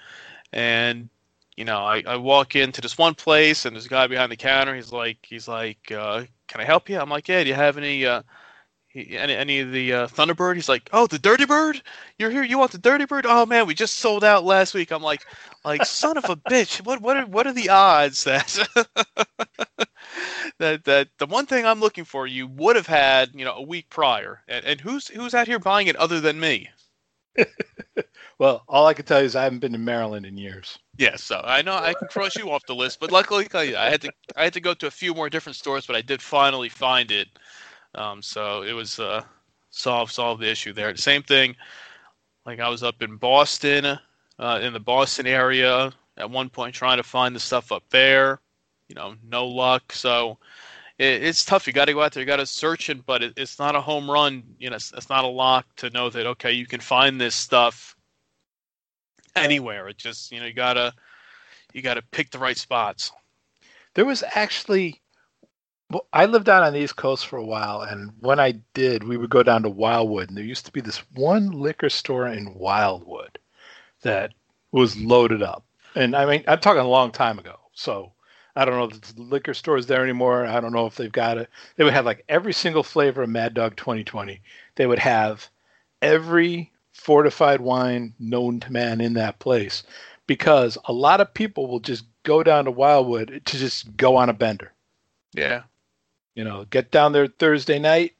and 0.53 1.09
you 1.57 1.65
know, 1.65 1.79
I, 1.79 2.03
I 2.07 2.17
walk 2.17 2.55
into 2.55 2.81
this 2.81 2.99
one 2.99 3.15
place 3.15 3.65
and 3.65 3.75
there's 3.75 3.87
a 3.87 3.91
guy 3.91 4.07
behind 4.07 4.31
the 4.31 4.37
counter. 4.37 4.75
He's 4.75 4.93
like, 4.93 5.19
he's 5.23 5.49
like, 5.49 5.91
uh, 5.91 6.25
can 6.49 6.61
I 6.61 6.65
help 6.65 6.89
you? 6.89 6.99
I'm 7.01 7.09
like, 7.09 7.29
yeah. 7.29 7.43
Do 7.43 7.49
you 7.49 7.55
have 7.55 7.79
any, 7.79 8.05
uh, 8.05 8.23
any, 8.95 9.35
any 9.35 9.61
of 9.61 9.73
the 9.73 9.93
uh, 9.93 10.07
Thunderbird? 10.09 10.55
He's 10.55 10.69
like, 10.69 10.89
oh, 10.93 11.07
the 11.07 11.19
Dirty 11.19 11.47
Bird. 11.47 11.83
You're 12.19 12.31
here. 12.31 12.43
You 12.43 12.59
want 12.59 12.73
the 12.73 12.79
Dirty 12.79 13.07
Bird? 13.07 13.25
Oh 13.27 13.47
man, 13.47 13.67
we 13.67 13.75
just 13.75 13.97
sold 13.97 14.23
out 14.23 14.45
last 14.45 14.75
week. 14.75 14.91
I'm 14.91 15.03
like, 15.03 15.23
like 15.65 15.85
son 15.87 16.19
of 16.19 16.25
a 16.29 16.37
bitch. 16.37 16.85
What, 16.85 17.01
what 17.01 17.17
are, 17.17 17.27
what 17.27 17.47
are 17.47 17.55
the 17.55 17.71
odds 17.71 18.25
that, 18.25 18.47
that, 20.59 20.85
that 20.85 21.09
the 21.19 21.27
one 21.27 21.47
thing 21.47 21.65
I'm 21.65 21.81
looking 21.81 22.05
for 22.05 22.27
you 22.27 22.47
would 22.49 22.77
have 22.77 22.87
had, 22.87 23.31
you 23.35 23.47
know, 23.47 23.55
a 23.55 23.63
week 23.63 23.89
prior, 23.89 24.43
and, 24.47 24.65
and 24.65 24.81
who's, 24.81 25.09
who's 25.09 25.35
out 25.35 25.47
here 25.47 25.59
buying 25.59 25.87
it 25.87 25.97
other 25.97 26.21
than 26.21 26.39
me? 26.39 26.69
Well, 28.39 28.65
all 28.69 28.87
I 28.87 28.93
can 28.93 29.07
tell 29.07 29.21
you 29.21 29.27
is 29.27 29.35
I 29.35 29.45
haven't 29.45 29.61
been 29.61 29.73
to 29.73 29.79
Maryland 29.79 30.27
in 30.27 30.37
years. 30.37 30.79
Yeah, 30.99 31.17
so 31.17 31.41
I 31.45 31.63
know 31.63 31.75
I 31.75 31.95
can 31.95 32.09
cross 32.09 32.37
you 32.37 32.51
off 32.51 32.67
the 32.67 32.75
list, 32.75 33.01
but 33.01 33.11
luckily 33.11 33.49
I 33.55 33.89
had 33.89 34.03
to 34.03 34.13
I 34.37 34.45
had 34.45 34.53
to 34.53 34.61
go 34.61 34.75
to 34.75 34.87
a 34.87 34.91
few 34.91 35.15
more 35.15 35.31
different 35.31 35.57
stores, 35.57 35.87
but 35.87 35.97
I 35.97 36.03
did 36.03 36.21
finally 36.21 36.69
find 36.69 37.11
it. 37.11 37.29
Um, 37.95 38.21
so 38.21 38.63
it 38.63 38.73
was 38.73 38.99
uh, 38.99 39.23
solve 39.71 40.13
solve 40.13 40.41
the 40.41 40.51
issue 40.51 40.75
there. 40.75 40.93
The 40.93 41.01
same 41.01 41.23
thing, 41.23 41.57
like 42.45 42.61
I 42.61 42.69
was 42.69 42.83
up 42.83 43.01
in 43.01 43.17
Boston, 43.17 43.99
uh, 44.39 44.61
in 44.63 44.75
the 44.75 44.81
Boston 44.81 45.27
area 45.27 45.93
at 46.19 46.31
one 46.31 46.51
point 46.51 46.75
trying 46.75 46.99
to 46.99 47.03
find 47.03 47.35
the 47.35 47.41
stuff 47.41 47.73
up 47.73 47.85
there. 47.89 48.41
You 48.89 48.97
know, 48.97 49.15
no 49.27 49.47
luck. 49.47 49.93
So 49.95 50.39
it, 50.99 51.23
it's 51.23 51.45
tough. 51.45 51.67
You 51.67 51.73
got 51.73 51.87
to 51.87 51.93
go 51.93 52.03
out 52.03 52.13
there. 52.13 52.23
You 52.23 52.27
got 52.27 52.37
to 52.37 52.47
search 52.47 52.91
it, 52.91 53.05
but 53.05 53.23
it, 53.23 53.35
it's 53.37 53.59
not 53.59 53.77
a 53.77 53.81
home 53.81 54.11
run. 54.11 54.43
You 54.59 54.71
know, 54.71 54.77
it's, 54.77 54.93
it's 54.93 55.09
not 55.09 55.25
a 55.25 55.29
lock 55.29 55.67
to 55.77 55.91
know 55.91 56.11
that 56.11 56.27
okay, 56.27 56.53
you 56.53 56.67
can 56.67 56.81
find 56.81 57.21
this 57.21 57.35
stuff 57.35 57.97
anywhere. 59.35 59.89
It 59.89 59.99
just 59.99 60.33
you 60.33 60.41
know 60.41 60.47
you 60.47 60.55
gotta 60.55 60.93
you 61.73 61.83
gotta 61.83 62.03
pick 62.03 62.31
the 62.31 62.39
right 62.39 62.57
spots. 62.57 63.13
There 63.95 64.05
was 64.05 64.23
actually, 64.35 65.01
well, 65.91 66.07
I 66.13 66.27
lived 66.27 66.49
out 66.49 66.63
on 66.63 66.73
the 66.73 66.81
East 66.81 66.97
Coast 66.97 67.27
for 67.27 67.37
a 67.37 67.45
while, 67.45 67.81
and 67.83 68.13
when 68.21 68.39
I 68.39 68.53
did, 68.75 69.05
we 69.05 69.17
would 69.17 69.31
go 69.31 69.43
down 69.43 69.63
to 69.63 69.71
Wildwood, 69.71 70.29
and 70.29 70.37
there 70.37 70.45
used 70.45 70.67
to 70.67 70.73
be 70.73 70.81
this 70.83 70.99
one 71.15 71.51
liquor 71.51 71.89
store 71.89 72.27
in 72.27 72.55
Wildwood 72.55 73.39
that 74.03 74.33
was 74.73 74.99
loaded 74.99 75.43
up. 75.43 75.65
And 75.95 76.15
I 76.15 76.27
mean, 76.27 76.45
I'm 76.47 76.61
talking 76.61 76.83
a 76.83 76.89
long 76.89 77.11
time 77.11 77.39
ago, 77.39 77.59
so 77.73 78.13
I 78.57 78.65
don't 78.65 78.79
know 78.79 78.97
if 78.97 79.15
the 79.15 79.23
liquor 79.23 79.53
store 79.53 79.77
is 79.77 79.87
there 79.87 80.03
anymore. 80.03 80.47
I 80.47 80.61
don't 80.61 80.73
know 80.73 80.87
if 80.87 80.97
they've 80.97 81.13
got 81.13 81.37
it. 81.37 81.51
They 81.77 81.85
would 81.85 81.93
have 81.93 82.07
like 82.07 82.25
every 82.29 82.55
single 82.55 82.83
flavor 82.83 83.23
of 83.23 83.29
Mad 83.29 83.53
Dog 83.53 83.77
2020. 83.77 84.41
They 84.77 84.87
would 84.87 84.99
have 84.99 85.49
every 86.01 86.73
fortified 86.93 87.61
wine 87.61 88.15
known 88.19 88.59
to 88.61 88.73
man 88.73 89.03
in 89.03 89.13
that 89.13 89.39
place 89.39 89.83
because 90.27 90.79
a 90.87 90.93
lot 90.93 91.21
of 91.21 91.35
people 91.35 91.67
will 91.67 91.81
just 91.81 92.05
go 92.23 92.43
down 92.43 92.65
to 92.65 92.71
Wildwood 92.71 93.43
to 93.45 93.59
just 93.59 93.95
go 93.97 94.17
on 94.17 94.31
a 94.31 94.33
bender. 94.33 94.73
Yeah. 95.35 95.65
You 96.35 96.45
know, 96.45 96.65
get 96.71 96.91
down 96.91 97.13
there 97.13 97.27
Thursday 97.27 97.79
night, 97.79 98.15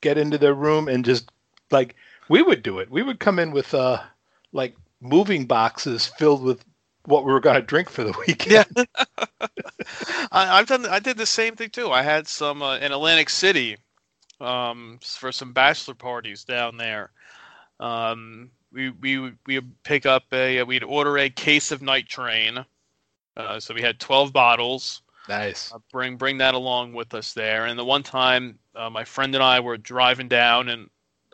get 0.00 0.16
into 0.16 0.38
their 0.38 0.54
room 0.54 0.88
and 0.88 1.04
just 1.04 1.30
like 1.70 1.94
we 2.30 2.40
would 2.40 2.62
do 2.62 2.78
it. 2.78 2.90
We 2.90 3.02
would 3.02 3.20
come 3.20 3.38
in 3.38 3.52
with 3.52 3.74
uh 3.74 4.02
like 4.52 4.74
moving 5.00 5.44
boxes 5.44 6.06
filled 6.06 6.42
with 6.42 6.64
what 7.04 7.24
we 7.24 7.32
were 7.32 7.40
going 7.40 7.56
to 7.56 7.62
drink 7.62 7.90
for 7.90 8.04
the 8.04 8.14
weekend. 8.26 8.66
Yeah. 8.76 8.84
I, 10.32 10.58
I've 10.58 10.66
done. 10.66 10.86
I 10.86 10.98
did 10.98 11.16
the 11.16 11.26
same 11.26 11.56
thing 11.56 11.70
too. 11.70 11.90
I 11.90 12.02
had 12.02 12.28
some 12.28 12.62
uh, 12.62 12.78
in 12.78 12.92
Atlantic 12.92 13.28
City 13.30 13.76
um, 14.40 14.98
for 15.02 15.32
some 15.32 15.52
bachelor 15.52 15.94
parties 15.94 16.44
down 16.44 16.76
there. 16.76 17.10
Um, 17.80 18.50
we 18.72 18.90
we 18.90 19.18
would- 19.18 19.38
we 19.46 19.58
would 19.58 19.82
pick 19.82 20.06
up 20.06 20.24
a 20.32 20.62
we'd 20.62 20.84
order 20.84 21.18
a 21.18 21.28
case 21.30 21.72
of 21.72 21.82
night 21.82 22.08
train. 22.08 22.64
Uh, 23.36 23.58
so 23.60 23.74
we 23.74 23.82
had 23.82 23.98
twelve 23.98 24.32
bottles. 24.32 25.02
Nice. 25.28 25.72
Uh, 25.72 25.78
bring 25.90 26.16
bring 26.16 26.38
that 26.38 26.54
along 26.54 26.92
with 26.92 27.14
us 27.14 27.32
there. 27.32 27.66
And 27.66 27.78
the 27.78 27.84
one 27.84 28.02
time, 28.02 28.58
uh, 28.74 28.90
my 28.90 29.04
friend 29.04 29.34
and 29.34 29.42
I 29.42 29.60
were 29.60 29.76
driving 29.76 30.28
down, 30.28 30.68
and 30.68 30.88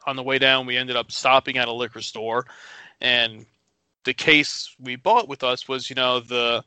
on 0.07 0.17
the 0.17 0.23
way 0.23 0.39
down, 0.39 0.67
we 0.67 0.77
ended 0.77 0.97
up 0.97 1.11
stopping 1.13 1.59
at 1.59 1.69
a 1.69 1.73
liquor 1.73 2.01
store, 2.03 2.47
and 3.01 3.47
the 4.09 4.15
case 4.15 4.75
we 4.81 4.97
bought 4.97 5.29
with 5.29 5.45
us 5.45 5.69
was, 5.69 5.91
you 5.91 5.95
know, 5.95 6.19
the 6.19 6.65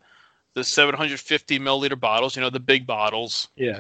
the 0.54 0.64
750 0.64 1.58
milliliter 1.58 2.00
bottles, 2.00 2.36
you 2.36 2.42
know, 2.44 2.52
the 2.52 2.60
big 2.60 2.86
bottles. 2.86 3.48
Yeah. 3.56 3.80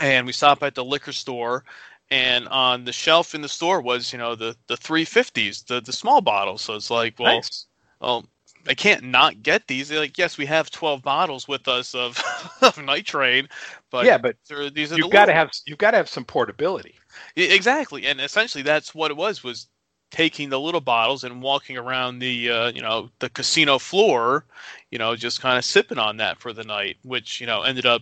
And 0.00 0.26
we 0.26 0.32
stopped 0.32 0.62
at 0.62 0.76
the 0.76 0.84
liquor 0.84 1.10
store, 1.10 1.64
and 2.08 2.46
on 2.48 2.84
the 2.84 2.92
shelf 2.92 3.34
in 3.34 3.40
the 3.40 3.48
store 3.48 3.80
was, 3.80 4.12
you 4.12 4.18
know, 4.20 4.36
the 4.36 4.56
the 4.68 4.76
350s, 4.76 5.66
the 5.66 5.80
the 5.80 5.92
small 5.92 6.20
bottles. 6.20 6.62
So 6.62 6.74
it's 6.74 6.88
like, 6.88 7.18
well, 7.18 7.34
nice. 7.34 7.66
well, 8.00 8.26
I 8.68 8.74
can't 8.74 9.02
not 9.02 9.42
get 9.42 9.66
these. 9.66 9.88
They're 9.88 9.98
like, 9.98 10.16
yes, 10.16 10.38
we 10.38 10.46
have 10.46 10.70
12 10.70 11.02
bottles 11.02 11.48
with 11.48 11.66
us 11.66 11.96
of, 11.96 12.22
of 12.62 12.78
night 12.78 13.06
train, 13.06 13.48
but 13.90 14.06
yeah, 14.06 14.18
but 14.18 14.36
these 14.72 14.92
are 14.92 14.96
you've 14.96 15.10
got 15.10 15.26
to 15.26 15.32
have 15.32 15.50
you've 15.66 15.78
got 15.78 15.90
to 15.90 15.96
have 15.96 16.08
some 16.08 16.24
portability. 16.24 16.94
Exactly, 17.34 18.06
and 18.06 18.20
essentially 18.20 18.62
that's 18.62 18.94
what 18.94 19.10
it 19.10 19.16
was 19.16 19.42
was 19.42 19.66
taking 20.14 20.48
the 20.48 20.60
little 20.60 20.80
bottles 20.80 21.24
and 21.24 21.42
walking 21.42 21.76
around 21.76 22.20
the 22.20 22.48
uh, 22.48 22.70
you 22.72 22.80
know 22.80 23.10
the 23.18 23.28
casino 23.28 23.80
floor, 23.80 24.44
you 24.92 24.98
know, 24.98 25.16
just 25.16 25.40
kind 25.40 25.58
of 25.58 25.64
sipping 25.64 25.98
on 25.98 26.18
that 26.18 26.38
for 26.38 26.52
the 26.52 26.62
night, 26.62 26.96
which 27.02 27.40
you 27.40 27.46
know 27.48 27.62
ended 27.62 27.84
up 27.84 28.00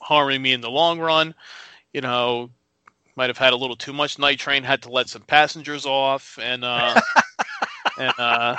harming 0.00 0.42
me 0.42 0.52
in 0.52 0.60
the 0.60 0.70
long 0.70 0.98
run. 0.98 1.32
You 1.92 2.00
know, 2.00 2.50
might 3.14 3.30
have 3.30 3.38
had 3.38 3.52
a 3.52 3.56
little 3.56 3.76
too 3.76 3.92
much 3.92 4.18
night 4.18 4.40
train, 4.40 4.64
had 4.64 4.82
to 4.82 4.90
let 4.90 5.08
some 5.08 5.22
passengers 5.22 5.86
off, 5.86 6.36
and 6.42 6.64
uh, 6.64 7.00
and 7.98 8.14
uh, 8.18 8.56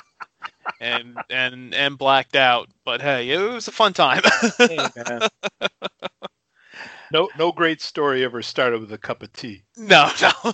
and 0.80 1.18
and 1.30 1.74
and 1.76 1.98
blacked 1.98 2.38
out. 2.38 2.70
But 2.86 3.02
hey, 3.02 3.32
it 3.32 3.38
was 3.38 3.68
a 3.68 3.74
fun 3.74 3.92
time. 3.92 4.22
Hey. 4.58 4.80
no, 7.12 7.30
no 7.38 7.52
great 7.52 7.82
story 7.82 8.24
ever 8.24 8.42
started 8.42 8.80
with 8.80 8.92
a 8.92 8.98
cup 8.98 9.24
of 9.24 9.32
tea. 9.34 9.64
No, 9.78 10.10
no. 10.22 10.32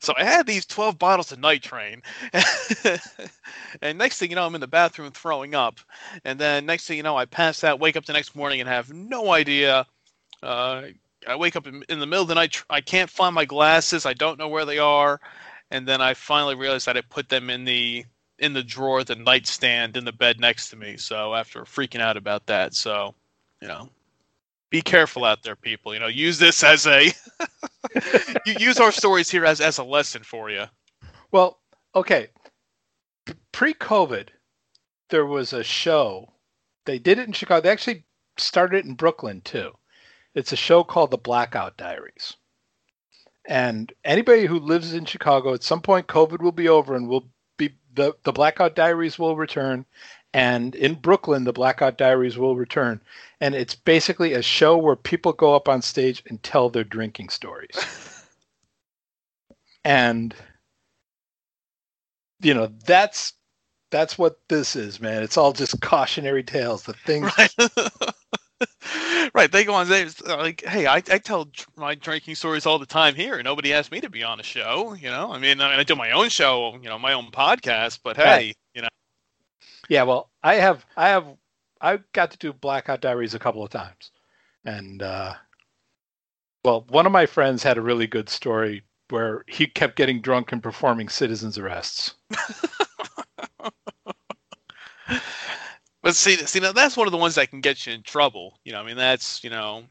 so 0.00 0.14
I 0.16 0.24
had 0.24 0.46
these 0.46 0.66
12 0.66 0.98
bottles 0.98 1.32
of 1.32 1.38
night 1.38 1.62
train. 1.62 2.02
and 3.82 3.98
next 3.98 4.18
thing 4.18 4.30
you 4.30 4.36
know, 4.36 4.46
I'm 4.46 4.54
in 4.54 4.60
the 4.60 4.66
bathroom 4.66 5.10
throwing 5.12 5.54
up. 5.54 5.78
And 6.24 6.38
then 6.38 6.66
next 6.66 6.86
thing 6.86 6.96
you 6.96 7.02
know, 7.02 7.16
I 7.16 7.24
pass 7.24 7.64
out, 7.64 7.80
wake 7.80 7.96
up 7.96 8.04
the 8.04 8.12
next 8.12 8.34
morning, 8.34 8.60
and 8.60 8.68
have 8.68 8.92
no 8.92 9.32
idea. 9.32 9.86
Uh, 10.42 10.82
I 11.26 11.36
wake 11.36 11.56
up 11.56 11.66
in, 11.66 11.84
in 11.88 12.00
the 12.00 12.06
middle 12.06 12.22
of 12.22 12.28
the 12.28 12.34
night. 12.34 12.62
I 12.68 12.80
can't 12.80 13.10
find 13.10 13.34
my 13.34 13.44
glasses. 13.44 14.06
I 14.06 14.14
don't 14.14 14.38
know 14.38 14.48
where 14.48 14.64
they 14.64 14.78
are. 14.78 15.20
And 15.70 15.86
then 15.86 16.00
I 16.00 16.14
finally 16.14 16.54
realized 16.54 16.86
that 16.86 16.96
I 16.96 17.02
put 17.02 17.28
them 17.28 17.48
in 17.50 17.64
the 17.64 18.04
in 18.38 18.52
the 18.54 18.62
drawer, 18.62 19.04
the 19.04 19.14
nightstand 19.14 19.96
in 19.96 20.04
the 20.04 20.12
bed 20.12 20.40
next 20.40 20.70
to 20.70 20.76
me. 20.76 20.96
So 20.96 21.34
after 21.34 21.62
freaking 21.62 22.00
out 22.00 22.16
about 22.16 22.46
that, 22.46 22.74
so 22.74 23.14
you 23.60 23.68
know, 23.68 23.88
be 24.72 24.80
careful 24.80 25.24
out 25.24 25.42
there, 25.42 25.54
people. 25.54 25.92
You 25.92 26.00
know, 26.00 26.08
use 26.08 26.38
this 26.38 26.64
as 26.64 26.86
a 26.86 27.12
you 28.46 28.54
use 28.58 28.80
our 28.80 28.90
stories 28.90 29.30
here 29.30 29.44
as 29.44 29.60
as 29.60 29.78
a 29.78 29.84
lesson 29.84 30.22
for 30.24 30.50
you. 30.50 30.64
Well, 31.30 31.60
okay. 31.94 32.28
Pre-COVID, 33.52 34.28
there 35.10 35.26
was 35.26 35.52
a 35.52 35.62
show. 35.62 36.32
They 36.86 36.98
did 36.98 37.18
it 37.18 37.26
in 37.26 37.34
Chicago. 37.34 37.60
They 37.60 37.68
actually 37.68 38.04
started 38.38 38.78
it 38.78 38.86
in 38.86 38.94
Brooklyn 38.94 39.42
too. 39.42 39.72
It's 40.34 40.52
a 40.52 40.56
show 40.56 40.82
called 40.82 41.10
The 41.10 41.18
Blackout 41.18 41.76
Diaries. 41.76 42.34
And 43.46 43.92
anybody 44.04 44.46
who 44.46 44.58
lives 44.58 44.94
in 44.94 45.04
Chicago, 45.04 45.52
at 45.52 45.62
some 45.62 45.82
point, 45.82 46.06
COVID 46.06 46.40
will 46.40 46.52
be 46.52 46.68
over, 46.68 46.96
and 46.96 47.08
we'll 47.08 47.28
be 47.58 47.74
the 47.92 48.14
the 48.24 48.32
Blackout 48.32 48.74
Diaries 48.74 49.18
will 49.18 49.36
return. 49.36 49.84
And 50.34 50.74
in 50.74 50.94
Brooklyn, 50.94 51.44
the 51.44 51.52
Blackout 51.52 51.98
Diaries 51.98 52.38
will 52.38 52.56
return. 52.56 53.00
And 53.40 53.54
it's 53.54 53.74
basically 53.74 54.32
a 54.32 54.42
show 54.42 54.76
where 54.76 54.96
people 54.96 55.32
go 55.32 55.54
up 55.54 55.68
on 55.68 55.82
stage 55.82 56.22
and 56.28 56.42
tell 56.42 56.70
their 56.70 56.84
drinking 56.84 57.28
stories. 57.30 57.76
and 59.84 60.34
you 62.40 62.54
know 62.54 62.68
that's 62.86 63.34
that's 63.90 64.18
what 64.18 64.38
this 64.48 64.76
is 64.76 65.00
man 65.00 65.22
it's 65.22 65.36
all 65.36 65.52
just 65.52 65.80
cautionary 65.80 66.42
tales 66.42 66.82
the 66.84 66.92
things 66.92 67.30
Right. 67.38 67.54
right. 69.34 69.50
They 69.50 69.64
go 69.64 69.74
on 69.74 69.86
stage 69.86 70.14
uh, 70.28 70.36
like, 70.36 70.62
hey, 70.66 70.86
I, 70.86 70.96
I 70.96 71.18
tell 71.18 71.48
my 71.76 71.94
drinking 71.94 72.34
stories 72.36 72.66
all 72.66 72.78
the 72.78 72.86
time 72.86 73.14
here, 73.14 73.34
and 73.34 73.44
nobody 73.44 73.72
asked 73.72 73.90
me 73.90 74.00
to 74.00 74.10
be 74.10 74.22
on 74.22 74.40
a 74.40 74.44
show. 74.44 74.94
You 74.94 75.10
know, 75.10 75.32
I 75.32 75.38
mean, 75.38 75.60
I, 75.60 75.70
mean, 75.70 75.80
I 75.80 75.84
do 75.84 75.96
my 75.96 76.12
own 76.12 76.28
show, 76.28 76.74
you 76.80 76.88
know, 76.88 76.98
my 76.98 77.12
own 77.12 77.30
podcast, 77.30 78.00
but 78.04 78.16
hey, 78.16 78.24
Right. 78.24 78.56
you 78.74 78.82
know, 78.82 78.88
yeah 79.92 80.02
well 80.02 80.30
i 80.42 80.54
have 80.54 80.86
i 80.96 81.08
have 81.08 81.26
i 81.82 81.98
got 82.12 82.30
to 82.30 82.38
do 82.38 82.50
blackout 82.50 83.02
diaries 83.02 83.34
a 83.34 83.38
couple 83.38 83.62
of 83.62 83.70
times. 83.70 84.10
And 84.64 85.02
uh 85.02 85.34
well 86.64 86.86
one 86.88 87.04
of 87.04 87.12
my 87.12 87.26
friends 87.26 87.62
had 87.62 87.76
a 87.76 87.82
really 87.82 88.06
good 88.06 88.30
story 88.30 88.84
where 89.10 89.44
he 89.48 89.66
kept 89.66 89.96
getting 89.96 90.22
drunk 90.22 90.50
and 90.50 90.62
performing 90.62 91.08
citizens 91.10 91.58
arrests. 91.58 92.14
But 96.02 96.16
see, 96.16 96.34
see, 96.34 96.58
now 96.58 96.72
that's 96.72 96.96
one 96.96 97.06
of 97.06 97.12
the 97.12 97.16
ones 97.16 97.36
that 97.36 97.50
can 97.50 97.60
get 97.60 97.86
you 97.86 97.92
in 97.92 98.02
trouble. 98.02 98.58
You 98.64 98.72
know, 98.72 98.80
I 98.80 98.84
mean, 98.84 98.96
that's 98.96 99.44
you 99.44 99.50
know, 99.50 99.84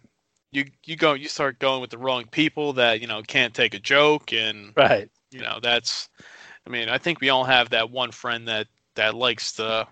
you 0.52 0.66
you 0.86 0.97
go, 0.97 1.14
you 1.14 1.30
start 1.30 1.58
going 1.60 1.80
with 1.80 1.89
the 1.89 1.97
wrong 1.97 2.26
people 2.32 2.74
that 2.74 2.99
you 2.99 3.08
know 3.08 3.22
can't 3.22 3.54
take 3.54 3.74
a 3.74 3.80
joke, 3.80 4.34
and 4.34 4.74
right. 4.76 5.10
you 5.32 5.39
know 5.39 5.60
that's 5.62 6.10
i 6.68 6.70
mean 6.70 6.89
i 6.89 6.97
think 6.97 7.22
we 7.22 7.30
all 7.30 7.45
have 7.45 7.70
that 7.70 7.89
one 7.89 8.12
friend 8.12 8.47
that 8.47 8.68
that 8.96 9.16
likes 9.16 9.54
to 9.54 9.88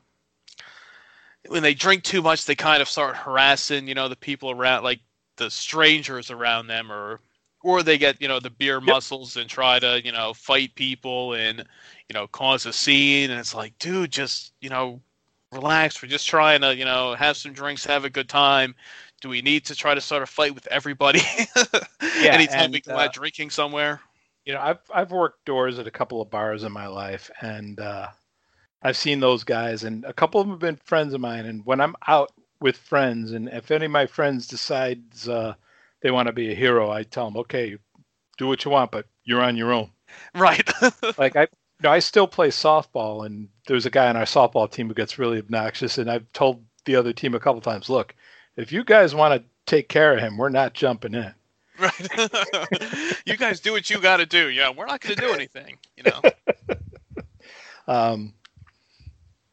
when 1.48 1.64
they 1.64 1.74
drink 1.74 2.04
too 2.04 2.22
much, 2.22 2.46
they 2.46 2.56
kind 2.56 2.82
of 2.82 2.90
start 2.90 3.16
harassing, 3.16 3.88
you 3.88 3.96
know, 3.96 4.08
the 4.08 4.16
people 4.16 4.52
around, 4.52 4.84
like 4.84 5.00
the 5.38 5.50
strangers 5.50 6.32
around 6.32 6.68
them, 6.68 6.92
or 6.92 7.22
or 7.64 7.84
they 7.84 7.98
get, 7.98 8.22
you 8.22 8.28
know, 8.28 8.40
the 8.40 8.50
beer 8.50 8.80
muscles 8.82 9.36
and 9.38 9.50
try 9.50 9.80
to, 9.80 10.02
you 10.04 10.12
know, 10.12 10.34
fight 10.34 10.74
people 10.76 11.34
and, 11.34 11.60
you 12.08 12.14
know, 12.14 12.28
cause 12.28 12.66
a 12.66 12.74
scene. 12.74 13.32
And 13.32 13.40
it's 13.40 13.54
like, 13.54 13.78
dude, 13.80 14.12
just, 14.12 14.54
you 14.62 14.70
know, 14.70 15.02
relax. 15.52 16.02
We're 16.02 16.10
just 16.10 16.28
trying 16.28 16.62
to, 16.62 16.76
you 16.76 16.86
know, 16.86 17.16
have 17.16 17.36
some 17.38 17.54
drinks, 17.54 17.86
have 17.86 18.06
a 18.06 18.10
good 18.10 18.30
time. 18.30 18.76
Do 19.22 19.30
we 19.30 19.42
need 19.42 19.66
to 19.66 19.76
try 19.76 19.94
to 19.94 20.02
start 20.02 20.24
a 20.24 20.26
fight 20.28 20.56
with 20.56 20.68
everybody? 20.68 21.22
Yeah, 22.18 22.34
Anytime 22.34 22.72
we 22.72 22.78
and, 22.78 22.84
go 22.86 22.96
uh, 22.96 23.00
out 23.00 23.14
drinking 23.14 23.50
somewhere. 23.50 24.02
you 24.46 24.54
know, 24.54 24.62
I've 24.62 24.80
I've 24.94 25.12
worked 25.12 25.46
doors 25.46 25.80
at 25.80 25.88
a 25.88 25.92
couple 25.92 26.22
of 26.22 26.30
bars 26.30 26.64
in 26.64 26.72
my 26.72 26.88
life, 26.88 27.30
and 27.42 27.80
uh, 27.80 28.08
I've 28.82 28.98
seen 28.98 29.20
those 29.20 29.44
guys, 29.44 29.84
and 29.84 30.06
a 30.06 30.14
couple 30.14 30.40
of 30.40 30.48
them 30.48 30.54
have 30.54 30.60
been 30.60 30.80
friends 30.84 31.14
of 31.14 31.22
mine. 31.22 31.46
And 31.46 31.66
when 31.66 31.82
I'm 31.82 31.96
out 32.08 32.32
with 32.62 32.78
friends, 32.78 33.32
and 33.32 33.50
if 33.50 33.72
any 33.72 33.86
of 33.86 33.92
my 33.92 34.06
friends 34.06 34.48
decides 34.48 35.28
uh, 35.28 35.56
they 36.02 36.12
want 36.12 36.28
to 36.28 36.34
be 36.34 36.52
a 36.52 36.56
hero, 36.56 36.90
I 36.90 37.04
tell 37.04 37.26
them, 37.26 37.38
okay, 37.38 37.78
do 38.38 38.48
what 38.48 38.64
you 38.64 38.72
want, 38.72 38.92
but 38.92 39.06
you're 39.24 39.42
on 39.42 39.58
your 39.58 39.74
own. 39.74 39.92
Right. 40.34 40.68
Like 41.18 41.36
I, 41.36 41.42
you 41.42 41.84
know, 41.84 41.92
I 41.92 42.00
still 42.00 42.28
play 42.28 42.50
softball, 42.50 43.26
and 43.26 43.50
there's 43.68 43.86
a 43.86 43.90
guy 43.90 44.08
on 44.08 44.16
our 44.16 44.24
softball 44.24 44.72
team 44.72 44.88
who 44.88 44.94
gets 44.94 45.20
really 45.20 45.40
obnoxious, 45.40 45.98
and 45.98 46.10
I've 46.10 46.32
told 46.32 46.64
the 46.86 46.96
other 46.96 47.14
team 47.14 47.36
a 47.36 47.40
couple 47.40 47.62
times, 47.62 47.90
look, 47.90 48.16
if 48.56 48.72
you 48.72 48.84
guys 48.84 49.14
want 49.14 49.42
to 49.42 49.50
take 49.66 49.90
care 49.90 50.14
of 50.14 50.20
him, 50.20 50.38
we're 50.38 50.50
not 50.50 50.74
jumping 50.74 51.14
in. 51.14 51.34
right. 51.78 53.20
you 53.26 53.38
guys 53.38 53.60
do 53.60 53.74
what 53.74 53.90
you 53.90 54.00
got 54.00 54.18
to 54.18 54.26
do. 54.26 54.50
Yeah, 54.50 54.72
we're 54.72 54.86
not 54.86 55.02
going 55.02 55.16
to 55.16 55.22
do 55.22 55.34
anything. 55.34 55.78
You 55.98 56.04
know. 56.04 56.22
Um, 57.90 58.36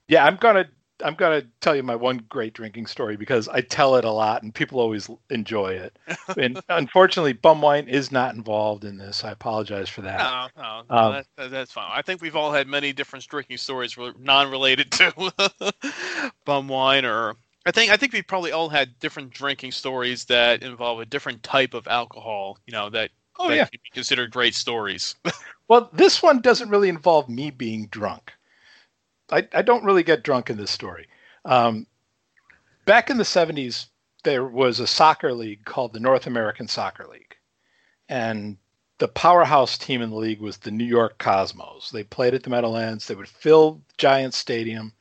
yeah, 0.08 0.24
I'm 0.24 0.36
gonna 0.36 0.68
I'm 1.04 1.14
gonna 1.14 1.42
tell 1.60 1.76
you 1.76 1.82
my 1.82 1.94
one 1.96 2.18
great 2.28 2.54
drinking 2.54 2.86
story 2.86 3.16
because 3.16 3.48
I 3.48 3.60
tell 3.60 3.96
it 3.96 4.04
a 4.04 4.10
lot 4.10 4.42
and 4.42 4.54
people 4.54 4.80
always 4.80 5.10
enjoy 5.30 5.72
it. 5.74 5.98
and 6.36 6.60
unfortunately, 6.68 7.32
bum 7.34 7.60
wine 7.60 7.88
is 7.88 8.12
not 8.12 8.34
involved 8.34 8.84
in 8.84 8.98
this. 8.98 9.24
I 9.24 9.32
apologize 9.32 9.88
for 9.88 10.02
that. 10.02 10.18
No, 10.18 10.48
no, 10.56 10.82
no 10.88 11.08
Um, 11.08 11.12
that, 11.12 11.26
that- 11.36 11.50
that's 11.50 11.72
fine. 11.72 11.90
I 11.92 12.02
think 12.02 12.22
we've 12.22 12.36
all 12.36 12.52
had 12.52 12.66
many 12.68 12.92
different 12.92 13.26
drinking 13.26 13.58
stories 13.58 13.96
non-related 14.18 14.92
to 14.92 15.32
bum 16.44 16.68
wine, 16.68 17.04
or 17.04 17.36
I 17.66 17.70
think 17.72 17.90
I 17.90 17.96
think 17.96 18.12
we 18.12 18.22
probably 18.22 18.52
all 18.52 18.68
had 18.68 18.98
different 18.98 19.30
drinking 19.30 19.72
stories 19.72 20.24
that 20.26 20.62
involve 20.62 21.00
a 21.00 21.06
different 21.06 21.42
type 21.42 21.74
of 21.74 21.86
alcohol. 21.88 22.58
You 22.66 22.72
know 22.72 22.88
that 22.90 23.10
Oh 23.38 23.48
that 23.48 23.56
yeah. 23.56 23.68
could 23.70 23.80
be 23.82 23.90
considered 23.92 24.30
great 24.30 24.54
stories. 24.54 25.16
Well, 25.68 25.90
this 25.92 26.22
one 26.24 26.40
doesn't 26.40 26.70
really 26.70 26.88
involve 26.88 27.28
me 27.28 27.50
being 27.50 27.86
drunk. 27.86 28.32
I, 29.30 29.46
I 29.52 29.62
don't 29.62 29.84
really 29.84 30.02
get 30.02 30.22
drunk 30.22 30.50
in 30.50 30.56
this 30.56 30.70
story. 30.70 31.08
Um, 31.44 31.86
back 32.84 33.10
in 33.10 33.16
the 33.16 33.24
70s, 33.24 33.86
there 34.24 34.44
was 34.44 34.80
a 34.80 34.86
soccer 34.86 35.32
league 35.32 35.64
called 35.64 35.92
the 35.92 36.00
North 36.00 36.26
American 36.26 36.68
Soccer 36.68 37.06
League. 37.06 37.36
And 38.08 38.56
the 38.98 39.08
powerhouse 39.08 39.76
team 39.76 40.00
in 40.00 40.10
the 40.10 40.16
league 40.16 40.40
was 40.40 40.58
the 40.58 40.70
New 40.70 40.84
York 40.84 41.18
Cosmos. 41.18 41.90
They 41.90 42.04
played 42.04 42.34
at 42.34 42.42
the 42.42 42.50
Meadowlands. 42.50 43.06
They 43.06 43.14
would 43.14 43.28
fill 43.28 43.82
Giant 43.98 44.34
Stadium. 44.34 44.92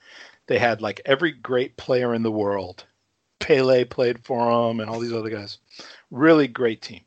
They 0.48 0.60
had 0.60 0.82
like 0.82 1.02
every 1.06 1.32
great 1.32 1.78
player 1.78 2.14
in 2.14 2.24
the 2.24 2.32
world. 2.32 2.86
Pele 3.40 3.86
played 3.86 4.24
for 4.24 4.68
them 4.68 4.80
and 4.80 4.90
all 4.90 5.00
these 5.00 5.14
other 5.14 5.30
guys. 5.30 5.60
Really 6.12 6.48
great 6.48 6.82
team. 6.82 7.02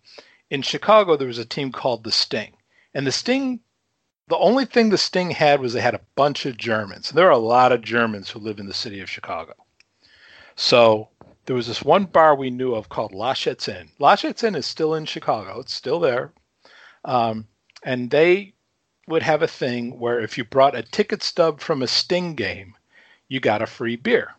In 0.51 0.63
Chicago, 0.63 1.17
there 1.17 1.29
was 1.29 1.39
a 1.39 1.45
team 1.45 1.73
called 1.73 2.05
the 2.05 2.13
Sting. 2.13 2.55
And 2.95 3.07
the 3.07 3.13
Sting, 3.13 3.61
the 4.29 4.37
only 4.37 4.67
thing 4.67 4.91
the 4.91 4.99
Sting 4.99 5.31
had 5.31 5.61
was 5.61 5.73
they 5.73 5.81
had 5.81 5.95
a 5.95 6.01
bunch 6.15 6.45
of 6.45 6.57
Germans. 6.57 7.11
There 7.11 7.27
are 7.27 7.31
a 7.31 7.39
lot 7.39 7.73
of 7.73 7.83
Germans 7.83 8.31
who 8.31 8.39
live 8.39 8.59
in 8.61 8.67
the 8.67 8.75
city 8.75 9.01
of 9.01 9.11
Chicago. 9.11 9.55
So 10.55 11.09
there 11.47 11.57
was 11.57 11.67
this 11.67 11.83
one 11.83 12.05
bar 12.05 12.35
we 12.35 12.51
knew 12.51 12.75
of 12.75 12.91
called 12.91 13.13
La 13.13 13.31
Laschet's 13.31 13.69
Inn. 13.69 13.91
La 13.99 14.11
Laschet's 14.11 14.45
Inn 14.45 14.55
is 14.55 14.67
still 14.67 14.95
in 14.95 15.07
Chicago. 15.07 15.61
It's 15.61 15.73
still 15.73 15.99
there. 15.99 16.33
Um, 17.05 17.47
and 17.83 18.11
they 18.11 18.53
would 19.07 19.23
have 19.23 19.41
a 19.41 19.49
thing 19.49 19.99
where 19.99 20.21
if 20.21 20.37
you 20.37 20.45
brought 20.45 20.77
a 20.77 20.83
ticket 20.83 21.23
stub 21.23 21.61
from 21.61 21.81
a 21.81 21.89
Sting 21.89 22.35
game, 22.35 22.75
you 23.29 23.41
got 23.41 23.63
a 23.63 23.67
free 23.67 23.97
beer. 23.97 24.35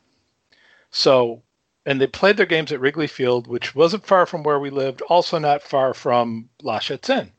So, 0.92 1.42
and 1.86 2.00
they 2.00 2.08
played 2.08 2.38
their 2.38 2.46
games 2.46 2.72
at 2.72 2.80
Wrigley 2.80 3.08
Field, 3.08 3.48
which 3.48 3.74
wasn't 3.74 4.06
far 4.06 4.28
from 4.28 4.44
where 4.44 4.60
we 4.60 4.70
lived, 4.70 5.02
also 5.04 5.40
not 5.40 5.64
far 5.64 5.96
from 5.96 6.50
La 6.62 6.76
Laschet's 6.76 7.10
Inn. 7.10 7.32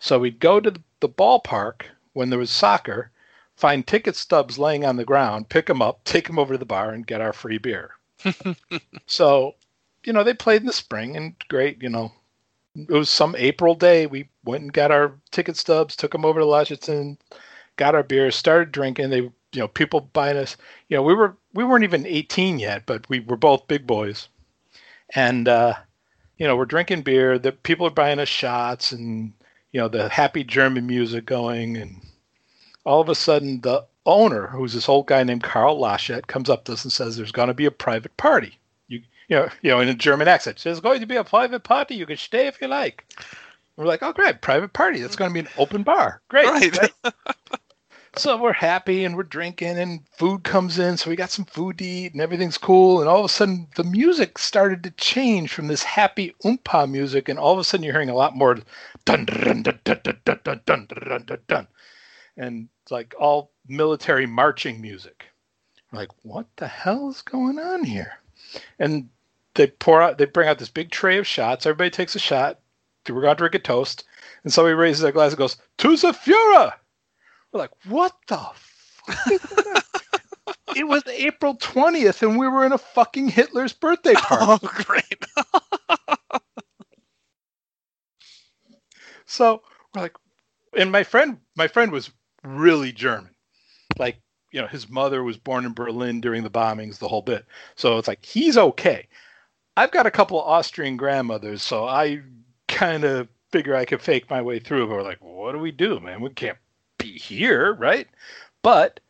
So 0.00 0.18
we'd 0.18 0.40
go 0.40 0.58
to 0.58 0.70
the 0.70 0.82
ballpark 1.02 1.82
when 2.12 2.30
there 2.30 2.38
was 2.38 2.50
soccer, 2.50 3.10
find 3.56 3.86
ticket 3.86 4.16
stubs 4.16 4.58
laying 4.58 4.84
on 4.84 4.96
the 4.96 5.04
ground, 5.04 5.48
pick 5.48 5.66
them 5.66 5.82
up, 5.82 6.04
take 6.04 6.26
them 6.26 6.38
over 6.38 6.54
to 6.54 6.58
the 6.58 6.64
bar, 6.64 6.90
and 6.92 7.06
get 7.06 7.20
our 7.20 7.32
free 7.32 7.58
beer. 7.58 7.90
so, 9.06 9.54
you 10.04 10.12
know, 10.12 10.24
they 10.24 10.34
played 10.34 10.62
in 10.62 10.66
the 10.66 10.72
spring 10.72 11.16
and 11.16 11.34
great, 11.48 11.82
you 11.82 11.88
know. 11.88 12.12
It 12.74 12.90
was 12.90 13.08
some 13.08 13.34
April 13.38 13.74
day. 13.74 14.06
We 14.06 14.28
went 14.44 14.62
and 14.62 14.72
got 14.72 14.90
our 14.90 15.14
ticket 15.30 15.56
stubs, 15.56 15.96
took 15.96 16.12
them 16.12 16.26
over 16.26 16.40
to 16.40 16.46
Lodgeton, 16.46 17.16
got 17.76 17.94
our 17.94 18.02
beer, 18.02 18.30
started 18.30 18.70
drinking. 18.70 19.08
They, 19.08 19.20
you 19.20 19.32
know, 19.54 19.68
people 19.68 20.00
buying 20.00 20.36
us. 20.36 20.56
You 20.88 20.96
know, 20.98 21.02
we 21.02 21.14
were 21.14 21.36
we 21.54 21.64
weren't 21.64 21.84
even 21.84 22.04
18 22.06 22.58
yet, 22.58 22.84
but 22.84 23.08
we 23.08 23.20
were 23.20 23.38
both 23.38 23.68
big 23.68 23.86
boys, 23.86 24.28
and 25.14 25.48
uh, 25.48 25.74
you 26.36 26.46
know, 26.46 26.54
we're 26.56 26.66
drinking 26.66 27.02
beer. 27.02 27.38
The 27.38 27.52
people 27.52 27.86
are 27.86 27.90
buying 27.90 28.18
us 28.18 28.28
shots, 28.28 28.92
and 28.92 29.32
you 29.76 29.82
know, 29.82 29.88
the 29.88 30.08
happy 30.08 30.42
German 30.42 30.86
music 30.86 31.26
going, 31.26 31.76
and 31.76 32.00
all 32.84 33.02
of 33.02 33.10
a 33.10 33.14
sudden, 33.14 33.60
the 33.60 33.84
owner, 34.06 34.46
who's 34.46 34.72
this 34.72 34.88
old 34.88 35.06
guy 35.06 35.22
named 35.22 35.42
Carl 35.42 35.78
Laschet, 35.78 36.28
comes 36.28 36.48
up 36.48 36.64
to 36.64 36.72
us 36.72 36.82
and 36.82 36.90
says, 36.90 37.14
"There's 37.14 37.30
going 37.30 37.48
to 37.48 37.54
be 37.54 37.66
a 37.66 37.70
private 37.70 38.16
party." 38.16 38.58
You, 38.88 39.02
you 39.28 39.36
know, 39.36 39.50
you 39.60 39.70
know, 39.70 39.80
in 39.80 39.90
a 39.90 39.94
German 39.94 40.28
accent, 40.28 40.62
"There's 40.64 40.80
going 40.80 41.00
to 41.00 41.06
be 41.06 41.16
a 41.16 41.24
private 41.24 41.62
party. 41.62 41.94
You 41.94 42.06
can 42.06 42.16
stay 42.16 42.46
if 42.46 42.58
you 42.62 42.68
like." 42.68 43.04
We're 43.76 43.84
like, 43.84 44.02
"Oh, 44.02 44.14
great, 44.14 44.40
private 44.40 44.72
party. 44.72 45.02
That's 45.02 45.14
going 45.14 45.30
to 45.30 45.34
be 45.34 45.40
an 45.40 45.54
open 45.58 45.82
bar. 45.82 46.22
Great." 46.28 46.46
Right. 46.46 47.12
So 48.18 48.38
we're 48.38 48.54
happy 48.54 49.04
and 49.04 49.14
we're 49.14 49.24
drinking 49.24 49.76
and 49.76 50.00
food 50.16 50.42
comes 50.42 50.78
in. 50.78 50.96
So 50.96 51.10
we 51.10 51.16
got 51.16 51.30
some 51.30 51.44
food 51.44 51.76
to 51.78 51.84
eat 51.84 52.12
and 52.14 52.22
everything's 52.22 52.56
cool. 52.56 53.00
And 53.00 53.10
all 53.10 53.18
of 53.18 53.26
a 53.26 53.28
sudden 53.28 53.68
the 53.76 53.84
music 53.84 54.38
started 54.38 54.82
to 54.84 54.90
change 54.92 55.52
from 55.52 55.66
this 55.66 55.82
happy 55.82 56.34
oompa 56.42 56.90
music. 56.90 57.28
And 57.28 57.38
all 57.38 57.52
of 57.52 57.58
a 57.58 57.64
sudden 57.64 57.84
you're 57.84 57.92
hearing 57.92 58.08
a 58.08 58.14
lot 58.14 58.34
more 58.34 58.58
dun 59.06 59.24
dun 59.24 59.62
dun 59.62 59.80
dun 59.84 60.00
dun 60.04 60.20
dun 60.24 60.40
dun 60.44 60.60
dun 60.66 60.86
dun 60.86 61.24
dun 61.24 61.38
dun. 61.48 61.68
And 62.36 62.68
like 62.90 63.14
all 63.18 63.52
military 63.66 64.26
marching 64.26 64.80
music. 64.80 65.24
Like, 65.92 66.10
what 66.22 66.46
the 66.56 66.66
hell 66.66 67.08
is 67.08 67.22
going 67.22 67.58
on 67.58 67.84
here? 67.84 68.18
And 68.78 69.08
they 69.54 69.68
pour 69.68 70.02
out, 70.02 70.18
they 70.18 70.26
bring 70.26 70.48
out 70.48 70.58
this 70.58 70.68
big 70.68 70.90
tray 70.90 71.16
of 71.16 71.26
shots. 71.26 71.64
Everybody 71.64 71.90
takes 71.90 72.14
a 72.14 72.18
shot. 72.18 72.60
We're 73.08 73.22
going 73.22 73.34
to 73.34 73.38
drink 73.38 73.54
a 73.54 73.58
toast. 73.60 74.04
And 74.42 74.52
somebody 74.52 74.74
raises 74.74 75.00
their 75.00 75.12
glass 75.12 75.30
and 75.30 75.38
goes, 75.38 75.56
To 75.78 75.88
Fuhrer! 75.88 76.72
We're 77.52 77.60
like, 77.60 77.70
what 77.86 78.12
the 78.26 78.50
it 80.76 80.86
was 80.86 81.02
April 81.06 81.56
20th 81.56 82.22
and 82.22 82.38
we 82.38 82.48
were 82.48 82.64
in 82.66 82.72
a 82.72 82.78
fucking 82.78 83.28
Hitler's 83.28 83.72
birthday 83.72 84.14
party. 84.14 84.44
oh, 84.46 84.58
great. 84.62 85.24
So 89.26 89.62
we're 89.94 90.02
like, 90.02 90.16
and 90.76 90.90
my 90.90 91.02
friend, 91.02 91.38
my 91.56 91.68
friend 91.68 91.92
was 91.92 92.10
really 92.44 92.92
German. 92.92 93.30
Like, 93.98 94.18
you 94.52 94.60
know, 94.60 94.66
his 94.66 94.88
mother 94.88 95.22
was 95.22 95.36
born 95.36 95.64
in 95.64 95.74
Berlin 95.74 96.20
during 96.20 96.42
the 96.42 96.50
bombings, 96.50 96.98
the 96.98 97.08
whole 97.08 97.22
bit. 97.22 97.44
So 97.74 97.98
it's 97.98 98.08
like, 98.08 98.24
he's 98.24 98.56
okay. 98.56 99.08
I've 99.76 99.90
got 99.90 100.06
a 100.06 100.10
couple 100.10 100.40
of 100.40 100.48
Austrian 100.48 100.96
grandmothers, 100.96 101.62
so 101.62 101.86
I 101.86 102.22
kind 102.68 103.04
of 103.04 103.28
figure 103.52 103.74
I 103.74 103.84
could 103.84 104.00
fake 104.00 104.30
my 104.30 104.40
way 104.40 104.58
through. 104.58 104.86
But 104.86 104.94
we're 104.96 105.02
like, 105.02 105.22
what 105.22 105.52
do 105.52 105.58
we 105.58 105.72
do, 105.72 106.00
man? 106.00 106.20
We 106.20 106.30
can't 106.30 106.58
be 106.98 107.18
here, 107.18 107.74
right? 107.74 108.08
But 108.62 109.00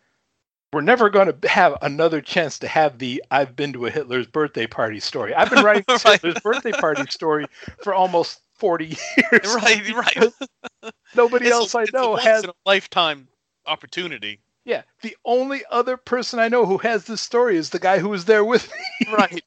we're 0.72 0.80
never 0.80 1.08
going 1.08 1.32
to 1.32 1.48
have 1.48 1.76
another 1.82 2.20
chance 2.20 2.58
to 2.60 2.68
have 2.68 2.98
the 2.98 3.22
I've 3.30 3.56
been 3.56 3.72
to 3.74 3.86
a 3.86 3.90
Hitler's 3.90 4.26
birthday 4.26 4.66
party 4.66 5.00
story. 5.00 5.34
I've 5.34 5.50
been 5.50 5.64
writing 5.64 5.84
this 5.88 6.04
Right. 6.04 6.20
Hitler's 6.20 6.42
birthday 6.42 6.72
party 6.72 7.06
story 7.08 7.46
for 7.82 7.94
almost 7.94 8.40
40 8.58 8.86
years. 9.16 9.54
right, 9.54 9.94
right. 9.94 10.32
Nobody 11.14 11.48
else 11.50 11.74
I 11.74 11.84
know 11.92 12.16
has. 12.16 12.44
a 12.44 12.52
lifetime 12.64 13.28
opportunity. 13.66 14.40
Yeah, 14.64 14.82
the 15.02 15.16
only 15.24 15.62
other 15.70 15.96
person 15.96 16.38
I 16.40 16.48
know 16.48 16.66
who 16.66 16.78
has 16.78 17.04
this 17.04 17.20
story 17.20 17.56
is 17.56 17.70
the 17.70 17.78
guy 17.78 17.98
who 18.00 18.08
was 18.08 18.24
there 18.24 18.44
with 18.44 18.68
me. 18.70 19.12
Right. 19.12 19.44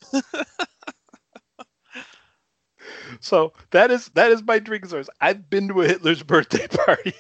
So 3.20 3.54
that 3.72 3.92
is 3.92 4.08
that 4.14 4.32
is 4.32 4.42
my 4.44 4.60
drinking 4.60 4.90
source. 4.90 5.10
I've 5.20 5.50
been 5.50 5.68
to 5.70 5.82
a 5.82 5.88
Hitler's 5.88 6.24
birthday 6.24 6.68
party. 6.68 7.14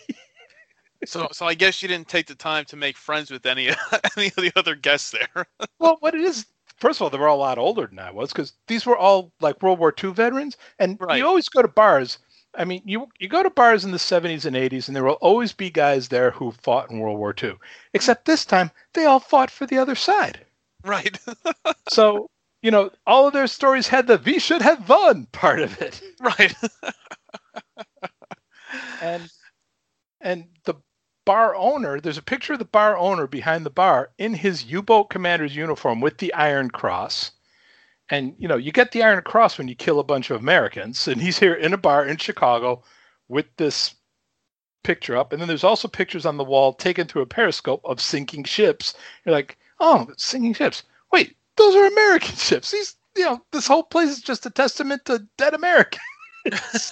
so, 1.06 1.28
so 1.32 1.46
I 1.46 1.54
guess 1.54 1.82
you 1.82 1.88
didn't 1.88 2.08
take 2.08 2.28
the 2.28 2.36
time 2.36 2.66
to 2.66 2.76
make 2.78 2.98
friends 2.98 3.30
with 3.32 3.46
any 3.46 3.70
any 4.18 4.28
of 4.28 4.36
the 4.38 4.52
other 4.56 4.76
guests 4.76 5.12
there. 5.12 5.46
well, 5.80 5.98
what 6.00 6.16
it 6.16 6.22
is, 6.22 6.46
first 6.80 7.00
of 7.00 7.04
all, 7.04 7.10
they 7.10 7.18
were 7.18 7.28
all 7.28 7.38
a 7.38 7.40
lot 7.40 7.58
older 7.58 7.88
than 7.88 8.00
I 8.00 8.12
was 8.12 8.32
because 8.32 8.54
these 8.68 8.86
were 8.86 8.98
all 8.98 9.32
like 9.42 9.62
World 9.62 9.80
War 9.80 9.92
II 9.92 10.14
veterans, 10.14 10.58
and 10.80 10.98
Right. 11.00 11.18
you 11.18 11.28
always 11.28 11.50
go 11.50 11.62
to 11.62 11.68
bars. 11.68 12.20
I 12.56 12.66
mean, 12.66 12.82
you 12.86 13.08
you 13.20 13.28
go 13.28 13.44
to 13.44 13.50
bars 13.50 13.86
in 13.86 13.92
the 13.92 14.00
70s 14.00 14.46
and 14.46 14.56
80s, 14.56 14.88
and 14.88 14.96
there 14.96 15.04
will 15.04 15.14
always 15.22 15.54
be 15.54 15.70
guys 15.70 16.08
there 16.10 16.32
who 16.32 16.52
fought 16.52 16.90
in 16.90 17.00
World 17.00 17.20
War 17.20 17.34
II. 17.34 17.60
Except 17.94 18.26
this 18.26 18.46
time, 18.46 18.72
they 18.94 19.06
all 19.06 19.20
fought 19.20 19.52
for 19.52 19.66
the 19.68 19.78
other 19.78 19.96
side. 19.96 20.46
Right. 20.84 21.18
So, 21.88 22.30
you 22.62 22.72
know, 22.72 22.92
all 23.06 23.28
of 23.28 23.34
their 23.34 23.48
stories 23.48 23.88
had 23.88 24.08
the 24.08 24.22
"we 24.24 24.40
should 24.40 24.62
have 24.62 24.88
won" 24.90 25.26
part 25.28 25.60
of 25.60 25.82
it, 25.82 26.02
right. 26.20 26.54
and 29.00 29.30
and 30.22 30.46
the 30.66 30.76
bar 31.26 31.56
owner. 31.56 32.00
There's 32.00 32.18
a 32.18 32.24
picture 32.24 32.54
of 32.54 32.60
the 32.60 32.66
bar 32.66 32.98
owner 32.98 33.28
behind 33.28 33.66
the 33.66 33.70
bar 33.70 34.12
in 34.18 34.34
his 34.34 34.66
U-boat 34.66 35.10
commander's 35.10 35.56
uniform 35.56 36.02
with 36.02 36.18
the 36.18 36.34
Iron 36.34 36.70
Cross. 36.70 37.32
And 38.10 38.34
you 38.38 38.48
know, 38.48 38.58
you 38.58 38.72
get 38.72 38.92
the 38.92 39.04
Iron 39.04 39.22
Cross 39.24 39.58
when 39.58 39.68
you 39.68 39.76
kill 39.76 40.00
a 40.00 40.04
bunch 40.04 40.32
of 40.32 40.40
Americans, 40.40 41.08
and 41.08 41.22
he's 41.22 41.40
here 41.40 41.54
in 41.54 41.74
a 41.74 41.78
bar 41.78 42.06
in 42.06 42.18
Chicago 42.18 42.84
with 43.28 43.46
this 43.58 43.96
picture 44.84 45.16
up. 45.16 45.32
And 45.32 45.42
then 45.42 45.48
there's 45.48 45.64
also 45.64 45.88
pictures 45.88 46.26
on 46.26 46.38
the 46.38 46.44
wall 46.44 46.74
taken 46.74 47.08
through 47.08 47.22
a 47.22 47.28
periscope 47.28 47.82
of 47.84 48.02
sinking 48.02 48.46
ships. 48.46 48.96
You're 49.26 49.36
like, 49.36 49.58
oh, 49.80 50.08
sinking 50.18 50.54
ships. 50.54 50.84
Wait, 51.12 51.36
those 51.58 51.76
are 51.76 51.86
American 51.86 52.36
ships. 52.36 52.72
These, 52.72 52.96
you 53.16 53.26
know, 53.26 53.42
this 53.52 53.68
whole 53.68 53.84
place 53.84 54.10
is 54.10 54.22
just 54.22 54.46
a 54.46 54.50
testament 54.50 55.06
to 55.06 55.28
dead 55.38 55.54
Americans. 55.54 56.02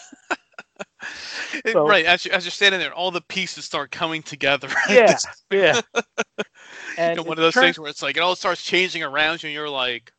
So- 1.71 1.87
right. 1.87 2.05
As, 2.05 2.25
you, 2.25 2.31
as 2.31 2.43
you're 2.45 2.51
standing 2.51 2.79
there, 2.79 2.93
all 2.93 3.11
the 3.11 3.21
pieces 3.21 3.65
start 3.65 3.91
coming 3.91 4.23
together. 4.23 4.67
Right? 4.89 4.89
Yeah, 4.89 5.17
yeah. 5.51 5.81
you 6.37 6.43
And 6.97 7.17
know, 7.17 7.23
one 7.23 7.37
of 7.37 7.41
those 7.41 7.53
turns- 7.53 7.65
things 7.65 7.79
where 7.79 7.89
it's 7.89 8.01
like 8.01 8.17
it 8.17 8.21
all 8.21 8.35
starts 8.35 8.63
changing 8.63 9.03
around 9.03 9.43
you, 9.43 9.47
and 9.47 9.53
you're 9.53 9.69
like, 9.69 10.11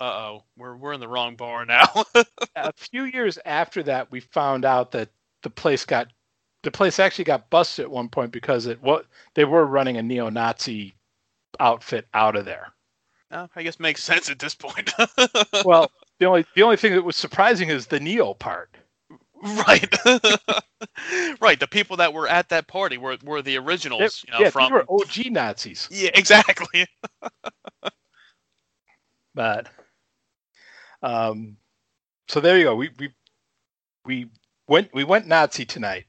"Uh 0.00 0.04
oh, 0.04 0.44
we're 0.56 0.76
we're 0.76 0.92
in 0.92 1.00
the 1.00 1.08
wrong 1.08 1.36
bar 1.36 1.64
now." 1.64 2.04
a 2.56 2.72
few 2.76 3.04
years 3.04 3.38
after 3.44 3.82
that, 3.84 4.10
we 4.10 4.20
found 4.20 4.64
out 4.64 4.92
that 4.92 5.08
the 5.42 5.50
place 5.50 5.84
got 5.84 6.08
the 6.62 6.70
place 6.70 6.98
actually 6.98 7.24
got 7.24 7.48
busted 7.50 7.84
at 7.84 7.90
one 7.90 8.08
point 8.08 8.30
because 8.32 8.66
it 8.66 8.80
what 8.82 9.06
they 9.34 9.44
were 9.44 9.66
running 9.66 9.96
a 9.96 10.02
neo-Nazi 10.02 10.94
outfit 11.58 12.06
out 12.14 12.36
of 12.36 12.44
there. 12.44 12.72
Uh, 13.30 13.46
I 13.56 13.62
guess 13.62 13.78
makes 13.80 14.02
sense 14.02 14.28
at 14.30 14.38
this 14.38 14.54
point. 14.54 14.90
Well, 15.64 15.90
the 16.18 16.26
only 16.26 16.44
the 16.54 16.62
only 16.62 16.76
thing 16.76 16.92
that 16.94 17.02
was 17.02 17.16
surprising 17.16 17.68
is 17.68 17.86
the 17.86 18.00
neo 18.00 18.34
part. 18.34 18.69
Right, 19.42 19.96
right. 21.40 21.60
The 21.60 21.68
people 21.68 21.96
that 21.98 22.12
were 22.12 22.28
at 22.28 22.48
that 22.50 22.66
party 22.68 22.98
were 22.98 23.16
were 23.24 23.42
the 23.42 23.58
originals, 23.58 24.24
you 24.26 24.32
know, 24.32 24.40
yeah, 24.40 24.50
from 24.50 24.72
were 24.72 24.84
OG 24.88 25.26
Nazis. 25.30 25.88
yeah, 25.92 26.10
exactly. 26.14 26.86
But 29.32 29.68
um, 31.02 31.56
so 32.28 32.40
there 32.40 32.58
you 32.58 32.64
go. 32.64 32.74
We 32.74 32.90
we 32.98 33.10
we 34.04 34.26
went 34.68 34.92
we 34.92 35.04
went 35.04 35.26
Nazi 35.28 35.64
tonight. 35.64 36.06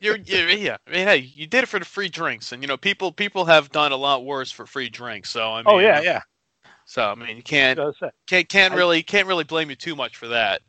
You're, 0.00 0.16
you're 0.16 0.48
yeah. 0.50 0.76
I 0.86 0.90
mean, 0.90 1.06
hey, 1.06 1.16
you 1.18 1.46
did 1.46 1.64
it 1.64 1.68
for 1.68 1.78
the 1.78 1.84
free 1.84 2.08
drinks, 2.08 2.52
and 2.52 2.62
you 2.62 2.68
know, 2.68 2.76
people 2.76 3.12
people 3.12 3.44
have 3.44 3.70
done 3.70 3.92
a 3.92 3.96
lot 3.96 4.24
worse 4.24 4.50
for 4.50 4.66
free 4.66 4.88
drinks. 4.88 5.30
So 5.30 5.52
I 5.52 5.62
mean, 5.62 5.64
Oh 5.66 5.78
yeah, 5.78 6.00
yeah. 6.00 6.20
So 6.86 7.04
I 7.04 7.14
mean, 7.14 7.36
you 7.36 7.42
can't 7.42 7.80
can't 8.26 8.48
can't 8.48 8.74
really 8.74 9.02
can't 9.02 9.28
really 9.28 9.44
blame 9.44 9.70
you 9.70 9.76
too 9.76 9.96
much 9.96 10.16
for 10.16 10.28
that. 10.28 10.62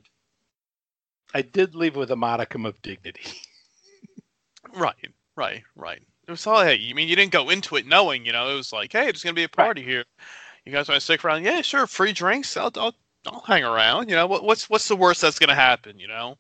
I 1.35 1.41
did 1.41 1.75
leave 1.75 1.97
with 1.97 2.11
a 2.11 2.15
modicum 2.15 2.65
of 2.65 2.81
dignity. 2.81 3.21
Right, 4.73 5.13
right, 5.37 5.63
right. 5.77 6.01
It 6.27 6.31
was 6.31 6.45
all 6.45 6.61
hey. 6.61 6.75
you 6.75 6.95
mean, 6.95 7.07
you 7.07 7.15
didn't 7.15 7.31
go 7.31 7.49
into 7.49 7.77
it 7.77 7.87
knowing, 7.87 8.25
you 8.25 8.33
know, 8.33 8.49
it 8.49 8.55
was 8.55 8.73
like, 8.73 8.91
hey, 8.91 9.05
there's 9.05 9.23
gonna 9.23 9.33
be 9.33 9.45
a 9.45 9.49
party 9.49 9.81
here. 9.83 10.03
You 10.65 10.73
guys 10.73 10.89
want 10.89 10.99
to 10.99 11.03
stick 11.03 11.23
around? 11.23 11.45
Yeah, 11.45 11.61
sure. 11.61 11.87
Free 11.87 12.11
drinks. 12.11 12.57
I'll, 12.57 12.71
I'll, 12.75 12.93
I'll 13.25 13.39
hang 13.41 13.63
around. 13.63 14.09
You 14.09 14.15
know, 14.15 14.27
what, 14.27 14.43
what's 14.43 14.69
what's 14.69 14.89
the 14.89 14.97
worst 14.97 15.21
that's 15.21 15.39
gonna 15.39 15.55
happen? 15.55 15.97
You 15.97 16.09
know. 16.09 16.37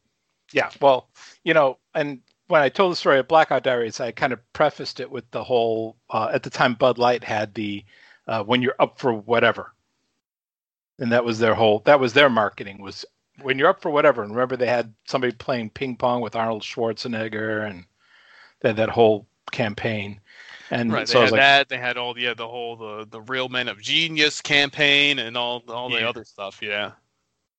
Yeah, 0.51 0.69
well, 0.81 1.07
you 1.45 1.53
know, 1.53 1.77
and 1.93 2.19
when 2.47 2.61
I 2.61 2.67
told 2.67 2.91
the 2.91 2.97
story 2.97 3.19
of 3.19 3.27
Blackout 3.29 3.63
Diaries, 3.63 4.01
I 4.01 4.11
kind 4.11 4.33
of 4.33 4.41
prefaced 4.51 4.99
it 4.99 5.09
with 5.09 5.29
the 5.31 5.43
whole. 5.43 5.95
Uh, 6.09 6.29
at 6.33 6.43
the 6.43 6.49
time, 6.49 6.73
Bud 6.73 6.97
Light 6.97 7.23
had 7.23 7.53
the 7.53 7.85
uh, 8.27 8.43
"when 8.43 8.61
you're 8.61 8.75
up 8.79 8.99
for 8.99 9.13
whatever," 9.13 9.71
and 10.99 11.13
that 11.13 11.23
was 11.23 11.39
their 11.39 11.55
whole. 11.55 11.79
That 11.85 12.01
was 12.01 12.11
their 12.11 12.29
marketing 12.29 12.81
was 12.81 13.05
when 13.41 13.59
you're 13.59 13.69
up 13.69 13.81
for 13.81 13.91
whatever. 13.91 14.23
And 14.23 14.31
remember, 14.33 14.57
they 14.57 14.67
had 14.67 14.93
somebody 15.07 15.33
playing 15.33 15.71
ping 15.71 15.97
pong 15.97 16.21
with 16.21 16.35
Arnold 16.35 16.63
Schwarzenegger, 16.63 17.69
and 17.69 17.85
they 18.61 18.69
had 18.69 18.77
that 18.77 18.89
whole 18.89 19.27
campaign. 19.51 20.21
And 20.71 20.91
Right. 20.91 21.07
so 21.07 21.19
they 21.19 21.25
had 21.25 21.33
like, 21.33 21.41
that. 21.41 21.69
They 21.69 21.77
had 21.77 21.97
all 21.97 22.17
yeah, 22.19 22.33
the 22.35 22.47
whole 22.47 22.75
the 22.77 23.07
the 23.09 23.21
real 23.21 23.49
men 23.49 23.67
of 23.69 23.81
genius 23.81 24.41
campaign 24.41 25.19
and 25.19 25.37
all 25.37 25.63
all 25.69 25.89
the 25.89 26.01
Yeah. 26.01 26.09
other 26.09 26.25
stuff. 26.25 26.61
Yeah. 26.61 26.85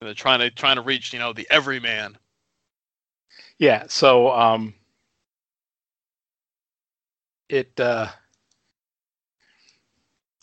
And 0.01 0.09
they're 0.09 0.15
trying 0.15 0.41
to 0.41 0.51
trying 0.51 0.77
to 0.77 0.83
reach 0.83 1.13
you 1.13 1.19
know 1.21 1.33
the 1.33 1.47
everyman. 1.51 2.19
yeah. 3.59 3.85
So 3.89 4.31
um, 4.33 4.75
it. 7.49 7.79
uh 7.81 8.09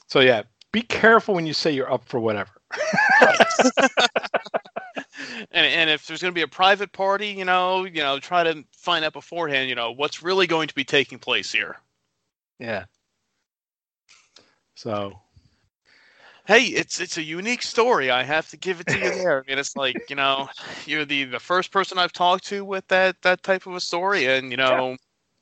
So 0.07 0.19
yeah, 0.21 0.43
be 0.71 0.81
careful 0.83 1.35
when 1.35 1.47
you 1.47 1.53
say 1.53 1.71
you're 1.71 1.91
up 1.91 2.05
for 2.07 2.19
whatever. 2.19 2.51
and 4.95 5.65
and 5.65 5.89
if 5.89 6.05
there's 6.07 6.21
going 6.21 6.33
to 6.33 6.37
be 6.37 6.43
a 6.43 6.47
private 6.47 6.91
party, 6.91 7.27
you 7.29 7.45
know, 7.45 7.85
you 7.85 8.01
know, 8.01 8.19
try 8.19 8.43
to 8.43 8.63
find 8.71 9.03
out 9.05 9.13
beforehand, 9.13 9.69
you 9.69 9.75
know, 9.75 9.91
what's 9.91 10.23
really 10.23 10.47
going 10.47 10.67
to 10.67 10.75
be 10.75 10.83
taking 10.83 11.19
place 11.19 11.51
here. 11.51 11.77
Yeah. 12.59 12.85
So 14.75 15.19
Hey, 16.45 16.65
it's 16.65 16.99
it's 16.99 17.17
a 17.17 17.23
unique 17.23 17.61
story. 17.61 18.11
I 18.11 18.23
have 18.23 18.49
to 18.49 18.57
give 18.57 18.79
it 18.81 18.87
to 18.89 18.99
you 18.99 19.11
there. 19.11 19.39
I 19.39 19.49
mean, 19.49 19.59
it's 19.59 19.75
like 19.75 19.97
you 20.09 20.15
know, 20.15 20.49
you're 20.85 21.05
the 21.05 21.23
the 21.25 21.39
first 21.39 21.71
person 21.71 21.97
I've 21.97 22.11
talked 22.11 22.45
to 22.47 22.65
with 22.65 22.87
that 22.89 23.21
that 23.21 23.43
type 23.43 23.65
of 23.65 23.75
a 23.75 23.79
story, 23.79 24.25
and 24.25 24.51
you 24.51 24.57
know, 24.57 24.97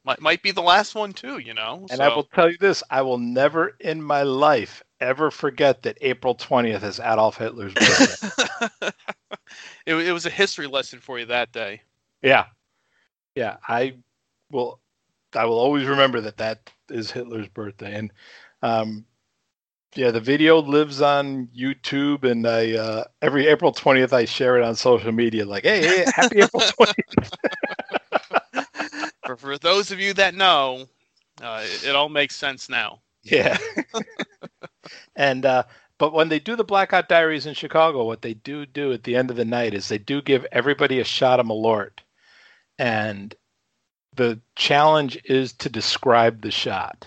might 0.05 0.21
might 0.21 0.43
be 0.43 0.51
the 0.51 0.61
last 0.61 0.93
one 0.95 1.13
too. 1.13 1.39
You 1.39 1.53
know, 1.53 1.87
And 1.89 1.97
so, 1.97 2.03
I 2.03 2.15
will 2.15 2.23
tell 2.23 2.51
you 2.51 2.57
this: 2.59 2.83
I 2.91 3.01
will 3.01 3.17
never 3.17 3.75
in 3.79 4.01
my 4.01 4.23
life 4.23 4.83
ever 4.99 5.31
forget 5.31 5.81
that 5.83 5.97
April 6.01 6.35
twentieth 6.35 6.83
is 6.83 6.99
Adolf 6.99 7.37
Hitler's 7.37 7.75
birthday. 7.75 8.29
it, 9.85 9.95
it 9.95 10.11
was 10.11 10.25
a 10.25 10.29
history 10.29 10.67
lesson 10.67 10.99
for 10.99 11.19
you 11.19 11.25
that 11.27 11.51
day. 11.51 11.81
yeah, 12.21 12.45
yeah. 13.35 13.57
I 13.67 13.95
will. 14.51 14.79
I 15.33 15.45
will 15.45 15.59
always 15.59 15.87
remember 15.87 16.19
that 16.21 16.37
that 16.37 16.69
is 16.89 17.11
Hitler's 17.11 17.47
birthday, 17.47 17.95
and 17.95 18.11
um, 18.61 19.05
yeah, 19.95 20.11
the 20.11 20.19
video 20.19 20.61
lives 20.61 21.01
on 21.01 21.47
YouTube, 21.47 22.23
and 22.23 22.47
I 22.47 22.73
uh, 22.73 23.03
every 23.21 23.47
April 23.47 23.71
twentieth 23.71 24.13
I 24.13 24.25
share 24.25 24.57
it 24.57 24.63
on 24.63 24.75
social 24.75 25.11
media, 25.11 25.45
like, 25.45 25.63
hey, 25.63 25.81
hey 25.81 26.05
happy 26.13 26.41
April 26.41 26.61
twentieth. 26.75 27.31
for 29.25 29.37
for 29.37 29.57
those 29.57 29.91
of 29.91 29.99
you 29.99 30.13
that 30.15 30.35
know, 30.35 30.85
uh, 31.41 31.61
it, 31.63 31.89
it 31.89 31.95
all 31.95 32.09
makes 32.09 32.35
sense 32.35 32.69
now. 32.69 32.99
Yeah. 33.23 33.57
and 35.15 35.45
uh 35.45 35.63
but 36.01 36.13
when 36.13 36.29
they 36.29 36.39
do 36.39 36.55
the 36.55 36.63
Blackout 36.63 37.07
Diaries 37.07 37.45
in 37.45 37.53
Chicago, 37.53 38.03
what 38.05 38.23
they 38.23 38.33
do 38.33 38.65
do 38.65 38.91
at 38.91 39.03
the 39.03 39.15
end 39.15 39.29
of 39.29 39.35
the 39.35 39.45
night 39.45 39.75
is 39.75 39.87
they 39.87 39.99
do 39.99 40.19
give 40.19 40.47
everybody 40.51 40.99
a 40.99 41.03
shot 41.03 41.39
of 41.39 41.45
Malort. 41.45 41.99
And 42.79 43.35
the 44.15 44.41
challenge 44.55 45.19
is 45.25 45.53
to 45.53 45.69
describe 45.69 46.41
the 46.41 46.49
shot. 46.49 47.05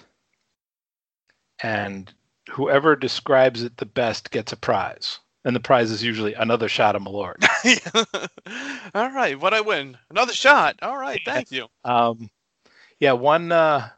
And 1.61 2.15
whoever 2.51 2.95
describes 2.95 3.65
it 3.65 3.79
the 3.79 3.85
best 3.85 4.31
gets 4.31 4.53
a 4.53 4.57
prize. 4.57 5.19
And 5.45 5.57
the 5.57 5.61
prize 5.61 5.91
is 5.91 6.05
usually 6.05 6.35
another 6.35 6.69
shot 6.69 6.95
of 6.95 7.03
Malort. 7.03 7.45
all 8.95 9.11
right, 9.11 9.41
what 9.41 9.55
I 9.55 9.61
win? 9.63 9.99
Another 10.09 10.35
shot. 10.35 10.77
All 10.83 10.97
right, 10.97 11.21
thank 11.25 11.51
you. 11.51 11.67
Um, 11.83 12.31
yeah, 13.01 13.15
one 13.15 13.51
uh, 13.51 13.89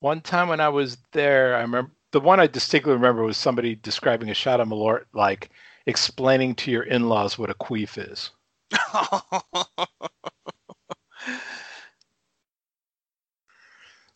one 0.00 0.22
time 0.22 0.48
when 0.48 0.60
I 0.60 0.70
was 0.70 0.96
there, 1.12 1.54
I 1.54 1.60
remember 1.60 1.90
the 2.12 2.20
one 2.20 2.40
I 2.40 2.46
distinctly 2.46 2.92
remember 2.92 3.24
was 3.24 3.36
somebody 3.36 3.74
describing 3.74 4.30
a 4.30 4.34
shot 4.34 4.60
of 4.60 4.68
Malort 4.68 5.04
like 5.12 5.50
explaining 5.86 6.54
to 6.56 6.70
your 6.70 6.84
in-laws 6.84 7.38
what 7.38 7.50
a 7.50 7.54
queef 7.54 7.98
is. 7.98 8.30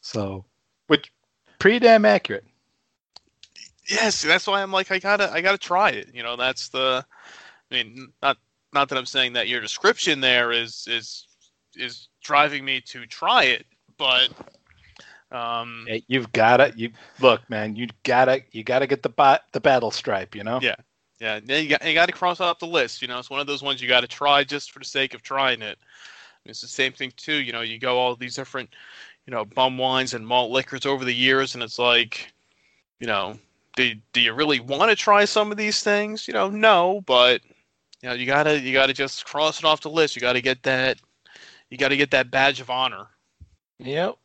So, 0.06 0.44
which 0.86 1.12
pretty 1.58 1.80
damn 1.80 2.04
accurate. 2.04 2.44
yes, 3.90 4.22
that's 4.22 4.46
why 4.46 4.62
I'm 4.62 4.70
like 4.70 4.92
I 4.92 5.00
gotta 5.00 5.32
I 5.32 5.40
gotta 5.40 5.58
try 5.58 5.90
it. 5.90 6.10
You 6.14 6.22
know, 6.22 6.36
that's 6.36 6.68
the. 6.68 7.04
I 7.70 7.74
mean, 7.74 8.12
not 8.22 8.36
not 8.72 8.88
that 8.88 8.98
I'm 8.98 9.06
saying 9.06 9.32
that 9.32 9.48
your 9.48 9.60
description 9.60 10.20
there 10.20 10.52
is 10.52 10.86
is 10.88 11.26
is 11.74 12.08
driving 12.22 12.64
me 12.64 12.80
to 12.82 13.04
try 13.06 13.44
it, 13.44 13.66
but 13.98 14.28
um, 15.30 15.86
Hey, 15.88 16.02
You've 16.08 16.32
got 16.32 16.58
to 16.58 16.72
you 16.76 16.90
look, 17.20 17.48
man. 17.48 17.76
You 17.76 17.88
gotta 18.04 18.42
you 18.52 18.64
gotta 18.64 18.86
get 18.86 19.02
the 19.02 19.08
bat 19.08 19.42
the 19.52 19.60
battle 19.60 19.90
stripe. 19.90 20.34
You 20.34 20.44
know. 20.44 20.60
Yeah. 20.62 20.76
yeah, 21.20 21.38
you 21.58 21.68
got 21.68 21.86
you 21.86 21.94
got 21.94 22.06
to 22.06 22.12
cross 22.12 22.40
off 22.40 22.58
the 22.58 22.66
list. 22.66 23.02
You 23.02 23.08
know, 23.08 23.18
it's 23.18 23.30
one 23.30 23.40
of 23.40 23.46
those 23.46 23.62
ones 23.62 23.80
you 23.80 23.88
got 23.88 24.00
to 24.00 24.08
try 24.08 24.44
just 24.44 24.72
for 24.72 24.78
the 24.78 24.84
sake 24.84 25.14
of 25.14 25.22
trying 25.22 25.62
it. 25.62 25.78
It's 26.44 26.60
the 26.60 26.68
same 26.68 26.92
thing 26.92 27.12
too. 27.16 27.36
You 27.36 27.52
know, 27.52 27.62
you 27.62 27.78
go 27.78 27.98
all 27.98 28.14
these 28.14 28.36
different, 28.36 28.70
you 29.26 29.32
know, 29.32 29.44
bum 29.44 29.78
wines 29.78 30.14
and 30.14 30.26
malt 30.26 30.50
liquors 30.50 30.86
over 30.86 31.04
the 31.04 31.14
years, 31.14 31.54
and 31.54 31.62
it's 31.62 31.78
like, 31.78 32.32
you 33.00 33.06
know, 33.06 33.38
do 33.76 33.94
do 34.12 34.20
you 34.20 34.32
really 34.32 34.60
want 34.60 34.90
to 34.90 34.96
try 34.96 35.24
some 35.24 35.50
of 35.50 35.56
these 35.56 35.82
things? 35.82 36.28
You 36.28 36.34
know, 36.34 36.48
no, 36.48 37.02
but 37.06 37.42
you 38.02 38.08
know, 38.08 38.14
you 38.14 38.26
gotta 38.26 38.60
you 38.60 38.72
gotta 38.72 38.92
just 38.92 39.24
cross 39.24 39.58
it 39.58 39.64
off 39.64 39.80
the 39.80 39.90
list. 39.90 40.14
You 40.16 40.20
got 40.20 40.34
to 40.34 40.42
get 40.42 40.62
that, 40.64 40.98
you 41.70 41.78
got 41.78 41.88
to 41.88 41.96
get 41.96 42.10
that 42.12 42.30
badge 42.30 42.60
of 42.60 42.70
honor. 42.70 43.08
Yep. 43.78 44.16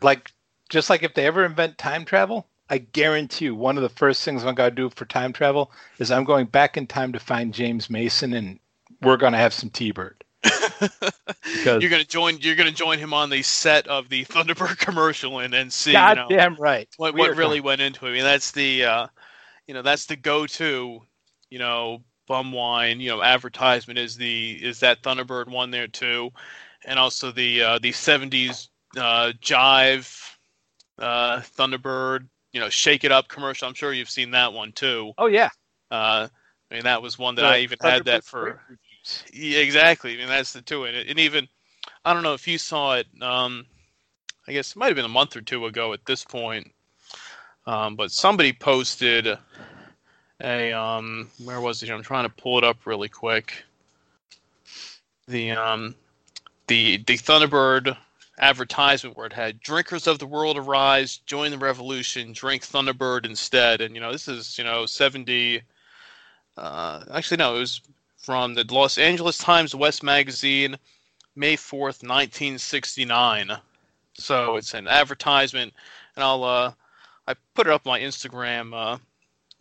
Like 0.00 0.32
just 0.68 0.90
like 0.90 1.02
if 1.02 1.14
they 1.14 1.26
ever 1.26 1.44
invent 1.44 1.78
time 1.78 2.04
travel, 2.04 2.46
I 2.70 2.78
guarantee 2.78 3.46
you, 3.46 3.54
one 3.54 3.76
of 3.76 3.82
the 3.82 3.88
first 3.88 4.22
things 4.24 4.44
I'm 4.44 4.54
going 4.54 4.70
to 4.70 4.76
do 4.76 4.90
for 4.90 5.04
time 5.06 5.32
travel 5.32 5.70
is 5.98 6.10
I'm 6.10 6.24
going 6.24 6.46
back 6.46 6.76
in 6.76 6.86
time 6.86 7.12
to 7.12 7.18
find 7.18 7.54
James 7.54 7.88
Mason, 7.88 8.34
and 8.34 8.58
we're 9.02 9.16
going 9.16 9.32
to 9.32 9.38
have 9.38 9.54
some 9.54 9.70
T-Bird. 9.70 10.22
Because 10.42 11.22
you're 11.82 11.90
gonna 11.90 12.04
join. 12.04 12.38
You're 12.38 12.54
gonna 12.54 12.70
join 12.70 12.98
him 13.00 13.12
on 13.12 13.28
the 13.28 13.42
set 13.42 13.88
of 13.88 14.08
the 14.08 14.24
Thunderbird 14.26 14.78
commercial 14.86 15.40
and 15.40 15.52
and 15.52 15.72
see. 15.72 15.90
you 15.90 15.96
know, 15.98 16.14
goddamn 16.28 16.54
right. 16.56 16.88
what 16.96 17.12
We 17.14 17.20
what 17.20 17.36
really 17.36 17.58
going- 17.58 17.64
went 17.64 17.80
into 17.80 18.06
it. 18.06 18.10
I 18.10 18.12
mean, 18.12 18.22
that's 18.22 18.52
the 18.52 18.84
uh, 18.84 19.06
you 19.66 19.74
know 19.74 19.82
that's 19.82 20.06
the 20.06 20.14
go-to 20.14 21.02
you 21.50 21.58
know 21.58 22.02
bum 22.28 22.52
wine 22.52 23.00
you 23.00 23.08
know 23.10 23.20
advertisement 23.22 23.98
is 23.98 24.16
the 24.16 24.52
is 24.62 24.78
that 24.80 25.02
Thunderbird 25.02 25.48
one 25.48 25.72
there 25.72 25.88
too, 25.88 26.30
and 26.84 27.00
also 27.00 27.32
the 27.32 27.60
uh, 27.62 27.78
the 27.80 27.90
'70s 27.90 28.68
uh, 28.96 29.32
jive 29.42 30.36
uh, 30.98 31.40
Thunderbird 31.40 32.26
you 32.52 32.60
know 32.60 32.68
shake 32.68 33.04
it 33.04 33.12
up 33.12 33.28
commercial. 33.28 33.68
I'm 33.68 33.74
sure 33.74 33.92
you've 33.92 34.10
seen 34.10 34.32
that 34.32 34.52
one 34.52 34.72
too. 34.72 35.12
Oh 35.18 35.26
yeah. 35.26 35.50
Uh, 35.90 36.28
I 36.70 36.74
mean 36.74 36.84
that 36.84 37.02
was 37.02 37.18
one 37.18 37.34
that 37.36 37.42
The 37.42 37.48
I 37.48 37.58
even 37.58 37.78
had 37.80 38.04
that 38.06 38.24
for. 38.24 38.60
Yeah, 39.32 39.60
exactly. 39.60 40.14
I 40.14 40.16
mean, 40.16 40.28
that's 40.28 40.52
the 40.52 40.60
two, 40.60 40.84
and, 40.84 40.96
it, 40.96 41.08
and 41.08 41.18
even 41.18 41.48
I 42.04 42.12
don't 42.12 42.22
know 42.22 42.34
if 42.34 42.46
you 42.46 42.58
saw 42.58 42.94
it. 42.94 43.06
Um, 43.22 43.64
I 44.46 44.52
guess 44.52 44.70
it 44.70 44.76
might 44.76 44.86
have 44.86 44.96
been 44.96 45.04
a 45.04 45.08
month 45.08 45.36
or 45.36 45.40
two 45.40 45.66
ago 45.66 45.92
at 45.92 46.04
this 46.04 46.24
point. 46.24 46.72
Um, 47.66 47.96
but 47.96 48.10
somebody 48.10 48.52
posted 48.52 49.38
a 50.42 50.72
um, 50.72 51.30
where 51.44 51.60
was 51.60 51.82
it? 51.82 51.90
I'm 51.90 52.02
trying 52.02 52.24
to 52.24 52.34
pull 52.34 52.58
it 52.58 52.64
up 52.64 52.86
really 52.86 53.08
quick. 53.08 53.64
The 55.26 55.52
um, 55.52 55.94
the 56.66 56.98
the 56.98 57.18
Thunderbird 57.18 57.96
advertisement 58.38 59.16
where 59.16 59.26
it 59.26 59.32
had 59.32 59.60
drinkers 59.60 60.06
of 60.06 60.18
the 60.18 60.26
world 60.26 60.56
arise, 60.56 61.18
join 61.18 61.50
the 61.50 61.58
revolution, 61.58 62.32
drink 62.32 62.62
Thunderbird 62.62 63.26
instead. 63.26 63.80
And 63.80 63.94
you 63.94 64.00
know, 64.00 64.12
this 64.12 64.28
is 64.28 64.58
you 64.58 64.64
know 64.64 64.86
70. 64.86 65.62
Uh, 66.56 67.04
actually, 67.12 67.36
no, 67.36 67.56
it 67.56 67.60
was 67.60 67.80
from 68.16 68.54
the 68.54 68.64
Los 68.72 68.98
Angeles 68.98 69.38
Times 69.38 69.74
West 69.74 70.02
magazine, 70.02 70.76
May 71.36 71.56
4th, 71.56 72.02
1969. 72.02 73.52
So 74.14 74.56
it's 74.56 74.74
an 74.74 74.88
advertisement, 74.88 75.72
and 76.16 76.24
I'll 76.24 76.44
uh, 76.44 76.72
I 77.26 77.34
put 77.54 77.66
it 77.66 77.72
up 77.72 77.86
on 77.86 77.92
my 77.92 78.00
Instagram 78.00 78.74
uh, 78.74 78.98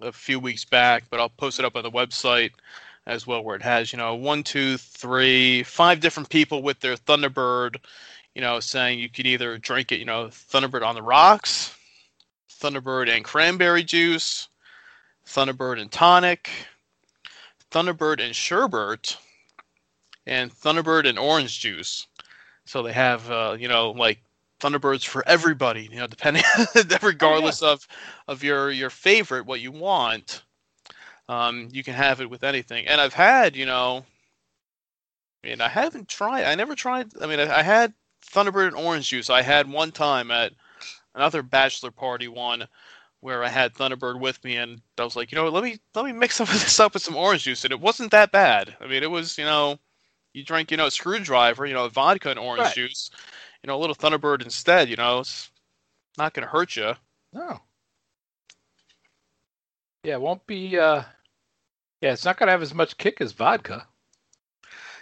a 0.01 0.11
few 0.11 0.39
weeks 0.39 0.65
back, 0.65 1.03
but 1.09 1.19
I'll 1.19 1.29
post 1.29 1.59
it 1.59 1.65
up 1.65 1.75
on 1.75 1.83
the 1.83 1.91
website 1.91 2.51
as 3.05 3.25
well, 3.25 3.43
where 3.43 3.55
it 3.55 3.61
has 3.61 3.93
you 3.93 3.97
know 3.97 4.15
one, 4.15 4.43
two, 4.43 4.77
three, 4.77 5.63
five 5.63 5.99
different 5.99 6.29
people 6.29 6.63
with 6.63 6.79
their 6.79 6.95
Thunderbird, 6.95 7.77
you 8.37 8.41
know, 8.41 8.59
saying 8.59 8.99
you 8.99 9.09
could 9.09 9.25
either 9.25 9.57
drink 9.57 9.91
it, 9.91 9.97
you 9.97 10.05
know, 10.05 10.27
Thunderbird 10.27 10.85
on 10.85 10.93
the 10.93 11.01
rocks, 11.01 11.75
Thunderbird 12.61 13.09
and 13.09 13.25
cranberry 13.25 13.83
juice, 13.83 14.47
Thunderbird 15.25 15.81
and 15.81 15.91
tonic, 15.91 16.47
Thunderbird 17.71 18.23
and 18.23 18.35
sherbet, 18.35 19.17
and 20.27 20.51
Thunderbird 20.53 21.09
and 21.09 21.17
orange 21.17 21.59
juice. 21.59 22.05
So 22.65 22.83
they 22.83 22.93
have, 22.93 23.27
uh, 23.31 23.57
you 23.59 23.67
know, 23.67 23.89
like 23.89 24.19
Thunderbirds 24.59 25.03
for 25.03 25.27
everybody. 25.27 25.89
You 25.91 26.01
know, 26.01 26.07
depending, 26.07 26.43
regardless 27.01 27.63
of 27.63 27.87
of 28.27 28.43
your 28.43 28.69
your 28.69 28.91
favorite, 28.91 29.47
what 29.47 29.61
you 29.61 29.71
want, 29.71 30.43
um, 31.27 31.69
you 31.71 31.83
can 31.83 31.95
have 31.95 32.21
it 32.21 32.29
with 32.29 32.43
anything. 32.43 32.85
And 32.85 33.01
I've 33.01 33.15
had, 33.15 33.55
you 33.55 33.65
know, 33.65 34.05
I 35.43 35.47
mean, 35.47 35.59
I 35.59 35.69
haven't 35.69 36.07
tried. 36.07 36.43
I 36.43 36.53
never 36.53 36.75
tried. 36.75 37.07
I 37.19 37.25
mean, 37.25 37.39
I, 37.39 37.61
I 37.61 37.63
had 37.63 37.95
Thunderbird 38.31 38.67
and 38.67 38.75
orange 38.75 39.09
juice. 39.09 39.29
I 39.29 39.41
had 39.41 39.69
one 39.69 39.91
time 39.91 40.31
at 40.31 40.53
another 41.15 41.41
bachelor 41.43 41.91
party 41.91 42.27
one 42.27 42.67
where 43.21 43.43
I 43.43 43.49
had 43.49 43.73
Thunderbird 43.73 44.19
with 44.19 44.43
me, 44.43 44.57
and 44.57 44.81
I 44.97 45.03
was 45.03 45.15
like, 45.15 45.31
you 45.31 45.37
know, 45.37 45.47
let 45.49 45.63
me 45.63 45.79
let 45.95 46.05
me 46.05 46.13
mix 46.13 46.35
some 46.37 46.47
of 46.47 46.53
this 46.53 46.79
up 46.79 46.93
with 46.93 47.03
some 47.03 47.15
orange 47.15 47.43
juice, 47.43 47.63
and 47.63 47.71
it 47.71 47.79
wasn't 47.81 48.11
that 48.11 48.31
bad. 48.31 48.75
I 48.81 48.87
mean, 48.87 49.03
it 49.03 49.11
was, 49.11 49.37
you 49.37 49.45
know, 49.45 49.79
you 50.33 50.43
drink, 50.43 50.71
you 50.71 50.77
know, 50.77 50.87
a 50.87 50.91
screwdriver, 50.91 51.65
you 51.65 51.73
know, 51.73 51.87
vodka 51.89 52.29
and 52.31 52.39
orange 52.39 52.65
Right. 52.65 52.75
juice, 52.75 53.09
you 53.63 53.67
know, 53.67 53.77
a 53.77 53.79
little 53.81 53.95
Thunderbird 53.95 54.43
instead. 54.43 54.89
You 54.89 54.97
know, 54.97 55.19
it's 55.19 55.51
not 56.17 56.33
going 56.33 56.45
to 56.45 56.51
hurt 56.51 56.75
you. 56.75 56.93
No. 57.33 57.61
Yeah, 60.03 60.15
it 60.15 60.21
won't 60.21 60.45
be. 60.47 60.77
uh 60.77 61.03
Yeah, 62.01 62.13
it's 62.13 62.25
not 62.25 62.37
going 62.37 62.47
to 62.47 62.51
have 62.51 62.61
as 62.61 62.73
much 62.73 62.97
kick 62.97 63.21
as 63.21 63.33
vodka. 63.33 63.87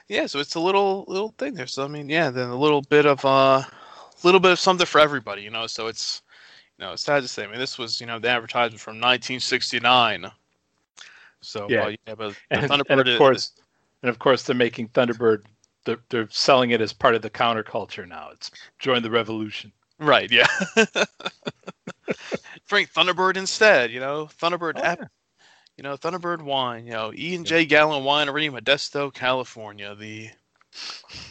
Yeah, 0.08 0.28
so 0.28 0.39
it's 0.39 0.56
a 0.56 0.60
little 0.60 1.06
little 1.08 1.30
thing 1.38 1.53
there. 1.56 1.68
So 1.68 1.84
I 1.84 1.88
mean, 1.88 2.10
yeah, 2.10 2.30
then 2.30 2.49
a 2.49 2.56
little 2.56 2.82
bit 2.84 3.06
of 3.06 3.24
uh, 3.26 3.64
little 4.24 4.39
bit 4.39 4.51
of 4.51 4.60
something 4.60 4.86
for 4.86 4.99
everybody, 5.01 5.41
you 5.41 5.49
know. 5.49 5.66
So 5.68 5.88
it's, 5.88 6.22
you 6.78 6.86
know, 6.86 6.93
it's 6.93 7.03
sad 7.03 7.24
to 7.24 7.28
say. 7.28 7.43
I 7.43 7.47
mean, 7.47 7.60
this 7.60 7.78
was, 7.78 7.99
you 7.99 8.06
know, 8.08 8.20
the 8.20 8.30
advertisement 8.30 8.80
from 8.82 8.95
1969. 8.95 10.30
So 11.41 11.68
Yeah. 11.70 11.86
uh, 11.86 11.95
yeah, 12.08 12.16
but 12.16 12.36
And, 12.51 12.64
and 12.64 12.72
Thunderbird 12.72 13.01
of 13.01 13.08
is- 13.08 13.18
course, 13.18 13.51
and 14.03 14.10
of 14.10 14.20
course, 14.20 14.43
they're 14.43 14.56
making 14.56 14.89
Thunderbird. 14.89 15.43
They're, 15.86 15.99
they're 16.10 16.28
selling 16.32 16.72
it 16.72 16.82
as 16.82 16.93
part 16.93 17.14
of 17.14 17.22
the 17.22 17.30
counterculture 17.30 18.08
now. 18.08 18.30
It's 18.34 18.49
join 18.80 19.03
the 19.03 19.12
revolution. 19.12 19.72
Right, 19.99 20.32
yeah. 20.32 20.47
Drink 22.68 22.91
Thunderbird 22.91 23.38
instead, 23.38 23.91
you 23.91 23.99
know. 23.99 24.28
Thunderbird 24.41 24.74
Oh, 24.78 24.84
app, 24.84 24.99
you 25.78 25.84
know, 25.84 25.97
Thunderbird 25.97 26.41
wine, 26.41 26.86
you 26.86 26.93
know, 26.93 27.11
E 27.13 27.36
and 27.36 27.45
J 27.45 27.65
Gallo 27.65 28.01
Winery, 28.01 28.45
in 28.45 28.53
Modesto, 28.53 29.13
California, 29.13 29.93
the 29.95 30.30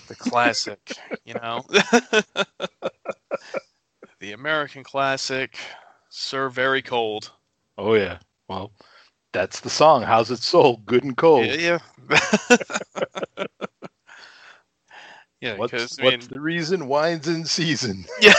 the 0.09 0.15
classic, 0.15 0.97
you 1.25 1.35
know. 1.35 1.65
the 4.21 4.33
American 4.33 4.85
classic, 4.85 5.59
served 6.09 6.55
very 6.55 6.83
cold. 6.83 7.33
Oh 7.79 7.95
yeah. 7.95 8.19
Well, 8.49 8.73
that's 9.33 9.61
the 9.61 9.71
song. 9.71 10.03
How's 10.03 10.31
it 10.31 10.39
sold? 10.39 10.87
Good 10.87 11.05
and 11.05 11.17
cold. 11.17 11.47
Yeah, 11.47 11.79
yeah. 12.09 12.19
yeah, 15.41 15.57
what's 15.57 15.99
I 15.99 16.03
mean, 16.03 16.13
what's 16.13 16.27
the 16.29 16.41
reason? 16.41 16.87
Wine's 16.87 17.29
in 17.29 17.45
season. 17.45 18.05
Yeah. 18.21 18.33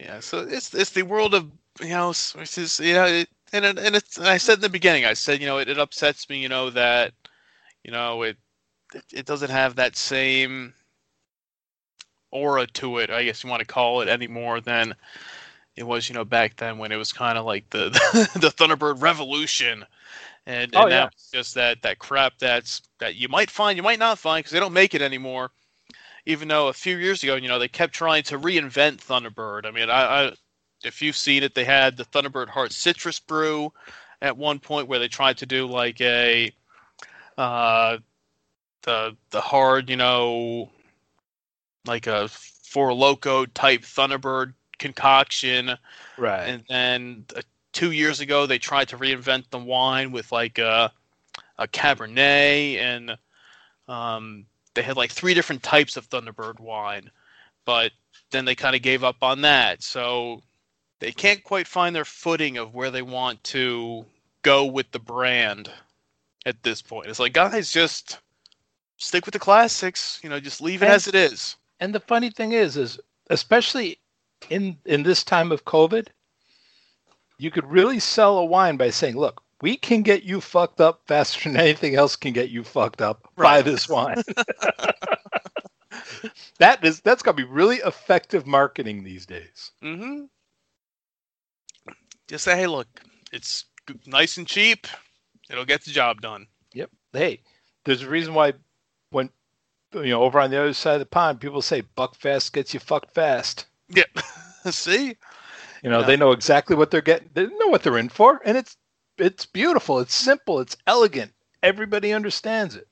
yeah. 0.00 0.20
So 0.20 0.40
it's 0.40 0.74
it's 0.74 0.90
the 0.90 1.02
world 1.02 1.34
of 1.34 1.50
you 1.80 1.88
know 1.88 2.10
it's 2.10 2.34
just, 2.54 2.80
you 2.80 2.94
know 2.94 3.06
it, 3.06 3.28
and 3.52 3.64
it, 3.64 3.78
and 3.78 3.96
it's 3.96 4.18
and 4.18 4.26
I 4.28 4.38
said 4.38 4.56
in 4.56 4.60
the 4.62 4.68
beginning 4.68 5.04
I 5.04 5.14
said 5.14 5.40
you 5.40 5.46
know 5.46 5.58
it, 5.58 5.68
it 5.68 5.78
upsets 5.78 6.28
me 6.28 6.38
you 6.38 6.48
know 6.48 6.70
that 6.70 7.12
you 7.84 7.90
know 7.92 8.22
it 8.22 8.36
it, 8.94 9.04
it 9.12 9.26
doesn't 9.26 9.50
have 9.50 9.76
that 9.76 9.96
same 9.96 10.74
aura 12.32 12.66
to 12.66 12.98
it 12.98 13.10
I 13.10 13.24
guess 13.24 13.42
you 13.42 13.50
want 13.50 13.60
to 13.60 13.66
call 13.66 14.00
it 14.00 14.08
any 14.08 14.26
more 14.28 14.60
than 14.60 14.94
it 15.76 15.84
was 15.86 16.08
you 16.08 16.14
know 16.14 16.24
back 16.24 16.56
then 16.56 16.78
when 16.78 16.92
it 16.92 16.96
was 16.96 17.12
kind 17.12 17.38
of 17.38 17.44
like 17.46 17.68
the 17.70 17.90
the 18.34 18.48
Thunderbird 18.50 19.02
Revolution. 19.02 19.84
And, 20.46 20.74
oh, 20.74 20.80
and 20.80 20.84
Oh, 20.84 20.88
now 20.88 21.04
yeah. 21.04 21.08
it's 21.12 21.30
just 21.30 21.54
that 21.54 21.82
that 21.82 21.98
crap 21.98 22.38
that's 22.38 22.82
that 23.00 23.16
you 23.16 23.28
might 23.28 23.50
find 23.50 23.76
you 23.76 23.82
might 23.82 23.98
not 23.98 24.18
find 24.18 24.40
because 24.42 24.52
they 24.52 24.60
don't 24.60 24.72
make 24.72 24.94
it 24.94 25.02
anymore 25.02 25.50
even 26.26 26.48
though 26.48 26.68
a 26.68 26.72
few 26.72 26.96
years 26.96 27.22
ago, 27.22 27.36
you 27.36 27.48
know, 27.48 27.58
they 27.58 27.68
kept 27.68 27.94
trying 27.94 28.22
to 28.24 28.38
reinvent 28.38 28.98
Thunderbird. 28.98 29.66
I 29.66 29.70
mean, 29.70 29.90
I, 29.90 30.26
I 30.28 30.32
if 30.84 31.02
you've 31.02 31.16
seen 31.16 31.42
it, 31.42 31.54
they 31.54 31.64
had 31.64 31.96
the 31.96 32.04
Thunderbird 32.04 32.48
Heart 32.48 32.72
Citrus 32.72 33.20
Brew 33.20 33.72
at 34.22 34.36
one 34.36 34.58
point 34.58 34.88
where 34.88 34.98
they 34.98 35.08
tried 35.08 35.38
to 35.38 35.46
do 35.46 35.66
like 35.66 36.00
a 36.00 36.52
uh, 37.38 37.98
the 38.82 39.16
the 39.30 39.40
hard, 39.40 39.90
you 39.90 39.96
know, 39.96 40.70
like 41.86 42.06
a 42.06 42.28
Four 42.28 42.90
Loko 42.90 43.46
type 43.52 43.82
Thunderbird 43.82 44.54
concoction. 44.78 45.72
Right. 46.16 46.44
And 46.46 46.64
then 46.68 47.24
uh, 47.36 47.42
two 47.72 47.92
years 47.92 48.20
ago, 48.20 48.46
they 48.46 48.58
tried 48.58 48.88
to 48.88 48.98
reinvent 48.98 49.50
the 49.50 49.58
wine 49.58 50.12
with 50.12 50.32
like 50.32 50.58
a, 50.58 50.92
a 51.58 51.66
Cabernet, 51.68 52.76
and 52.78 53.16
um, 53.88 54.46
they 54.74 54.82
had 54.82 54.96
like 54.96 55.10
three 55.10 55.34
different 55.34 55.62
types 55.62 55.96
of 55.96 56.08
Thunderbird 56.08 56.60
wine. 56.60 57.10
But 57.64 57.92
then 58.30 58.44
they 58.44 58.54
kind 58.54 58.76
of 58.76 58.82
gave 58.82 59.04
up 59.04 59.22
on 59.22 59.42
that. 59.42 59.82
So 59.82 60.42
they 61.00 61.12
can't 61.12 61.42
quite 61.42 61.66
find 61.66 61.96
their 61.96 62.04
footing 62.04 62.58
of 62.58 62.74
where 62.74 62.90
they 62.90 63.02
want 63.02 63.42
to 63.44 64.04
go 64.42 64.64
with 64.64 64.90
the 64.92 64.98
brand 64.98 65.70
at 66.46 66.62
this 66.62 66.80
point. 66.80 67.08
It's 67.08 67.18
like, 67.18 67.32
guys, 67.32 67.72
just 67.72 68.18
stick 68.96 69.26
with 69.26 69.32
the 69.32 69.38
classics. 69.38 70.20
You 70.22 70.30
know, 70.30 70.40
just 70.40 70.60
leave 70.60 70.82
it 70.82 70.86
And- 70.86 70.94
as 70.94 71.08
it 71.08 71.14
is. 71.14 71.56
And 71.80 71.94
the 71.94 72.00
funny 72.00 72.30
thing 72.30 72.52
is, 72.52 72.76
is 72.76 73.00
especially 73.30 73.98
in 74.50 74.76
in 74.84 75.02
this 75.02 75.24
time 75.24 75.50
of 75.52 75.64
COVID, 75.64 76.08
you 77.38 77.50
could 77.50 77.64
really 77.70 77.98
sell 77.98 78.38
a 78.38 78.44
wine 78.44 78.76
by 78.76 78.90
saying, 78.90 79.16
"Look, 79.16 79.42
we 79.62 79.76
can 79.76 80.02
get 80.02 80.22
you 80.24 80.40
fucked 80.42 80.80
up 80.80 81.02
faster 81.06 81.48
than 81.50 81.58
anything 81.60 81.94
else 81.94 82.16
can 82.16 82.32
get 82.34 82.50
you 82.50 82.62
fucked 82.64 83.00
up. 83.00 83.22
Buy 83.36 83.56
Right. 83.56 83.64
this 83.64 83.88
wine." 83.88 84.22
that 86.58 86.84
is 86.84 87.00
that's 87.00 87.22
gonna 87.22 87.36
be 87.36 87.44
really 87.44 87.76
effective 87.78 88.46
marketing 88.46 89.04
these 89.04 89.26
days. 89.26 89.72
Mm-hmm. 89.82 90.24
Just 92.30 92.44
say, 92.44 92.56
hey, 92.56 92.68
look, 92.68 92.86
it's 93.32 93.64
nice 94.06 94.36
and 94.36 94.46
cheap. 94.46 94.86
It'll 95.50 95.64
get 95.64 95.84
the 95.84 95.90
job 95.90 96.20
done. 96.20 96.46
Yep. 96.74 96.90
Hey, 97.12 97.42
there's 97.84 98.02
a 98.02 98.08
reason 98.08 98.34
why 98.34 98.52
when 99.10 99.30
you 99.92 100.10
know 100.10 100.22
over 100.22 100.38
on 100.38 100.52
the 100.52 100.60
other 100.60 100.72
side 100.72 100.94
of 100.94 101.00
the 101.00 101.06
pond, 101.06 101.40
people 101.40 101.60
say 101.60 101.82
"Buckfast 101.96 102.52
gets 102.52 102.72
you 102.72 102.78
fucked 102.78 103.12
fast." 103.12 103.66
Yep. 103.88 104.06
See? 104.70 105.16
You 105.82 105.90
know, 105.90 106.00
Yeah. 106.00 106.06
they 106.06 106.16
know 106.16 106.30
exactly 106.30 106.76
what 106.76 106.92
they're 106.92 107.00
getting. 107.00 107.30
They 107.34 107.46
know 107.46 107.66
what 107.66 107.82
they're 107.82 107.98
in 107.98 108.08
for, 108.08 108.40
and 108.44 108.56
it's 108.56 108.76
it's 109.18 109.44
beautiful. 109.44 109.98
It's 109.98 110.14
simple. 110.14 110.60
It's 110.60 110.76
elegant. 110.86 111.32
Everybody 111.64 112.12
understands 112.12 112.76
it. 112.76 112.86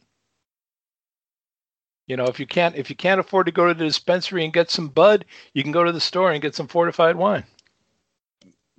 You 2.08 2.16
know, 2.16 2.24
if 2.24 2.40
you 2.40 2.46
can't 2.48 2.74
if 2.74 2.90
you 2.90 2.96
can't 2.96 3.20
afford 3.20 3.46
to 3.46 3.52
go 3.52 3.68
to 3.68 3.74
the 3.74 3.84
dispensary 3.84 4.42
and 4.42 4.52
get 4.52 4.68
some 4.68 4.88
bud, 4.88 5.26
you 5.54 5.62
can 5.62 5.70
go 5.70 5.84
to 5.84 5.92
the 5.92 6.00
store 6.00 6.32
and 6.32 6.42
get 6.42 6.56
some 6.56 6.66
fortified 6.66 7.14
wine. 7.14 7.44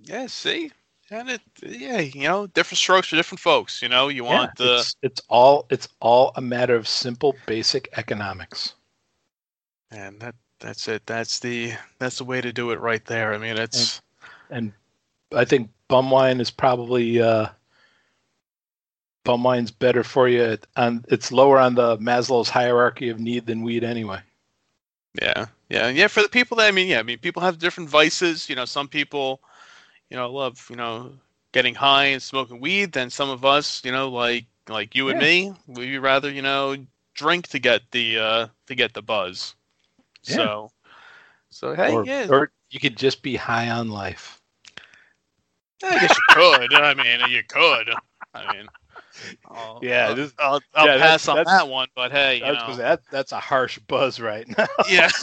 Yeah, 0.04 0.28
see? 0.28 0.72
And 1.12 1.30
it 1.30 1.42
yeah, 1.64 2.00
you 2.00 2.24
know, 2.24 2.48
different 2.48 2.80
strokes 2.80 3.08
for 3.10 3.16
different 3.16 3.40
folks. 3.42 3.82
You 3.82 3.90
know, 3.90 4.10
you 4.10 4.24
want 4.24 4.52
yeah, 4.60 4.66
the 4.66 4.76
it's, 4.78 4.96
it's 5.02 5.22
all 5.30 5.66
it's 5.70 5.88
all 6.02 6.32
a 6.36 6.42
matter 6.42 6.76
of 6.76 6.88
simple 6.88 7.36
basic 7.48 7.90
economics. 7.98 8.76
and 9.92 10.20
that 10.22 10.36
that's 10.60 10.88
it. 10.88 11.06
That's 11.06 11.40
the 11.40 11.74
that's 12.00 12.18
the 12.18 12.26
way 12.26 12.42
to 12.42 12.54
do 12.54 12.72
it 12.72 12.80
right 12.80 13.04
there. 13.06 13.34
I 13.34 13.38
mean 13.38 13.58
it's 13.58 14.02
And 14.50 14.74
I 15.36 15.46
think 15.46 15.70
bum 15.88 16.12
wine 16.12 16.40
is 16.42 16.52
probably 16.52 17.22
uh 17.22 17.50
bum 19.24 19.44
wine's 19.44 19.72
better 19.72 20.04
for 20.04 20.28
you 20.28 20.58
and 20.76 21.06
it's 21.10 21.32
lower 21.32 21.60
on 21.60 21.76
the 21.76 21.98
Maslow's 21.98 22.50
hierarchy 22.50 23.10
of 23.10 23.20
need 23.20 23.46
than 23.48 23.64
weed 23.64 23.84
anyway. 23.84 24.22
Yeah, 25.22 25.48
yeah, 25.70 25.90
yeah. 25.90 26.08
For 26.08 26.22
the 26.22 26.30
people 26.30 26.58
that 26.58 26.68
I 26.68 26.72
mean, 26.72 26.88
yeah, 26.88 27.00
I 27.00 27.04
mean, 27.04 27.18
people 27.18 27.42
have 27.42 27.58
different 27.60 27.90
vices. 27.90 28.48
You 28.50 28.56
know, 28.56 28.66
some 28.66 28.88
people, 28.88 29.42
you 30.10 30.18
know, 30.18 30.32
love 30.32 30.66
you 30.70 30.76
know 30.76 31.12
getting 31.52 31.76
high 31.76 32.06
and 32.06 32.22
smoking 32.22 32.60
weed. 32.60 32.92
Then 32.92 33.10
some 33.10 33.30
of 33.30 33.46
us, 33.46 33.84
you 33.84 33.92
know, 33.92 34.10
like 34.10 34.46
like 34.68 34.96
you 34.96 35.10
and 35.10 35.20
me, 35.20 35.54
we'd 35.68 35.98
rather 36.00 36.30
you 36.30 36.42
know 36.42 36.76
drink 37.14 37.48
to 37.50 37.60
get 37.60 37.82
the 37.92 38.18
uh 38.18 38.48
to 38.68 38.76
get 38.76 38.94
the 38.94 39.02
buzz. 39.02 39.56
Yeah. 40.24 40.36
So, 40.36 40.72
so 41.50 41.76
hey, 41.76 41.94
or, 41.94 42.06
yeah, 42.06 42.28
or 42.30 42.52
you 42.70 42.80
could 42.80 42.98
just 42.98 43.22
be 43.22 43.36
high 43.36 43.70
on 43.70 43.90
life. 43.90 44.40
I 45.84 46.00
guess 46.00 46.16
you 46.18 46.36
could. 46.36 46.74
I 46.74 46.94
mean, 46.94 47.30
you 47.30 47.42
could. 47.48 47.90
I 48.34 48.54
mean, 48.54 48.68
I'll, 49.50 49.80
Yeah, 49.84 50.08
I'll, 50.08 50.16
this- 50.16 50.34
I'll, 50.40 50.62
I'll 50.76 50.88
yeah, 50.88 50.98
pass 50.98 51.28
on 51.28 51.44
that 51.46 51.68
one. 51.68 51.88
But 51.96 52.12
hey, 52.12 52.36
you 52.36 52.42
That's, 52.42 52.68
know, 52.68 52.76
that, 52.76 53.02
that's 53.12 53.32
a 53.32 53.40
harsh 53.40 53.80
buzz 53.80 54.20
right 54.20 54.46
now. 54.58 54.68
yeah. 54.90 55.10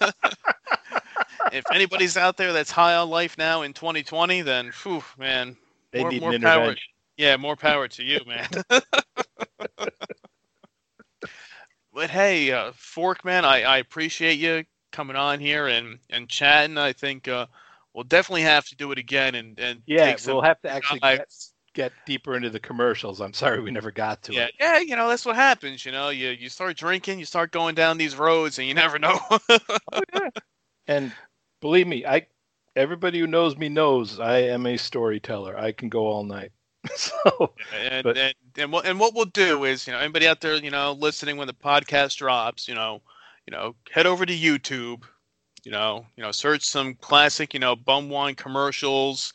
if 1.54 1.70
anybody's 1.72 2.16
out 2.16 2.36
there 2.36 2.52
that's 2.52 2.70
high 2.70 2.94
on 2.96 3.10
life 3.10 3.38
now 3.38 3.62
in 3.62 3.72
2020, 3.72 4.42
then 4.42 4.72
whew, 4.82 5.04
man, 5.18 5.56
They 5.92 6.02
more, 6.02 6.12
need 6.12 6.22
more 6.22 6.34
power. 6.34 6.74
Yeah, 7.16 7.36
more 7.36 7.56
power 7.56 7.88
to 7.88 8.02
you, 8.04 8.20
man. 8.26 8.48
but 11.92 12.10
hey, 12.10 12.50
uh, 12.52 12.72
Fork 12.74 13.24
man, 13.24 13.44
I, 13.44 13.62
I 13.62 13.78
appreciate 13.78 14.38
you 14.38 14.64
coming 14.92 15.16
on 15.16 15.40
here 15.40 15.66
and 15.68 15.98
and 16.10 16.28
chatting. 16.28 16.78
I 16.78 16.92
think 16.92 17.28
uh, 17.28 17.46
we'll 17.94 18.04
definitely 18.04 18.42
have 18.42 18.66
to 18.68 18.76
do 18.76 18.92
it 18.92 18.98
again 18.98 19.34
and 19.34 19.58
and 19.58 19.82
Yeah, 19.86 20.16
we'll 20.22 20.42
have 20.42 20.60
to 20.62 20.70
actually 20.70 21.00
get, 21.00 21.28
get 21.74 21.92
deeper 22.04 22.36
into 22.36 22.50
the 22.50 22.60
commercials. 22.60 23.20
I'm 23.20 23.32
sorry 23.34 23.60
we 23.60 23.70
never 23.70 23.90
got 23.90 24.22
to 24.24 24.38
Yeah, 24.38 24.46
it. 24.46 24.52
yeah, 24.58 24.78
you 24.78 24.96
know 24.96 25.08
that's 25.08 25.24
what 25.24 25.36
happens. 25.36 25.84
You 25.84 25.92
know, 25.92 26.08
you 26.08 26.30
you 26.30 26.48
start 26.48 26.76
drinking, 26.76 27.18
you 27.18 27.24
start 27.24 27.52
going 27.52 27.74
down 27.74 27.98
these 27.98 28.16
roads, 28.16 28.58
and 28.58 28.66
you 28.66 28.74
never 28.74 28.98
know. 28.98 29.18
And 30.86 31.14
believe 31.64 31.86
me, 31.86 32.04
I 32.04 32.26
everybody 32.76 33.18
who 33.20 33.26
knows 33.26 33.56
me 33.56 33.70
knows 33.70 34.20
I 34.20 34.40
am 34.40 34.66
a 34.66 34.76
storyteller. 34.76 35.58
I 35.58 35.72
can 35.72 35.88
go 35.88 36.06
all 36.06 36.22
night. 36.22 36.52
so 36.94 37.54
and, 37.74 38.04
But- 38.04 38.18
and 38.18 38.34
and 38.58 38.70
what 38.70 38.84
and 38.84 39.00
what 39.00 39.14
we'll 39.14 39.24
do 39.24 39.64
is, 39.64 39.86
you 39.86 39.94
know, 39.94 39.98
anybody 39.98 40.28
out 40.28 40.42
there, 40.42 40.56
you 40.56 40.70
know, 40.70 40.92
listening 40.92 41.38
when 41.38 41.46
the 41.46 41.54
podcast 41.54 42.18
drops, 42.18 42.68
you 42.68 42.74
know, 42.74 43.00
you 43.46 43.50
know, 43.52 43.74
head 43.90 44.06
over 44.06 44.26
to 44.26 44.36
YouTube, 44.36 45.04
you 45.64 45.72
know, 45.72 46.04
you 46.16 46.22
know, 46.22 46.32
search 46.32 46.64
some 46.64 46.94
classic, 46.96 47.54
you 47.54 47.60
know, 47.60 47.74
bum 47.74 48.10
wine 48.10 48.34
commercials, 48.34 49.32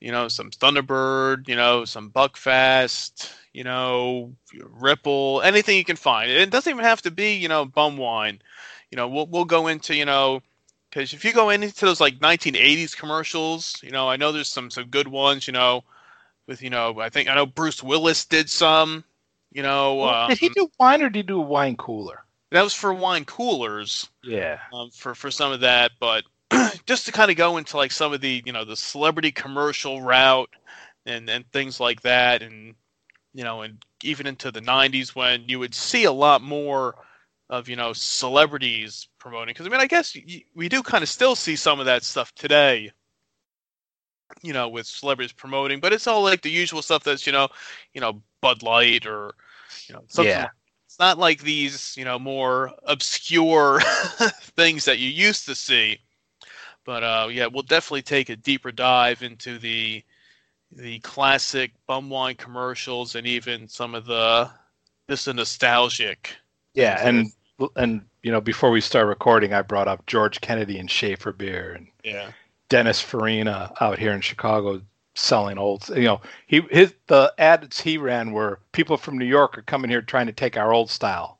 you 0.00 0.12
know, 0.12 0.28
some 0.28 0.50
Thunderbird, 0.50 1.48
you 1.48 1.56
know, 1.56 1.86
some 1.86 2.10
Buckfast, 2.10 3.32
you 3.54 3.64
know, 3.64 4.34
Ripple, 4.62 5.40
anything 5.42 5.78
you 5.78 5.84
can 5.84 5.96
find. 5.96 6.30
It 6.30 6.50
doesn't 6.50 6.70
even 6.70 6.84
have 6.84 7.00
to 7.02 7.10
be, 7.10 7.34
you 7.34 7.48
know, 7.48 7.64
bum 7.64 7.96
wine. 7.96 8.42
You 8.90 8.96
know, 8.96 9.08
we'll 9.08 9.26
we'll 9.26 9.46
go 9.46 9.68
into, 9.68 9.96
you 9.96 10.04
know, 10.04 10.42
because 10.92 11.14
if 11.14 11.24
you 11.24 11.32
go 11.34 11.50
into 11.50 11.86
those 11.86 12.00
like 12.00 12.20
1980s 12.20 12.94
commercials, 12.96 13.80
you 13.82 13.92
know, 13.92 14.08
I 14.10 14.16
know 14.16 14.32
there's 14.32 14.48
some 14.50 14.70
some 14.70 14.86
good 14.88 15.08
ones, 15.08 15.48
you 15.48 15.54
know, 15.54 15.84
with 16.48 16.62
you 16.62 16.70
know, 16.70 17.00
I 17.00 17.10
think 17.10 17.30
I 17.30 17.36
know 17.36 17.46
Bruce 17.46 17.82
Willis 17.82 18.26
did 18.26 18.50
some, 18.50 19.04
you 19.52 19.62
know, 19.62 20.02
Well, 20.02 20.16
did 20.26 20.36
he 20.36 20.50
um, 20.50 20.56
do 20.56 20.70
wine 20.78 21.02
or 21.02 21.08
did 21.08 21.20
he 21.20 21.22
do 21.22 21.38
a 21.38 21.40
wine 21.46 21.76
cooler? 21.78 22.26
that 22.50 22.62
was 22.62 22.74
for 22.74 22.92
wine 22.94 23.24
coolers 23.24 24.10
Yeah. 24.22 24.58
um, 24.72 24.90
for 24.90 25.14
for 25.14 25.30
some 25.30 25.52
of 25.52 25.60
that, 25.60 25.92
but 26.00 26.24
just 26.86 27.06
to 27.06 27.12
kind 27.12 27.30
of 27.30 27.36
go 27.38 27.58
into 27.58 27.76
like 27.76 27.92
some 27.92 28.12
of 28.14 28.20
the 28.22 28.42
you 28.46 28.52
know 28.52 28.64
the 28.64 28.76
celebrity 28.76 29.32
commercial 29.32 30.02
route 30.02 30.50
and 31.06 31.30
and 31.30 31.50
things 31.52 31.80
like 31.80 32.02
that, 32.02 32.42
and 32.42 32.74
you 33.34 33.44
know, 33.44 33.62
and 33.62 33.82
even 34.02 34.26
into 34.26 34.52
the 34.52 34.62
'90s 34.62 35.14
when 35.16 35.48
you 35.48 35.58
would 35.60 35.74
see 35.74 36.04
a 36.04 36.12
lot 36.12 36.42
more 36.42 36.96
of 37.50 37.68
you 37.68 37.76
know 37.76 37.92
celebrities 37.92 39.08
promoting. 39.22 39.54
Because 39.54 39.66
I 39.66 39.70
mean, 39.70 39.80
I 39.80 39.86
guess 39.86 40.14
y- 40.16 40.44
we 40.54 40.68
do 40.68 40.82
kind 40.82 41.02
of 41.02 41.08
still 41.08 41.36
see 41.36 41.56
some 41.56 41.80
of 41.80 41.86
that 41.86 42.02
stuff 42.02 42.34
today. 42.34 42.90
You 44.42 44.52
know, 44.52 44.68
with 44.68 44.86
celebrities 44.86 45.32
promoting, 45.32 45.78
but 45.80 45.92
it's 45.92 46.06
all 46.06 46.22
like 46.22 46.42
the 46.42 46.50
usual 46.50 46.82
stuff 46.82 47.04
that's 47.04 47.26
you 47.26 47.32
know, 47.32 47.48
you 47.94 48.00
know, 48.00 48.22
Bud 48.40 48.62
Light 48.62 49.06
or 49.06 49.34
you 49.88 49.94
know 49.94 50.02
something 50.08 50.40
Yeah. 50.40 50.48
it's 50.86 50.98
not 50.98 51.18
like 51.18 51.40
these, 51.40 51.96
you 51.96 52.04
know, 52.04 52.18
more 52.18 52.72
obscure 52.84 53.80
things 54.56 54.84
that 54.86 54.98
you 54.98 55.08
used 55.08 55.46
to 55.46 55.54
see. 55.54 55.98
But 56.84 57.02
uh, 57.04 57.28
yeah, 57.30 57.46
we'll 57.46 57.62
definitely 57.62 58.02
take 58.02 58.28
a 58.28 58.36
deeper 58.36 58.72
dive 58.72 59.22
into 59.22 59.58
the 59.58 60.02
the 60.72 60.98
classic 61.00 61.72
bum 61.86 62.10
wine 62.10 62.34
commercials 62.36 63.14
and 63.14 63.26
even 63.26 63.68
some 63.68 63.94
of 63.94 64.06
the 64.06 64.50
the 65.06 65.32
nostalgic. 65.34 66.36
Yeah, 66.74 67.06
and 67.06 67.32
and 67.76 68.02
you 68.22 68.30
know, 68.30 68.40
before 68.40 68.70
we 68.70 68.80
start 68.80 69.06
recording, 69.06 69.52
I 69.52 69.62
brought 69.62 69.88
up 69.88 70.06
George 70.06 70.40
Kennedy 70.40 70.78
and 70.78 70.90
Schaefer 70.90 71.32
beer 71.32 71.72
and 71.72 71.88
Yeah. 72.04 72.32
Dennis 72.68 73.00
Farina 73.00 73.72
out 73.80 73.98
here 73.98 74.12
in 74.12 74.20
Chicago 74.20 74.80
selling 75.14 75.58
old. 75.58 75.88
You 75.90 76.04
know, 76.04 76.20
he 76.46 76.62
his 76.70 76.94
the 77.06 77.34
ads 77.38 77.80
he 77.80 77.98
ran 77.98 78.32
were 78.32 78.60
people 78.72 78.96
from 78.96 79.18
New 79.18 79.26
York 79.26 79.58
are 79.58 79.62
coming 79.62 79.90
here 79.90 80.02
trying 80.02 80.26
to 80.26 80.32
take 80.32 80.56
our 80.56 80.72
old 80.72 80.90
style. 80.90 81.38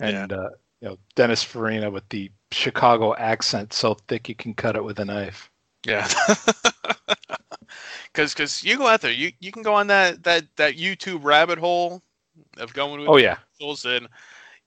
And 0.00 0.32
uh, 0.32 0.50
you 0.80 0.88
know, 0.88 0.98
Dennis 1.14 1.42
Farina 1.42 1.90
with 1.90 2.08
the 2.08 2.30
Chicago 2.52 3.14
accent 3.14 3.72
so 3.72 3.94
thick 4.08 4.28
you 4.28 4.34
can 4.34 4.54
cut 4.54 4.76
it 4.76 4.84
with 4.84 4.98
a 4.98 5.04
knife. 5.04 5.50
Yeah. 5.86 6.08
Cause, 8.12 8.34
cause 8.34 8.64
you 8.64 8.76
go 8.76 8.88
out 8.88 9.02
there, 9.02 9.12
you, 9.12 9.30
you 9.38 9.52
can 9.52 9.62
go 9.62 9.72
on 9.72 9.86
that, 9.86 10.24
that, 10.24 10.44
that 10.56 10.74
YouTube 10.74 11.22
rabbit 11.22 11.58
hole 11.58 12.02
of 12.58 12.74
going 12.74 13.00
with 13.00 13.08
Oh 13.08 13.18
yeah. 13.18 13.38
and 13.60 14.08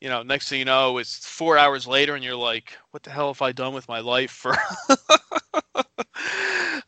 you 0.03 0.09
know 0.09 0.23
next 0.23 0.49
thing 0.49 0.59
you 0.59 0.65
know 0.65 0.99
it's 0.99 1.27
four 1.27 1.57
hours 1.57 1.87
later 1.87 2.15
and 2.15 2.23
you're 2.25 2.35
like 2.35 2.77
what 2.91 3.03
the 3.03 3.11
hell 3.11 3.29
have 3.33 3.41
i 3.41 3.51
done 3.53 3.73
with 3.73 3.89
my 3.89 4.01
life 4.01 4.31
for 4.31 4.55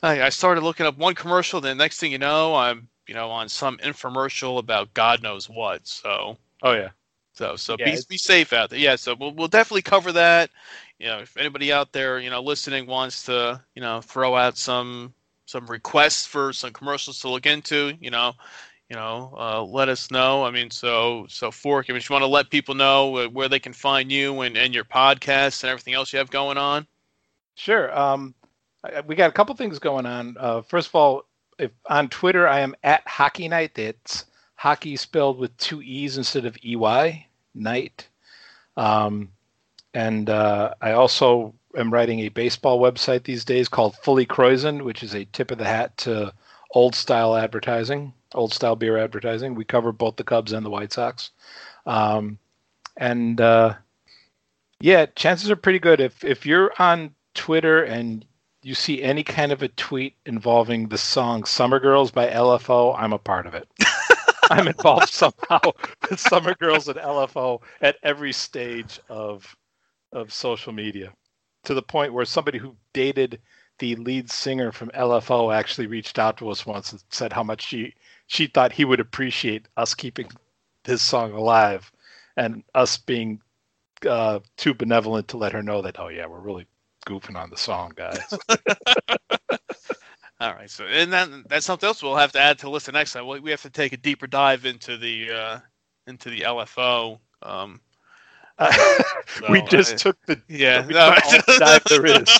I, 0.03 0.23
I 0.23 0.29
started 0.29 0.63
looking 0.63 0.85
up 0.85 0.97
one 0.97 1.15
commercial 1.15 1.61
then 1.61 1.77
next 1.77 1.99
thing 1.99 2.11
you 2.13 2.19
know 2.19 2.55
i'm 2.55 2.89
you 3.07 3.15
know 3.15 3.31
on 3.31 3.49
some 3.49 3.77
infomercial 3.79 4.59
about 4.59 4.93
god 4.93 5.23
knows 5.23 5.49
what 5.49 5.87
so. 5.87 6.37
Oh 6.63 6.73
yeah. 6.73 6.91
so 7.33 7.55
so 7.55 7.77
Yeah, 7.77 7.85
be, 7.85 7.91
it's- 7.93 8.05
be 8.05 8.17
safe 8.17 8.53
out 8.53 8.69
there. 8.69 8.79
Yeah 8.79 8.95
so 8.95 9.15
we'll, 9.19 9.33
we'll 9.33 9.47
definitely 9.47 9.83
cover 9.83 10.11
that. 10.13 10.51
You 10.99 11.07
know 11.07 11.19
if 11.19 11.37
anybody 11.37 11.71
out 11.73 11.93
there 11.93 12.19
you 12.19 12.29
know 12.29 12.41
listening 12.41 12.87
wants 12.87 13.25
to 13.25 13.61
you 13.75 13.81
know 13.81 14.01
throw 14.01 14.35
out 14.35 14.57
some 14.57 15.13
some 15.45 15.67
requests 15.67 16.25
for 16.25 16.53
some 16.53 16.73
commercials 16.73 17.19
to 17.21 17.29
look 17.29 17.45
into 17.45 17.93
you 18.01 18.11
know 18.11 18.33
you 18.89 18.95
know 18.95 19.33
uh, 19.37 19.63
let 19.63 19.89
us 19.89 20.11
know 20.11 20.43
i 20.43 20.51
mean 20.51 20.69
so 20.69 21.25
so 21.29 21.49
fork 21.51 21.87
i 21.89 21.93
mean 21.93 21.97
if 21.97 22.09
you 22.09 22.13
want 22.13 22.23
to 22.23 22.27
let 22.27 22.49
people 22.49 22.75
know 22.75 23.27
where 23.29 23.49
they 23.49 23.59
can 23.59 23.73
find 23.73 24.11
you 24.11 24.41
and, 24.41 24.55
and 24.57 24.73
your 24.75 24.83
podcast 24.83 25.63
and 25.63 25.69
everything 25.71 25.93
else 25.93 26.13
you 26.13 26.19
have 26.19 26.29
going 26.29 26.57
on 26.57 26.85
Sure. 27.55 27.97
Um, 27.97 28.35
I- 28.83 29.01
we 29.01 29.15
got 29.15 29.29
a 29.29 29.33
couple 29.33 29.55
things 29.55 29.79
going 29.79 30.05
on. 30.05 30.35
Uh, 30.37 30.61
first 30.61 30.89
of 30.89 30.95
all, 30.95 31.23
if 31.57 31.71
on 31.89 32.09
Twitter, 32.09 32.47
I 32.47 32.59
am 32.59 32.75
at 32.83 33.07
Hockey 33.07 33.47
Night. 33.47 33.77
It's 33.79 34.25
hockey 34.55 34.97
spelled 34.97 35.37
with 35.37 35.55
two 35.57 35.81
e's 35.81 36.17
instead 36.17 36.45
of 36.45 36.57
ey. 36.63 37.27
Night. 37.53 38.09
Um, 38.75 39.31
and 39.93 40.29
uh, 40.29 40.73
I 40.81 40.91
also 40.91 41.55
am 41.77 41.93
writing 41.93 42.19
a 42.19 42.29
baseball 42.29 42.79
website 42.81 43.23
these 43.23 43.45
days 43.45 43.69
called 43.69 43.95
Fully 44.03 44.25
Kraeusened, 44.25 44.81
which 44.81 45.01
is 45.01 45.15
a 45.15 45.23
tip 45.25 45.49
of 45.51 45.57
the 45.57 45.63
hat 45.65 45.95
to 45.99 46.33
old 46.75 46.93
style 46.93 47.35
advertising, 47.35 48.13
old 48.35 48.53
style 48.53 48.75
beer 48.75 48.97
advertising. 48.97 49.55
We 49.55 49.63
cover 49.65 49.91
both 49.91 50.17
the 50.17 50.23
Cubs 50.23 50.51
and 50.51 50.63
the 50.63 50.69
White 50.69 50.93
Sox. 50.93 51.31
Um, 51.85 52.37
and 52.97 53.41
uh, 53.41 53.75
yeah, 54.81 55.07
chances 55.15 55.49
are 55.49 55.55
pretty 55.55 55.79
good 55.79 55.99
if 55.99 56.23
if 56.23 56.45
you're 56.45 56.71
on 56.77 57.15
Twitter 57.33 57.83
and 57.83 58.25
you 58.61 58.75
see 58.75 59.01
any 59.01 59.23
kind 59.23 59.51
of 59.51 59.63
a 59.63 59.67
tweet 59.69 60.15
involving 60.25 60.89
the 60.89 60.97
song 60.97 61.45
Summer 61.45 61.79
Girls 61.79 62.11
by 62.11 62.27
LFO, 62.27 62.95
I'm 62.97 63.13
a 63.13 63.19
part 63.19 63.47
of 63.47 63.53
it. 63.53 63.67
I'm 64.51 64.67
involved 64.67 65.09
somehow 65.09 65.59
with 66.09 66.19
Summer 66.19 66.55
Girls 66.55 66.87
and 66.87 66.97
LFO 66.99 67.61
at 67.81 67.97
every 68.03 68.33
stage 68.33 68.99
of 69.09 69.55
of 70.11 70.31
social 70.33 70.73
media 70.73 71.13
to 71.63 71.73
the 71.73 71.81
point 71.81 72.13
where 72.13 72.25
somebody 72.25 72.57
who 72.57 72.75
dated 72.93 73.39
the 73.79 73.95
lead 73.95 74.29
singer 74.31 74.71
from 74.71 74.89
LFO 74.89 75.53
actually 75.53 75.87
reached 75.87 76.17
out 76.19 76.37
to 76.37 76.49
us 76.49 76.65
once 76.65 76.91
and 76.91 77.03
said 77.09 77.33
how 77.33 77.43
much 77.43 77.65
she 77.65 77.93
she 78.27 78.47
thought 78.47 78.71
he 78.71 78.85
would 78.85 78.99
appreciate 78.99 79.67
us 79.77 79.93
keeping 79.93 80.27
his 80.83 81.01
song 81.01 81.31
alive 81.33 81.91
and 82.37 82.63
us 82.73 82.97
being 82.97 83.41
uh, 84.09 84.39
too 84.57 84.73
benevolent 84.73 85.27
to 85.27 85.37
let 85.37 85.51
her 85.51 85.63
know 85.63 85.81
that 85.81 85.99
oh 85.99 86.07
yeah 86.07 86.25
we're 86.25 86.39
really 86.39 86.67
goofing 87.05 87.35
on 87.35 87.49
the 87.49 87.57
song 87.57 87.91
guys 87.95 88.33
All 90.41 90.53
right, 90.53 90.69
so 90.69 90.85
and 90.85 91.13
then 91.13 91.45
that's 91.47 91.65
something 91.65 91.87
else 91.87 92.03
we'll 92.03 92.17
have 92.17 92.33
to 92.33 92.39
add 92.41 92.59
to 92.59 92.65
the 92.65 92.69
list 92.69 92.91
next 92.91 93.13
time. 93.13 93.25
We 93.25 93.39
we 93.39 93.51
have 93.51 93.61
to 93.61 93.69
take 93.69 93.93
a 93.93 93.97
deeper 93.97 94.27
dive 94.27 94.65
into 94.65 94.97
the 94.97 95.31
uh, 95.31 95.59
into 96.07 96.29
the 96.29 96.41
LFO. 96.41 97.19
Um, 97.41 97.79
Uh, 98.57 99.03
we 99.49 99.61
just 99.63 99.93
I- 99.93 99.97
took 99.97 100.25
the 100.25 100.41
yeah, 100.47 100.85
we 100.87 100.93
no. 100.93 101.09
all 101.09 101.31
the 101.31 101.55
dive 101.59 101.83
there 101.85 102.05
is. 102.05 102.39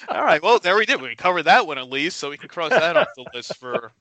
All 0.08 0.24
right, 0.24 0.42
well 0.42 0.58
there 0.58 0.76
we 0.76 0.86
did. 0.86 1.00
We 1.00 1.14
covered 1.16 1.42
that 1.44 1.66
one 1.66 1.78
at 1.78 1.88
least, 1.90 2.18
so 2.18 2.30
we 2.30 2.36
can 2.36 2.48
cross 2.48 2.70
that 2.70 2.96
off 2.96 3.08
the 3.16 3.24
list 3.34 3.56
for 3.56 3.92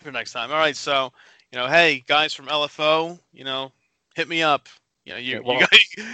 for 0.00 0.10
next 0.12 0.32
time. 0.32 0.50
All 0.50 0.58
right, 0.58 0.76
so 0.76 1.12
you 1.52 1.58
know, 1.58 1.66
hey 1.68 2.02
guys 2.06 2.34
from 2.34 2.46
LFO, 2.46 3.18
you 3.32 3.44
know, 3.44 3.72
hit 4.16 4.28
me 4.28 4.42
up. 4.42 4.68
You 5.04 5.12
know, 5.14 5.18
you, 5.18 5.34
Yeah, 5.36 5.40
well- 5.44 5.60
you, 5.60 5.66
guys, 5.66 5.80
you 5.96 6.04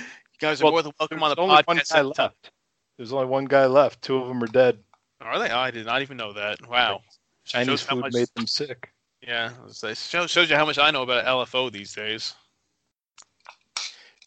guys 0.41 0.61
are 0.61 0.65
well, 0.65 0.73
more 0.73 0.83
than 0.83 0.93
welcome 1.01 1.23
on 1.23 1.31
the 1.31 1.35
There's 1.37 1.43
only 1.49 1.63
one 1.65 1.77
guy 1.77 1.99
anytime. 1.99 2.13
left. 2.17 2.51
There's 2.97 3.13
only 3.13 3.27
one 3.27 3.45
guy 3.47 3.67
left. 3.67 4.03
Two 4.03 4.19
of 4.19 4.29
them 4.29 4.43
are 4.43 4.47
dead. 4.49 4.79
Are 5.21 5.39
they? 5.39 5.51
Oh, 5.51 5.59
I 5.59 5.71
did 5.71 5.87
not 5.87 6.03
even 6.03 6.17
know 6.19 6.33
that. 6.35 6.59
Wow. 6.69 7.01
Chinese 7.47 7.81
food 7.83 8.01
much- 8.01 8.13
made 8.13 8.29
them 8.37 8.47
sick. 8.47 8.91
Yeah, 9.27 9.51
it 9.83 9.97
shows, 9.97 10.31
shows 10.31 10.51
you 10.51 10.57
how 10.57 10.67
much 10.67 10.79
I 10.79 10.91
know 10.91 11.03
about 11.03 11.25
LFO 11.25 11.73
these 11.73 11.95
days. 11.95 12.35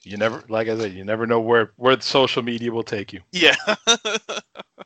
You 0.08 0.18
never, 0.18 0.44
like 0.50 0.68
I 0.70 0.78
said, 0.78 0.94
you 0.94 1.04
never 1.04 1.28
know 1.28 1.40
where 1.40 1.74
where 1.76 2.00
social 2.02 2.44
media 2.44 2.72
will 2.72 2.84
take 2.84 3.14
you. 3.14 3.22
Yeah. 3.32 3.56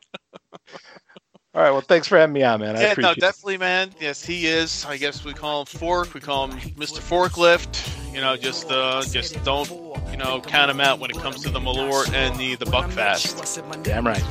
All 1.54 1.60
right. 1.60 1.70
Well, 1.70 1.82
thanks 1.82 2.08
for 2.08 2.16
having 2.16 2.32
me 2.32 2.42
on, 2.42 2.60
man. 2.60 2.76
I 2.76 2.80
yeah, 2.80 2.86
no, 2.86 2.92
appreciate 2.92 3.18
it. 3.18 3.20
definitely, 3.20 3.58
man. 3.58 3.90
Yes, 4.00 4.24
he 4.24 4.46
is. 4.46 4.86
I 4.86 4.96
guess 4.96 5.22
we 5.22 5.34
call 5.34 5.60
him 5.60 5.66
Fork. 5.66 6.14
We 6.14 6.20
call 6.20 6.48
him 6.48 6.58
Mr. 6.76 7.00
Forklift. 7.00 8.14
You 8.14 8.20
know, 8.22 8.36
just 8.36 8.70
uh, 8.70 9.02
just 9.02 9.42
don't 9.44 9.70
you 10.10 10.16
know 10.16 10.40
count 10.40 10.70
him 10.70 10.80
out 10.80 10.98
when 10.98 11.10
it 11.10 11.16
comes 11.16 11.42
to 11.42 11.50
the 11.50 11.60
Malort 11.60 12.12
and 12.12 12.38
the 12.38 12.54
the 12.56 12.66
Buckfast. 12.66 13.82
Damn 13.82 14.06
right. 14.06 14.22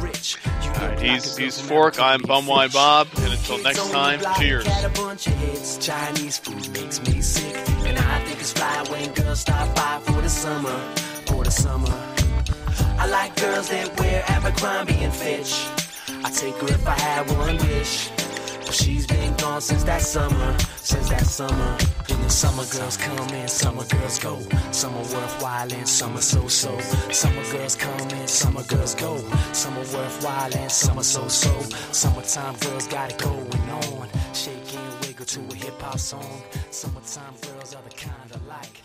All 0.82 0.88
right, 0.88 1.00
he's 1.00 1.38
he's 1.38 1.60
Fork. 1.62 2.00
I'm 2.00 2.22
Bumwine 2.22 2.74
Bob, 2.74 3.08
and 3.18 3.34
until 3.34 3.58
next 3.62 3.92
time, 3.92 4.20
cheers. 4.40 4.64
Got 4.64 4.86
a 4.86 4.90
bunch 4.90 5.28
of 5.28 5.34
hits. 5.34 5.78
Chinese 5.78 6.38
food 6.40 6.70
makes 6.74 7.02
me 7.08 7.22
sick. 7.22 7.56
And 7.86 7.98
I 8.00 8.24
think 8.26 8.40
it's 8.40 8.54
fly 8.54 8.84
when 8.90 9.14
girls 9.14 9.42
stop 9.42 9.76
by 9.76 10.00
for 10.06 10.22
the 10.22 10.30
summer. 10.30 10.80
For 11.28 11.44
the 11.44 11.52
summer. 11.52 12.08
I 12.98 13.08
like 13.08 13.36
girls 13.36 13.70
that 13.70 14.00
wear 14.00 14.24
Abercrombie 14.28 14.94
and 14.94 15.14
Fitch. 15.14 15.81
I 16.24 16.30
take 16.30 16.56
her 16.56 16.68
if 16.68 16.88
I 16.88 17.00
had 17.00 17.30
one 17.32 17.58
wish. 17.58 18.10
But 18.66 18.74
she's 18.76 19.08
been 19.08 19.36
gone 19.38 19.62
since 19.62 19.84
that 19.86 20.02
summer. 20.02 20.58
Since 20.78 21.10
that 21.10 21.26
summer. 21.26 21.78
And 22.10 22.24
the 22.24 22.30
summer 22.30 22.66
girls 22.66 22.98
come 22.98 23.30
and 23.30 23.50
summer 23.50 23.84
girls 23.86 24.20
go. 24.20 24.36
Are 24.36 25.06
worthwhile 25.14 25.74
and 25.74 25.88
some 25.88 26.18
are 26.18 26.22
so-so. 26.22 26.80
Summer 27.12 27.44
girls 27.52 27.76
come 27.76 28.00
and 28.00 28.30
summer 28.30 28.64
girls 28.64 28.96
go. 28.96 29.16
Are 29.16 29.86
worthwhile 29.96 30.56
and 30.56 30.72
some 30.72 31.00
are 31.00 31.04
so-so. 31.04 31.62
Summertime 31.92 32.56
girls 32.58 32.88
got 32.88 33.12
it 33.12 33.18
going 33.18 33.70
on. 33.70 34.08
Shake 34.34 34.76
and 34.76 35.06
wiggle 35.06 35.26
to 35.26 35.40
a 35.40 35.56
hip 35.56 35.82
hop 35.82 36.00
song. 36.00 36.42
Summertime 36.70 37.34
girls 37.42 37.74
are 37.76 37.84
the 37.84 37.96
kind 37.96 38.32
I 38.34 38.48
like. 38.48 38.81